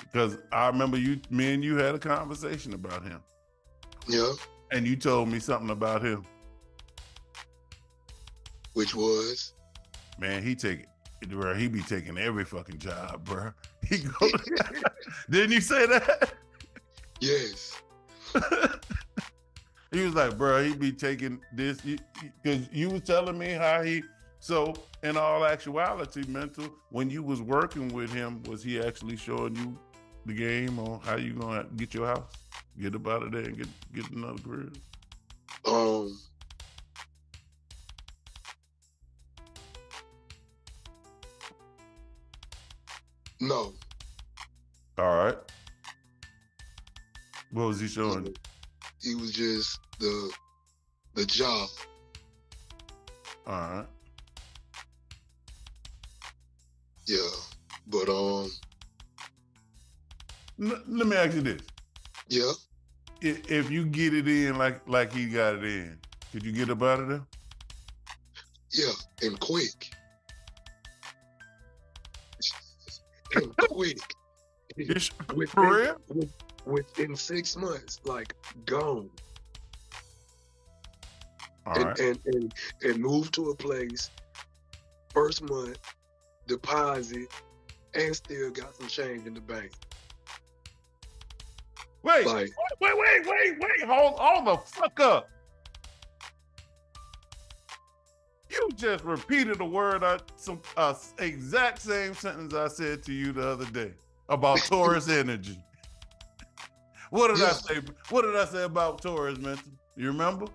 Because 0.00 0.38
I 0.52 0.68
remember 0.68 0.96
you, 0.96 1.20
me 1.30 1.54
and 1.54 1.64
you 1.64 1.76
had 1.76 1.94
a 1.96 1.98
conversation 1.98 2.74
about 2.74 3.02
him, 3.02 3.20
yeah, 4.06 4.32
and 4.70 4.86
you 4.86 4.94
told 4.94 5.28
me 5.28 5.40
something 5.40 5.70
about 5.70 6.02
him. 6.02 6.24
Which 8.74 8.94
was 8.94 9.54
Man, 10.18 10.42
he 10.42 10.54
take 10.54 10.86
it, 11.22 11.30
bro. 11.30 11.54
He 11.54 11.68
be 11.68 11.82
taking 11.82 12.18
every 12.18 12.44
fucking 12.44 12.78
job, 12.78 13.24
bro. 13.24 13.52
He 13.86 13.98
go, 13.98 14.28
didn't 15.30 15.52
you 15.52 15.60
say 15.60 15.84
that? 15.84 16.32
yes. 17.20 17.82
he 19.92 20.00
was 20.00 20.14
like, 20.14 20.38
bro, 20.38 20.64
he 20.64 20.74
be 20.74 20.90
taking 20.90 21.38
this 21.52 21.82
because 22.42 22.66
you 22.72 22.88
was 22.88 23.02
telling 23.02 23.36
me 23.36 23.50
how 23.50 23.82
he. 23.82 24.02
So, 24.40 24.74
in 25.02 25.18
all 25.18 25.44
actuality, 25.44 26.24
mental, 26.28 26.66
when 26.90 27.10
you 27.10 27.22
was 27.22 27.42
working 27.42 27.88
with 27.88 28.10
him, 28.10 28.42
was 28.44 28.62
he 28.62 28.80
actually 28.80 29.16
showing 29.16 29.54
you 29.56 29.78
the 30.24 30.32
game 30.32 30.78
on 30.78 31.00
how 31.00 31.16
you 31.16 31.34
gonna 31.34 31.66
get 31.76 31.92
your 31.92 32.06
house, 32.06 32.32
get 32.80 32.94
up 32.94 33.06
out 33.06 33.22
of 33.22 33.32
there, 33.32 33.42
and 33.42 33.58
get 33.58 33.68
get 33.94 34.10
another 34.12 34.42
career? 34.42 34.70
Um, 35.66 36.18
no. 43.40 43.72
All 44.98 45.16
right. 45.16 45.36
What 47.50 47.66
was 47.68 47.80
he 47.80 47.88
showing? 47.88 48.34
He 49.02 49.14
was 49.14 49.32
just 49.32 49.78
the 49.98 50.32
the 51.14 51.24
job. 51.26 51.68
All 53.46 53.52
right. 53.54 53.86
Yeah. 57.06 57.18
But 57.86 58.08
um, 58.08 58.50
let 60.58 61.06
me 61.06 61.16
ask 61.16 61.34
you 61.34 61.42
this: 61.42 61.60
yeah. 62.28 62.52
I- 63.22 63.42
If 63.48 63.70
you 63.70 63.86
get 63.86 64.14
it 64.14 64.26
in 64.28 64.56
like 64.58 64.86
like 64.88 65.12
he 65.12 65.26
got 65.26 65.54
it 65.56 65.64
in, 65.64 65.98
could 66.32 66.44
you 66.44 66.52
get 66.52 66.70
up 66.70 66.82
out 66.82 67.00
of 67.00 67.08
there? 67.08 67.22
Yeah, 68.72 68.92
and 69.22 69.38
quick. 69.38 69.93
And 73.36 73.56
quick. 73.70 73.98
Within, 74.76 75.46
For 75.46 75.76
real? 75.76 75.96
with- 76.08 76.32
within 76.66 77.14
six 77.14 77.56
months, 77.56 78.00
like 78.04 78.34
gone. 78.64 79.10
All 81.66 81.74
and, 81.76 81.84
right. 81.86 82.00
and, 82.00 82.18
and 82.26 82.54
and 82.82 82.98
move 82.98 83.30
to 83.32 83.50
a 83.50 83.54
place 83.54 84.10
first 85.12 85.42
month, 85.42 85.78
deposit, 86.46 87.28
and 87.94 88.14
still 88.16 88.50
got 88.50 88.74
some 88.76 88.88
change 88.88 89.26
in 89.26 89.34
the 89.34 89.40
bank. 89.40 89.70
Wait, 92.02 92.26
Like 92.26 92.50
wait, 92.80 92.92
wait, 92.98 93.26
wait, 93.26 93.58
wait. 93.60 93.82
Hold, 93.88 94.18
hold 94.18 94.46
the 94.46 94.56
fuck 94.66 95.00
up. 95.00 95.28
You 98.64 98.70
just 98.76 99.04
repeated 99.04 99.60
a 99.60 99.64
word, 99.64 100.02
I, 100.02 100.20
some 100.36 100.60
uh, 100.78 100.94
exact 101.18 101.82
same 101.82 102.14
sentence 102.14 102.54
I 102.54 102.68
said 102.68 103.02
to 103.02 103.12
you 103.12 103.32
the 103.32 103.46
other 103.46 103.66
day 103.66 103.92
about 104.30 104.56
Taurus 104.64 105.10
energy. 105.10 105.58
What 107.10 107.28
did 107.28 107.44
I 107.44 107.52
say? 107.52 107.80
What 108.08 108.22
did 108.22 108.34
I 108.36 108.46
say 108.46 108.62
about 108.62 109.02
Taurus, 109.02 109.38
mental? 109.38 109.70
You 109.96 110.06
remember? 110.06 110.46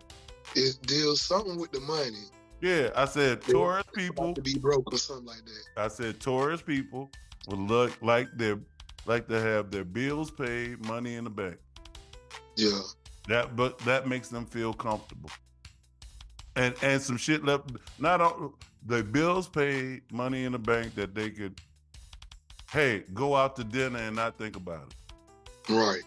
it 0.55 0.82
deals 0.88 1.22
something 1.22 1.60
with 1.60 1.72
the 1.72 1.80
money. 1.82 2.26
Yeah, 2.62 2.89
I 2.95 3.05
said. 3.05 3.41
Taurus 3.41 3.86
people. 3.93 4.34
To 4.34 4.41
be 4.41 4.57
broke 4.57 4.91
or 4.91 4.97
something 4.97 5.28
like 5.28 5.45
that. 5.45 5.84
I 5.84 5.88
said 5.88 6.20
Taurus 6.20 6.64
people 6.64 7.12
would 7.47 7.60
look 7.60 8.01
like 8.01 8.28
they're 8.36 8.60
like 9.05 9.28
to 9.28 9.39
have 9.39 9.70
their 9.70 9.86
bills 9.86 10.32
paid, 10.32 10.84
money 10.84 11.16
in 11.16 11.26
the 11.26 11.30
bank. 11.30 11.57
Yeah. 12.55 12.80
That 13.28 13.55
but 13.55 13.78
that 13.80 14.07
makes 14.07 14.30
them 14.30 14.47
feel 14.47 14.74
comfortable. 14.74 15.30
And 16.60 16.76
and 16.82 17.01
some 17.01 17.16
shit 17.16 17.45
left 17.45 17.72
not 17.99 18.20
on 18.20 18.51
the 18.86 19.01
bills 19.01 19.47
paid, 19.47 20.01
money 20.12 20.43
in 20.43 20.51
the 20.51 20.60
bank 20.60 20.93
that 20.95 21.16
they 21.16 21.30
could 21.30 21.62
hey, 22.70 23.03
go 23.14 23.34
out 23.34 23.55
to 23.55 23.64
dinner 23.64 23.97
and 23.97 24.16
not 24.18 24.38
think 24.38 24.57
about 24.57 24.84
it. 24.89 25.74
Right. 25.74 26.03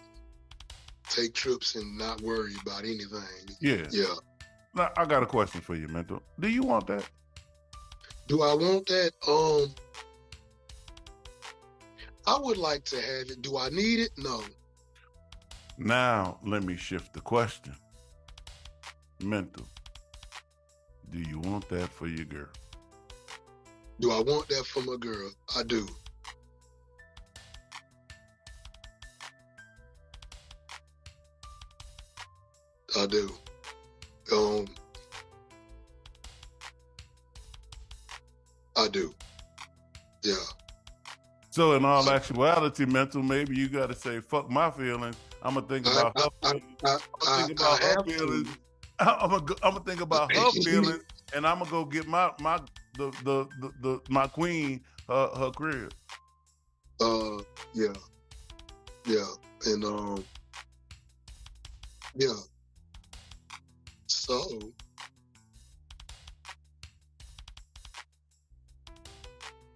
Take 1.09 1.33
trips 1.33 1.73
and 1.73 1.97
not 1.97 2.21
worry 2.21 2.53
about 2.61 2.83
anything. 2.83 3.19
Yeah. 3.59 3.87
Yeah. 3.89 4.13
Now, 4.75 4.91
I 4.95 5.05
got 5.05 5.23
a 5.23 5.25
question 5.25 5.59
for 5.59 5.75
you, 5.75 5.87
mental. 5.87 6.21
Do 6.39 6.47
you 6.47 6.61
want 6.61 6.85
that? 6.85 7.09
Do 8.27 8.43
I 8.43 8.53
want 8.53 8.85
that? 8.87 9.11
Um 9.27 9.73
I 12.27 12.37
would 12.39 12.57
like 12.57 12.85
to 12.85 12.97
have 12.97 13.31
it. 13.31 13.41
Do 13.41 13.57
I 13.57 13.69
need 13.69 14.01
it? 14.01 14.11
No. 14.17 14.43
Now 15.79 16.37
let 16.45 16.61
me 16.63 16.77
shift 16.77 17.13
the 17.13 17.21
question. 17.21 17.75
Mental. 19.19 19.65
Do 21.13 21.19
you 21.19 21.37
want 21.37 21.69
that 21.69 21.89
for 21.89 22.07
your 22.07 22.25
girl? 22.25 22.47
Do 23.99 24.11
I 24.11 24.19
want 24.21 24.47
that 24.47 24.65
for 24.65 24.81
my 24.81 24.95
girl? 24.97 25.29
I 25.55 25.61
do. 25.61 25.87
I 32.97 33.05
do. 33.05 33.31
Um, 34.31 34.65
I 38.75 38.87
do. 38.87 39.13
Yeah. 40.23 40.33
So 41.51 41.73
in 41.73 41.85
all 41.85 42.09
actuality, 42.09 42.85
mental, 42.85 43.21
maybe 43.21 43.55
you 43.55 43.69
gotta 43.69 43.93
say, 43.93 44.19
fuck 44.19 44.49
my 44.49 44.71
feelings. 44.71 45.15
I'm 45.43 45.53
gonna 45.53 45.67
think 45.67 45.85
I, 45.85 45.91
about 45.91 46.17
her 46.17 46.29
I, 46.41 46.47
I, 46.47 46.51
feelings. 46.53 46.65
I, 46.83 46.97
I'm 47.27 47.47
think 47.47 47.59
about 47.59 47.83
her 47.83 48.03
feelings. 48.03 48.47
to. 48.51 48.62
I'm 48.99 49.29
gonna 49.29 49.55
I'm 49.63 49.73
gonna 49.73 49.85
think 49.85 50.01
about 50.01 50.35
her 50.35 50.51
feelings, 50.63 51.03
and 51.35 51.47
I'm 51.47 51.59
gonna 51.59 51.71
go 51.71 51.85
get 51.85 52.07
my 52.07 52.31
my 52.39 52.59
the 52.95 53.11
the 53.23 53.47
the, 53.59 53.71
the 53.81 54.01
my 54.09 54.27
queen 54.27 54.81
her 55.07 55.29
her 55.35 55.51
crib. 55.51 55.93
Uh, 57.01 57.37
yeah, 57.73 57.93
yeah, 59.05 59.25
and 59.65 59.83
um, 59.83 60.23
yeah. 62.15 62.35
So. 64.07 64.73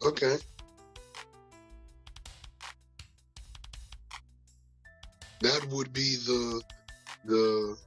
Okay. 0.05 0.37
That 5.41 5.67
would 5.69 5.91
be 5.91 6.15
the 6.15 6.61
the 7.25 7.77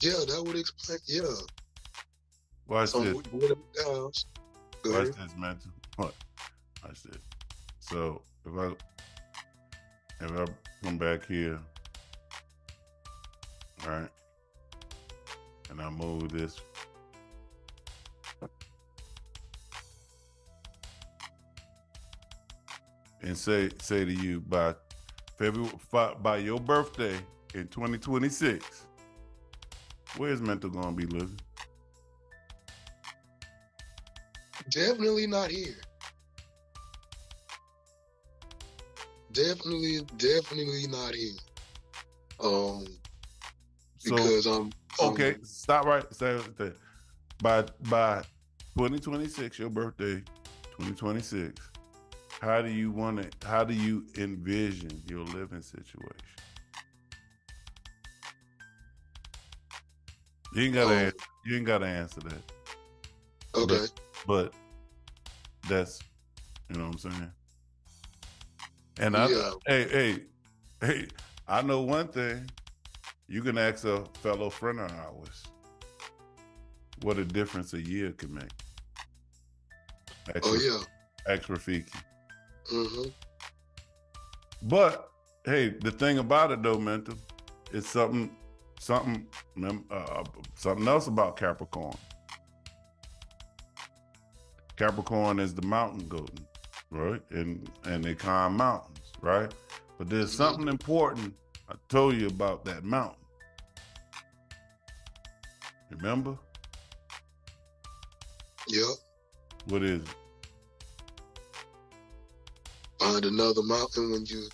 Yeah, 0.00 0.12
that 0.28 0.42
would 0.44 0.56
explain. 0.56 0.98
Yeah. 1.06 1.22
Watch 2.66 2.90
So 2.90 3.02
this. 3.02 3.14
what- 3.14 3.32
what 3.32 3.42
are 3.44 3.48
the 3.48 3.82
downs? 3.84 4.26
Go 4.82 4.90
Watch 4.92 5.08
ahead. 5.08 5.14
this, 5.14 5.36
mental. 5.36 5.70
What? 5.96 6.14
Watch 6.82 7.02
this. 7.02 7.22
So 7.80 8.22
if 8.44 8.52
I 8.54 8.74
if 10.24 10.30
I 10.32 10.46
come 10.82 10.98
back 10.98 11.26
here, 11.26 11.58
right, 13.86 14.10
and 15.70 15.80
I 15.80 15.90
move 15.90 16.30
this, 16.30 16.56
and 23.24 23.36
say 23.36 23.70
say 23.80 24.04
to 24.04 24.12
you 24.12 24.40
by 24.40 24.74
February 25.38 25.72
by 26.22 26.36
your 26.36 26.60
birthday 26.60 27.16
in 27.54 27.66
2026, 27.68 28.86
where's 30.16 30.40
mental 30.40 30.70
gonna 30.70 30.92
be 30.92 31.06
living? 31.06 31.38
Definitely 34.70 35.26
not 35.26 35.50
here. 35.50 35.74
Definitely, 39.32 40.00
definitely 40.16 40.86
not 40.88 41.14
here. 41.14 41.32
Um, 42.40 42.86
So 43.98 44.14
because 44.16 44.46
I'm 44.46 44.62
um, 44.62 44.72
Okay, 45.00 45.36
stop 45.42 45.86
right. 45.86 46.04
Stay 46.14 46.38
there. 46.56 46.74
By 47.42 47.64
by 47.88 48.22
2026, 48.76 49.58
your 49.58 49.70
birthday, 49.70 50.22
2026. 50.78 51.73
How 52.44 52.60
do 52.60 52.68
you 52.68 52.90
want 52.90 53.22
to? 53.22 53.48
How 53.48 53.64
do 53.64 53.72
you 53.72 54.04
envision 54.18 55.02
your 55.08 55.20
living 55.20 55.62
situation? 55.62 56.12
You 60.52 60.64
ain't 60.64 60.74
gotta. 60.74 60.90
Um, 60.90 60.98
answer, 60.98 61.16
you 61.46 61.56
ain't 61.56 61.64
gotta 61.64 61.86
answer 61.86 62.20
that. 62.20 62.42
Okay. 63.54 63.86
But 64.26 64.52
that's, 65.66 66.00
you 66.68 66.76
know 66.76 66.88
what 66.88 67.02
I'm 67.06 67.12
saying. 67.12 67.32
And 68.98 69.16
I, 69.16 69.28
Yeah. 69.28 69.50
hey, 69.66 69.88
hey, 69.88 70.22
hey, 70.86 71.08
I 71.48 71.62
know 71.62 71.80
one 71.80 72.08
thing. 72.08 72.50
You 73.26 73.40
can 73.40 73.56
ask 73.56 73.86
a 73.86 74.04
fellow 74.20 74.50
friend 74.50 74.80
of 74.80 74.92
ours 74.92 75.44
what 77.00 77.16
a 77.16 77.24
difference 77.24 77.72
a 77.72 77.80
year 77.80 78.12
can 78.12 78.34
make. 78.34 78.52
Ask, 80.28 80.40
Oh 80.42 80.54
yeah. 80.54 80.82
ask 81.26 81.48
Rafiki. 81.48 81.88
Hmm 82.70 83.08
But 84.62 85.10
hey, 85.44 85.70
the 85.70 85.90
thing 85.90 86.18
about 86.18 86.50
it 86.52 86.62
though, 86.62 86.78
mental, 86.78 87.16
it's 87.72 87.88
something, 87.88 88.34
something, 88.78 89.26
uh, 89.90 90.24
something 90.56 90.88
else 90.88 91.06
about 91.06 91.36
Capricorn. 91.36 91.96
Capricorn 94.76 95.38
is 95.38 95.54
the 95.54 95.62
mountain 95.62 96.08
goat, 96.08 96.30
right? 96.90 97.22
And 97.30 97.70
and 97.84 98.04
they 98.04 98.14
climb 98.14 98.56
mountains, 98.56 99.12
right? 99.20 99.50
But 99.98 100.08
there's 100.10 100.30
Mhm. 100.32 100.36
something 100.36 100.68
important 100.68 101.34
I 101.68 101.74
told 101.88 102.16
you 102.16 102.26
about 102.26 102.64
that 102.64 102.84
mountain. 102.84 103.16
Remember 105.90 106.36
Yep. 108.68 108.96
what 109.66 109.82
is 109.82 110.02
it? 110.02 110.23
Find 113.04 113.24
another 113.26 113.62
mountain 113.62 114.12
when 114.12 114.24
you 114.26 114.48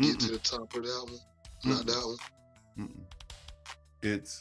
get 0.00 0.18
to 0.20 0.28
Mm-mm, 0.28 0.32
the 0.32 0.38
top 0.38 0.74
of 0.74 0.82
that 0.82 1.04
one. 1.04 1.20
Not 1.64 1.86
Mm-mm. 1.86 1.86
that 1.86 2.06
one. 2.06 2.16
mm-mm. 2.78 3.04
It's 4.02 4.40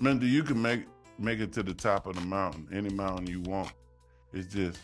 Remember, 0.00 0.24
you 0.26 0.42
can 0.42 0.60
make 0.60 0.86
make 1.18 1.40
it 1.40 1.52
to 1.54 1.62
the 1.62 1.74
top 1.74 2.06
of 2.06 2.14
the 2.16 2.22
mountain, 2.22 2.66
any 2.72 2.88
mountain 2.90 3.26
you 3.26 3.40
want. 3.42 3.72
It's 4.32 4.52
just 4.52 4.80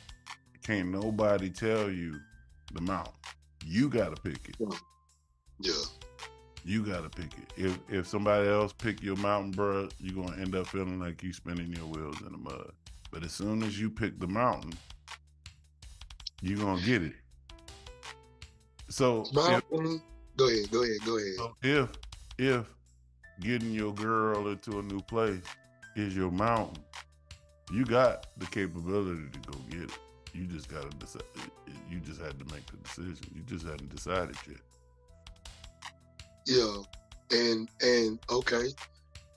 can't 0.63 0.91
nobody 0.91 1.51
tell 1.51 1.91
you 1.91 2.21
the 2.75 2.83
mountain. 2.83 3.15
You 3.65 3.89
gotta 3.89 4.17
pick 4.17 4.49
it. 4.51 4.57
Yeah. 5.61 5.73
You 6.65 6.85
gotta 6.85 7.09
pick 7.11 7.33
it. 7.39 7.53
If 7.57 7.79
if 7.89 8.07
somebody 8.07 8.49
else 8.49 8.73
pick 8.73 9.03
your 9.03 9.17
mountain, 9.17 9.55
bruh, 9.55 9.91
you're 9.99 10.23
gonna 10.25 10.41
end 10.41 10.55
up 10.55 10.67
feeling 10.69 11.01
like 11.01 11.23
you 11.23 11.33
spinning 11.33 11.73
your 11.73 11.87
wheels 11.87 12.21
in 12.21 12.33
the 12.33 12.39
mud. 12.39 12.73
But 13.11 13.25
as 13.25 13.33
soon 13.33 13.63
as 13.63 13.81
you 13.81 13.91
pick 13.91 14.21
the 14.21 14.27
mountain, 14.29 14.75
you're 16.43 16.59
gonna 16.59 16.81
get 16.83 17.03
it. 17.03 17.15
So 18.89 19.23
if, 19.23 19.33
Go 19.33 20.49
ahead. 20.49 20.71
Go 20.71 20.83
ahead. 20.85 21.01
Go 21.05 21.17
ahead. 21.17 21.35
so 21.37 21.55
if 21.63 21.91
if 22.39 22.67
getting 23.41 23.73
your 23.73 23.93
girl 23.93 24.49
into 24.49 24.79
a 24.79 24.83
new 24.83 25.01
place 25.01 25.43
is 25.97 26.17
your 26.17 26.31
mountain, 26.31 26.83
you 27.73 27.85
got 27.85 28.27
the 28.39 28.47
capability 28.47 29.29
to 29.33 29.39
go 29.51 29.59
get 29.69 29.83
it. 29.83 29.99
You 30.33 30.45
just 30.45 30.69
gotta 30.69 30.91
decide. 30.91 31.23
You 31.91 31.99
just 32.01 32.21
had 32.21 32.39
to 32.39 32.55
make 32.55 32.67
the 32.67 32.77
decision. 32.79 33.27
You 33.35 33.43
just 33.43 33.67
hadn't 33.67 33.95
decided 33.95 34.37
yet. 34.47 34.61
Yeah, 36.47 36.83
and 37.33 37.69
and 37.83 38.19
okay, 38.31 38.69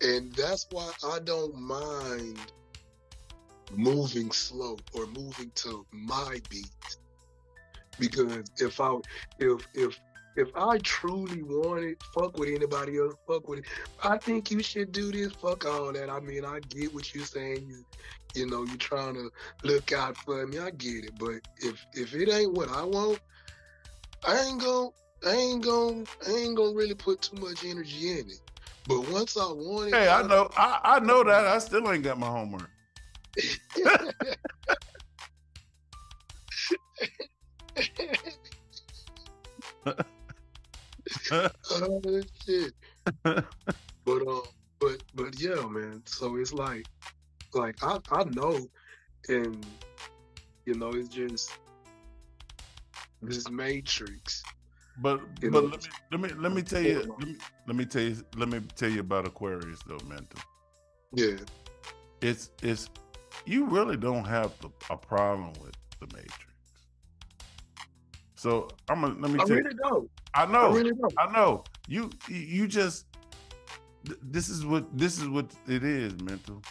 and 0.02 0.34
that's 0.34 0.68
why 0.72 0.92
I 1.04 1.20
don't 1.20 1.60
mind 1.60 2.40
moving 3.76 4.32
slow 4.32 4.78
or 4.94 5.06
moving 5.08 5.52
to 5.56 5.86
my 5.92 6.40
beat 6.50 6.70
because 8.00 8.44
if 8.58 8.82
I 8.82 8.98
if 9.40 9.68
if 9.74 10.00
if 10.36 10.50
I 10.56 10.78
truly 10.80 11.44
want 11.44 11.84
it, 11.84 11.98
fuck 12.16 12.38
with 12.38 12.50
anybody 12.50 12.98
else, 12.98 13.16
fuck 13.28 13.48
with 13.48 13.60
it. 13.60 13.66
I 14.04 14.18
think 14.18 14.50
you 14.50 14.64
should 14.64 14.92
do 14.92 15.12
this. 15.12 15.34
Fuck 15.34 15.66
all 15.66 15.92
that. 15.92 16.10
I 16.10 16.20
mean, 16.22 16.46
I 16.46 16.60
get 16.70 16.94
what 16.94 17.14
you're 17.14 17.26
saying. 17.26 17.68
You, 17.68 17.84
you 18.34 18.48
know, 18.50 18.64
you're 18.64 18.78
trying 18.78 19.16
to 19.16 19.30
look 19.64 19.92
out 19.92 20.16
for 20.18 20.48
me. 20.48 20.58
I 20.58 20.72
get 20.72 21.06
it. 21.06 21.20
But 21.20 21.42
if 21.58 21.86
if 21.94 22.16
it 22.16 22.30
ain't 22.30 22.54
what 22.54 22.70
I 22.70 22.84
want, 22.84 23.20
I 24.26 24.40
ain't 24.40 24.62
gonna 24.62 24.90
I 25.26 25.36
ain't 25.36 25.64
gonna 25.64 26.04
I 26.28 26.32
ain't 26.32 26.56
gonna 26.56 26.76
really 26.76 26.96
put 26.96 27.22
too 27.22 27.38
much 27.38 27.66
energy 27.66 28.12
in 28.12 28.30
it. 28.30 28.42
But 28.88 29.12
once 29.12 29.38
I 29.38 29.46
want 29.46 29.90
it, 29.90 29.96
Hey, 29.96 30.08
I 30.10 30.24
know, 30.24 30.50
I, 30.58 30.80
I 30.84 31.00
know 31.00 31.24
that. 31.24 31.46
I 31.46 31.60
still 31.60 31.92
ain't 31.92 32.04
got 32.04 32.18
my 32.18 32.28
homework. 32.28 32.70
Oh 41.72 42.22
shit. 42.46 42.74
but 43.24 44.28
um, 44.28 44.42
but 44.80 45.04
but 45.16 45.40
yeah, 45.40 45.62
man. 45.68 46.02
So 46.06 46.36
it's 46.36 46.54
like, 46.54 46.86
like 47.54 47.76
I 47.84 48.00
I 48.12 48.24
know, 48.26 48.68
and 49.30 49.66
you 50.66 50.76
know, 50.76 50.90
it's 50.90 51.10
just 51.10 51.52
this 53.22 53.50
matrix. 53.50 54.44
But 55.02 55.22
You 55.42 55.52
but 55.52 55.64
know, 55.64 55.70
let 55.70 55.82
me 55.82 55.90
let 56.12 56.22
me 56.22 56.30
let 56.42 56.52
me 56.52 56.62
tell 56.62 56.82
you 56.82 57.16
let 57.18 57.28
me, 57.28 57.38
let 57.68 57.76
me 57.76 57.86
tell 57.86 58.02
you 58.02 58.18
let 58.36 58.50
me 58.50 58.60
tell 58.76 58.90
you 58.90 59.00
about 59.00 59.26
Aquarius 59.26 59.80
though, 59.88 59.98
mental. 60.08 60.40
Yeah, 61.14 61.38
It's 62.22 62.50
it's 62.62 62.90
you 63.46 63.66
really 63.66 63.98
don't 63.98 64.26
have 64.26 64.54
the, 64.62 64.70
a 64.90 64.98
problem 64.98 65.54
with 65.62 65.76
the 66.00 66.08
Matrix. 66.16 66.48
So 68.36 68.70
I'm 68.90 69.02
gonna 69.02 69.16
let 69.20 69.32
me 69.32 69.40
I 69.40 69.44
tell 69.44 69.58
you. 69.58 69.64
really 69.64 69.76
don't. 69.84 70.10
I 70.34 70.46
I 70.62 70.70
know, 70.70 70.72
really 70.72 70.92
don't. 70.94 71.14
I 71.18 71.32
know. 71.32 71.64
You 71.88 72.10
you 72.28 72.68
just 72.68 73.06
th- 74.06 74.20
this 74.24 74.50
is 74.50 74.66
what 74.66 74.98
this 74.98 75.20
is 75.20 75.28
what 75.28 75.52
it 75.68 75.84
is, 75.84 76.20
mental. 76.22 76.62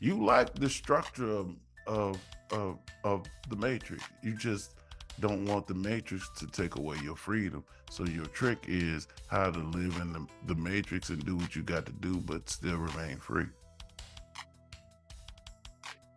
You 0.00 0.24
like 0.24 0.54
the 0.54 0.68
structure 0.68 1.30
of 1.30 1.54
of 1.86 2.18
of, 2.50 2.78
of 3.04 3.26
the 3.48 3.56
Matrix. 3.56 4.02
You 4.22 4.34
just 4.36 4.74
don't 5.20 5.44
want 5.44 5.66
the 5.66 5.74
Matrix 5.74 6.28
to 6.38 6.46
take 6.46 6.76
away 6.76 6.96
your 7.02 7.16
freedom. 7.16 7.64
So 7.90 8.04
your 8.04 8.26
trick 8.26 8.64
is 8.66 9.06
how 9.28 9.50
to 9.50 9.58
live 9.58 9.96
in 10.00 10.12
the, 10.12 10.26
the 10.46 10.54
Matrix 10.54 11.10
and 11.10 11.24
do 11.24 11.36
what 11.36 11.54
you 11.54 11.62
got 11.62 11.86
to 11.86 11.92
do, 11.92 12.16
but 12.18 12.48
still 12.48 12.76
remain 12.76 13.18
free. 13.18 13.46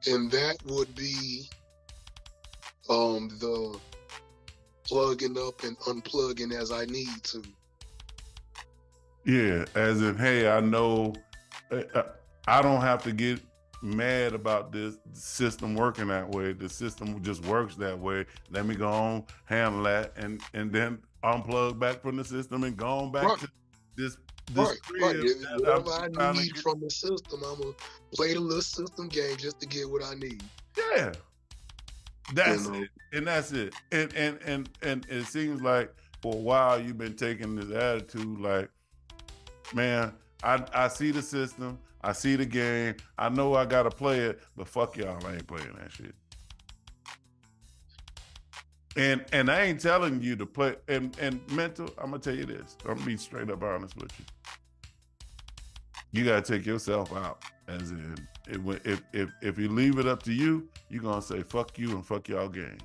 And 0.07 0.29
that 0.31 0.57
would 0.65 0.93
be 0.95 1.49
um 2.89 3.29
the 3.39 3.79
plugging 4.85 5.37
up 5.37 5.63
and 5.63 5.77
unplugging 5.79 6.53
as 6.53 6.71
I 6.71 6.85
need 6.85 7.23
to. 7.23 7.41
Yeah, 9.25 9.63
as 9.75 10.01
in, 10.01 10.17
hey, 10.17 10.49
I 10.49 10.59
know 10.59 11.13
I, 11.71 11.85
I- 11.95 12.03
I 12.45 12.61
don't 12.61 12.81
have 12.81 13.01
to 13.03 13.13
get 13.13 13.39
mad 13.81 14.33
about 14.33 14.73
this 14.73 14.97
system 15.13 15.75
working 15.75 16.07
that 16.09 16.27
way. 16.29 16.51
The 16.51 16.67
system 16.67 17.23
just 17.23 17.41
works 17.45 17.75
that 17.75 17.97
way. 17.97 18.25
Let 18.51 18.65
me 18.65 18.75
go 18.75 18.89
on, 18.89 19.23
handle 19.45 19.83
that, 19.83 20.11
and 20.17 20.41
and 20.53 20.69
then 20.69 20.99
unplug 21.23 21.79
back 21.79 22.01
from 22.01 22.17
the 22.17 22.25
system 22.25 22.65
and 22.65 22.75
go 22.75 22.85
on 22.85 23.11
back 23.13 23.23
Right. 23.23 23.39
to 23.39 23.47
this 23.95 24.17
this 24.47 24.69
Right, 24.69 25.01
right. 25.01 25.15
that 25.17 25.59
Whatever 25.59 25.91
I'm 26.19 26.19
I 26.19 26.31
need 26.41 26.53
get- 26.53 26.63
from 26.63 26.79
the 26.81 26.89
system, 26.89 27.41
I'm 27.43 27.61
gonna 27.61 27.73
play 28.13 28.33
the 28.33 28.39
little 28.39 28.61
system 28.61 29.07
game 29.07 29.37
just 29.37 29.59
to 29.61 29.65
get 29.67 29.89
what 29.89 30.03
I 30.03 30.15
need. 30.15 30.43
Yeah. 30.77 31.13
That's 32.33 32.65
You 32.65 32.71
know? 32.71 32.81
it. 32.83 32.89
And 33.13 33.27
that's 33.27 33.51
it. 33.51 33.73
And 33.91 34.13
and 34.15 34.39
and 34.45 34.69
and 34.81 35.05
it 35.09 35.25
seems 35.25 35.61
like 35.61 35.93
for 36.21 36.33
a 36.33 36.37
while 36.37 36.79
you've 36.81 36.97
been 36.97 37.15
taking 37.15 37.55
this 37.55 37.69
attitude 37.71 38.39
like, 38.39 38.69
man, 39.73 40.13
I 40.43 40.63
I 40.73 40.87
see 40.87 41.11
the 41.11 41.21
system, 41.21 41.77
I 42.01 42.13
see 42.13 42.35
the 42.35 42.45
game, 42.45 42.95
I 43.17 43.29
know 43.29 43.53
I 43.55 43.65
gotta 43.65 43.89
play 43.91 44.19
it, 44.21 44.41
but 44.55 44.67
fuck 44.67 44.97
y'all, 44.97 45.25
I 45.25 45.33
ain't 45.33 45.47
playing 45.47 45.73
that 45.79 45.91
shit. 45.91 46.15
And 48.95 49.25
and 49.33 49.49
I 49.49 49.61
ain't 49.61 49.79
telling 49.79 50.21
you 50.21 50.35
to 50.35 50.45
play 50.45 50.75
and 50.87 51.17
and 51.19 51.39
mental, 51.51 51.89
I'm 51.97 52.11
gonna 52.11 52.19
tell 52.19 52.35
you 52.35 52.45
this. 52.45 52.77
I'm 52.87 52.95
gonna 52.95 53.05
be 53.05 53.17
straight 53.17 53.49
up 53.49 53.63
honest 53.63 53.95
with 53.97 54.11
you. 54.19 54.25
You 56.11 56.25
gotta 56.25 56.41
take 56.41 56.65
yourself 56.65 57.11
out. 57.15 57.43
As 57.67 57.89
in, 57.89 58.15
if 58.47 58.85
if 58.85 59.01
if, 59.13 59.29
if 59.41 59.57
you 59.57 59.69
leave 59.69 59.97
it 59.97 60.07
up 60.07 60.21
to 60.23 60.33
you, 60.33 60.67
you're 60.89 61.01
gonna 61.01 61.21
say 61.21 61.41
fuck 61.41 61.79
you 61.79 61.91
and 61.91 62.05
fuck 62.05 62.27
y'all 62.27 62.49
game. 62.49 62.77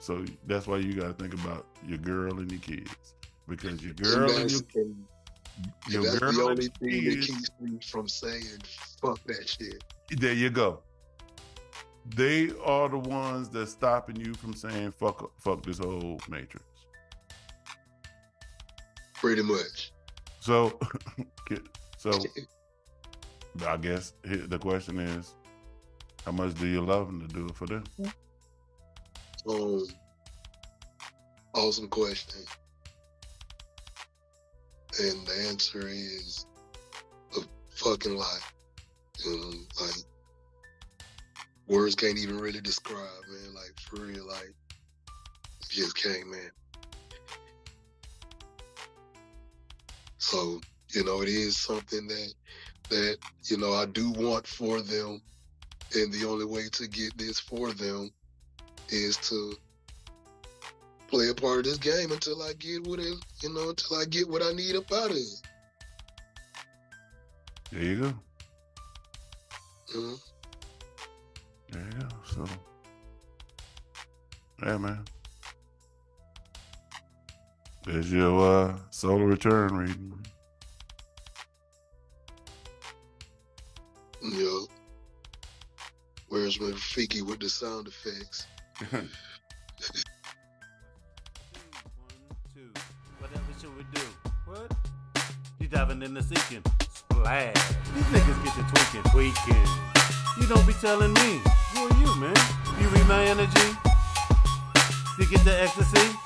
So 0.00 0.24
that's 0.46 0.66
why 0.66 0.78
you 0.78 0.92
gotta 0.92 1.14
think 1.14 1.32
about 1.32 1.66
your 1.86 1.98
girl 1.98 2.38
and 2.38 2.50
your 2.50 2.60
kids. 2.60 3.14
Because 3.48 3.82
your 3.82 3.94
girl 3.94 4.30
and 4.30 4.50
your, 4.50 4.60
that's, 4.60 5.88
your 5.88 6.02
that's 6.02 6.36
the 6.36 6.42
only 6.42 6.68
thing 6.78 7.04
that 7.04 7.26
keeps 7.26 7.50
me 7.58 7.78
from 7.90 8.06
saying 8.06 8.58
fuck 9.00 9.22
that 9.24 9.48
shit. 9.48 9.82
there 10.10 10.34
you 10.34 10.50
go. 10.50 10.82
They 12.14 12.50
are 12.64 12.88
the 12.88 12.98
ones 12.98 13.48
that's 13.48 13.72
stopping 13.72 14.16
you 14.16 14.34
from 14.34 14.54
saying 14.54 14.92
fuck 14.92 15.30
fuck 15.40 15.62
this 15.62 15.78
whole 15.78 16.20
matrix. 16.28 16.64
Pretty 19.14 19.42
much. 19.42 19.92
So 20.40 20.78
so 21.96 22.12
I 23.66 23.76
guess 23.76 24.12
the 24.22 24.58
question 24.58 24.98
is, 24.98 25.34
how 26.24 26.32
much 26.32 26.54
do 26.54 26.66
you 26.66 26.80
love 26.80 27.06
them 27.06 27.26
to 27.26 27.34
do 27.34 27.46
it 27.46 27.54
for 27.54 27.66
them? 27.66 27.84
Um, 29.48 29.86
awesome 31.54 31.88
question. 31.88 32.44
And 35.00 35.26
the 35.26 35.46
answer 35.48 35.86
is 35.86 36.46
a 37.36 37.40
fucking. 37.70 38.20
You 39.24 39.36
know, 39.36 39.52
like 39.80 40.04
words 41.68 41.94
can't 41.94 42.18
even 42.18 42.38
really 42.38 42.60
describe, 42.60 42.98
man. 43.30 43.54
Like 43.54 43.78
for 43.80 44.00
real, 44.02 44.26
like 44.26 44.54
just 45.68 45.96
can't, 45.96 46.28
man. 46.30 46.50
So 50.18 50.60
you 50.90 51.04
know, 51.04 51.22
it 51.22 51.28
is 51.28 51.58
something 51.58 52.06
that 52.08 52.34
that 52.88 53.18
you 53.44 53.58
know 53.58 53.74
I 53.74 53.86
do 53.86 54.10
want 54.10 54.46
for 54.46 54.80
them, 54.80 55.20
and 55.94 56.12
the 56.12 56.26
only 56.26 56.46
way 56.46 56.68
to 56.72 56.88
get 56.88 57.16
this 57.16 57.38
for 57.38 57.72
them 57.72 58.10
is 58.88 59.16
to 59.28 59.54
play 61.08 61.28
a 61.28 61.34
part 61.34 61.58
of 61.58 61.64
this 61.64 61.78
game 61.78 62.12
until 62.12 62.42
I 62.42 62.52
get 62.54 62.86
what 62.86 62.98
it, 62.98 63.14
you 63.42 63.52
know, 63.54 63.70
until 63.70 63.96
I 63.96 64.04
get 64.04 64.28
what 64.28 64.42
I 64.42 64.52
need 64.52 64.76
up 64.76 64.90
out 64.92 65.10
of 65.10 65.16
it. 65.16 65.42
There 67.70 67.82
you 67.82 68.00
go. 68.00 68.14
You 69.94 70.18
know? 71.72 71.80
There 71.80 71.82
you 71.82 71.90
go. 72.00 72.08
So, 72.24 72.44
yeah, 74.64 74.78
man. 74.78 75.04
There's 77.84 78.12
your 78.12 78.68
uh, 78.68 78.76
solar 78.90 79.26
return 79.26 79.74
reading. 79.74 80.26
Yo. 84.20 84.66
Where's 86.28 86.60
my 86.60 86.72
Fiki 86.72 87.22
with 87.22 87.40
the 87.40 87.48
sound 87.48 87.88
effects? 87.88 88.46
One, 88.90 89.08
two. 92.54 92.72
Whatever 93.18 93.42
should 93.58 93.74
we 93.74 93.84
do? 93.94 94.02
What? 94.44 94.74
You 95.58 95.68
diving 95.68 96.02
in 96.02 96.12
the 96.12 96.22
sinking. 96.22 96.62
Splash. 96.92 97.54
These 97.94 98.04
niggas 98.04 98.44
get 98.44 98.54
to 98.54 98.62
tweaking, 98.74 99.10
tweaking. 99.12 99.66
You 100.40 100.46
don't 100.46 100.66
be 100.66 100.74
telling 100.74 101.14
me. 101.14 101.40
Who 102.18 102.24
are 102.24 102.28
you, 102.28 102.34
man? 102.34 102.80
You 102.80 102.88
read 102.88 103.06
my 103.06 103.24
energy? 103.24 103.78
You 105.18 105.26
get 105.30 105.44
the 105.44 105.56
ecstasy? 105.62 106.16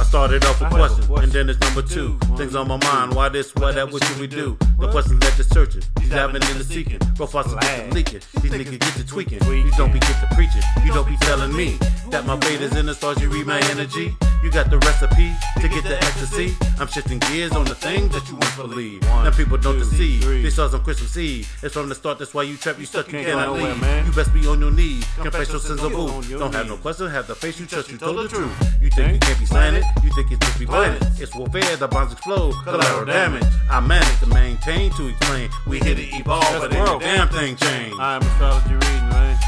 I 0.00 0.02
started 0.02 0.44
off 0.46 0.60
with 0.60 0.70
questions, 0.70 1.06
question. 1.06 1.24
and 1.24 1.32
then 1.32 1.48
it's 1.50 1.60
number 1.60 1.82
two. 1.82 2.18
Two. 2.18 2.36
Things 2.36 2.54
on 2.54 2.68
my 2.68 2.78
mind, 2.78 3.14
why 3.14 3.28
this, 3.28 3.54
why 3.54 3.72
that, 3.72 3.92
what 3.92 4.02
should 4.04 4.18
we 4.18 4.26
do? 4.26 4.56
The 4.78 4.90
questions 4.90 5.22
led 5.22 5.34
to 5.34 5.44
searching, 5.44 5.82
these 6.00 6.08
diving 6.08 6.36
in 6.36 6.58
the 6.58 6.64
seeking. 6.64 6.98
Profiles 7.16 7.54
get 7.54 7.90
to 7.90 7.94
leaking, 7.94 8.20
These 8.40 8.52
niggas 8.52 8.80
get 8.80 8.94
to 8.94 9.06
tweaking. 9.06 9.42
You 9.44 9.70
don't 9.76 9.92
be 9.92 9.98
get 9.98 10.18
to 10.20 10.28
preaching, 10.34 10.62
you 10.84 10.92
don't 10.92 11.08
be 11.08 11.16
telling 11.18 11.54
me 11.54 11.78
that 12.10 12.24
my 12.26 12.38
fate 12.40 12.62
is 12.62 12.74
in 12.76 12.86
the 12.86 12.94
stars, 12.94 13.20
you 13.20 13.28
read 13.28 13.46
my 13.46 13.60
energy. 13.70 14.16
You 14.44 14.50
got 14.50 14.68
the 14.68 14.76
recipe 14.80 15.32
to 15.62 15.68
get 15.70 15.84
the 15.84 15.96
ecstasy. 15.96 16.54
I'm 16.78 16.86
shifting 16.86 17.18
gears 17.18 17.52
on 17.52 17.64
the 17.64 17.74
things 17.74 18.10
that 18.12 18.28
you 18.28 18.36
once 18.36 18.56
believed. 18.56 19.08
One, 19.08 19.24
Now 19.24 19.30
people 19.30 19.56
don't 19.56 19.78
deceive. 19.78 20.22
They 20.22 20.50
saw 20.50 20.68
some 20.68 20.84
Christmas 20.84 21.16
Eve. 21.16 21.50
It's 21.62 21.72
from 21.72 21.88
the 21.88 21.94
start, 21.94 22.18
that's 22.18 22.34
why 22.34 22.42
you 22.42 22.58
trap, 22.58 22.78
you 22.78 22.84
stuck, 22.84 23.10
you 23.10 23.24
cannot 23.24 23.54
leave. 23.54 24.06
You 24.06 24.12
best 24.12 24.34
be 24.34 24.46
on 24.46 24.60
your 24.60 24.70
knees. 24.70 25.06
Confess 25.16 25.50
your 25.50 25.60
sins 25.60 25.82
of 25.82 25.92
boo. 25.92 26.08
on 26.08 26.28
your 26.28 26.40
Don't 26.40 26.54
have 26.54 26.68
no 26.68 26.76
question, 26.76 27.08
have 27.08 27.26
the 27.26 27.34
face 27.34 27.58
you 27.58 27.64
trust, 27.64 27.90
you 27.90 27.96
told 27.96 28.18
the 28.18 28.28
truth. 28.28 28.52
You 28.82 28.90
think 28.90 29.14
you 29.14 29.18
can't 29.18 29.38
be 29.40 29.46
slanted? 29.46 29.84
You 30.02 30.10
think 30.12 30.30
it's 30.30 30.46
just 30.46 30.58
be 30.58 30.66
it. 30.66 31.02
It's 31.18 31.34
warfare, 31.34 31.76
the 31.76 31.88
bombs 31.88 32.12
explode. 32.12 32.52
Collateral 32.64 33.06
damage. 33.06 33.44
I 33.70 33.80
manage 33.80 34.20
to 34.20 34.26
maintain 34.26 34.90
to 34.90 35.08
explain. 35.08 35.48
We 35.66 35.80
here 35.80 35.94
to 35.94 36.02
evolve, 36.02 36.44
but 36.60 36.70
ain't 36.70 36.86
a 36.86 36.98
damn 36.98 37.28
thing 37.30 37.56
changed. 37.56 37.98
I 37.98 38.16
am 38.16 38.22
astrology 38.22 38.74
reading, 38.74 39.08
man. 39.08 39.38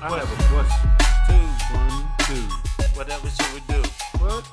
I 0.00 0.18
have 0.18 0.22
a 0.22 0.54
question. 0.54 1.11
One, 1.74 2.04
two. 2.26 2.42
Whatever 2.96 3.28
should 3.28 3.52
we 3.54 3.60
do? 3.72 3.82
What? 4.18 4.44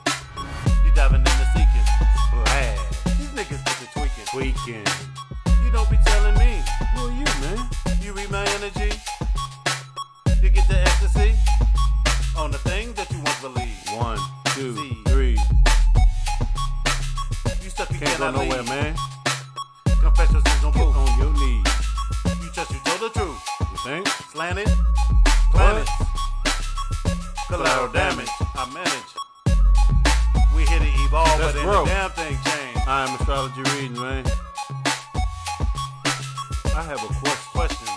You 0.85 0.91
diving 0.95 1.19
in 1.19 1.23
the 1.23 1.47
seeking. 1.53 1.87
Splash. 2.27 2.79
These 3.17 3.31
niggas 3.37 3.63
get 3.65 3.75
to 3.81 3.87
tweaking. 3.93 4.25
Tweaking. 4.31 4.85
You 5.63 5.71
don't 5.71 5.89
be 5.89 5.97
telling 6.05 6.37
me. 6.37 6.61
Who 6.95 7.07
are 7.07 7.11
you, 7.11 7.25
man? 7.43 7.69
You 8.01 8.13
read 8.13 8.31
my 8.31 8.45
energy? 8.57 8.91
You 10.41 10.49
get 10.49 10.67
the 10.67 10.79
ecstasy? 10.79 11.33
On 12.37 12.51
the 12.51 12.57
thing 12.59 12.93
that 12.93 13.09
you 13.11 13.17
once 13.19 13.41
believed. 13.41 13.89
One, 13.95 14.19
two, 14.55 14.75
See. 14.75 14.97
three. 15.07 15.37
You 17.63 17.69
stuck, 17.69 17.91
you 17.91 17.99
Can't 17.99 18.17
go 18.19 18.31
nowhere, 18.31 18.61
leave. 18.61 18.69
man. 18.69 18.95
Confess 20.01 20.31
your 20.31 20.41
sins 20.41 20.63
on 20.63 20.73
on 20.77 21.19
your 21.19 21.33
knees. 21.33 21.67
You 22.41 22.49
trust, 22.53 22.71
you 22.71 22.79
told 22.85 23.01
the 23.01 23.09
truth. 23.19 23.39
You 23.59 23.77
think? 23.83 24.07
Slanted, 24.31 24.65
planted, 24.67 24.78
collateral 27.49 27.91
damage. 27.91 28.29
I 28.55 28.69
manage. 28.73 29.13
We 30.55 30.65
here 30.65 30.79
to 30.79 30.85
evolve, 31.05 31.27
Let's 31.39 31.53
but 31.53 31.55
ain't 31.59 31.65
grow. 31.65 31.85
damn 31.85 32.09
thing 32.11 32.37
changed. 32.45 32.87
I 32.87 33.07
am 33.07 33.15
astrology 33.19 33.61
reading, 33.75 33.99
man. 33.99 34.23
I 36.75 36.83
have 36.83 37.03
a 37.03 37.07
quest- 37.19 37.47
question. 37.49 37.87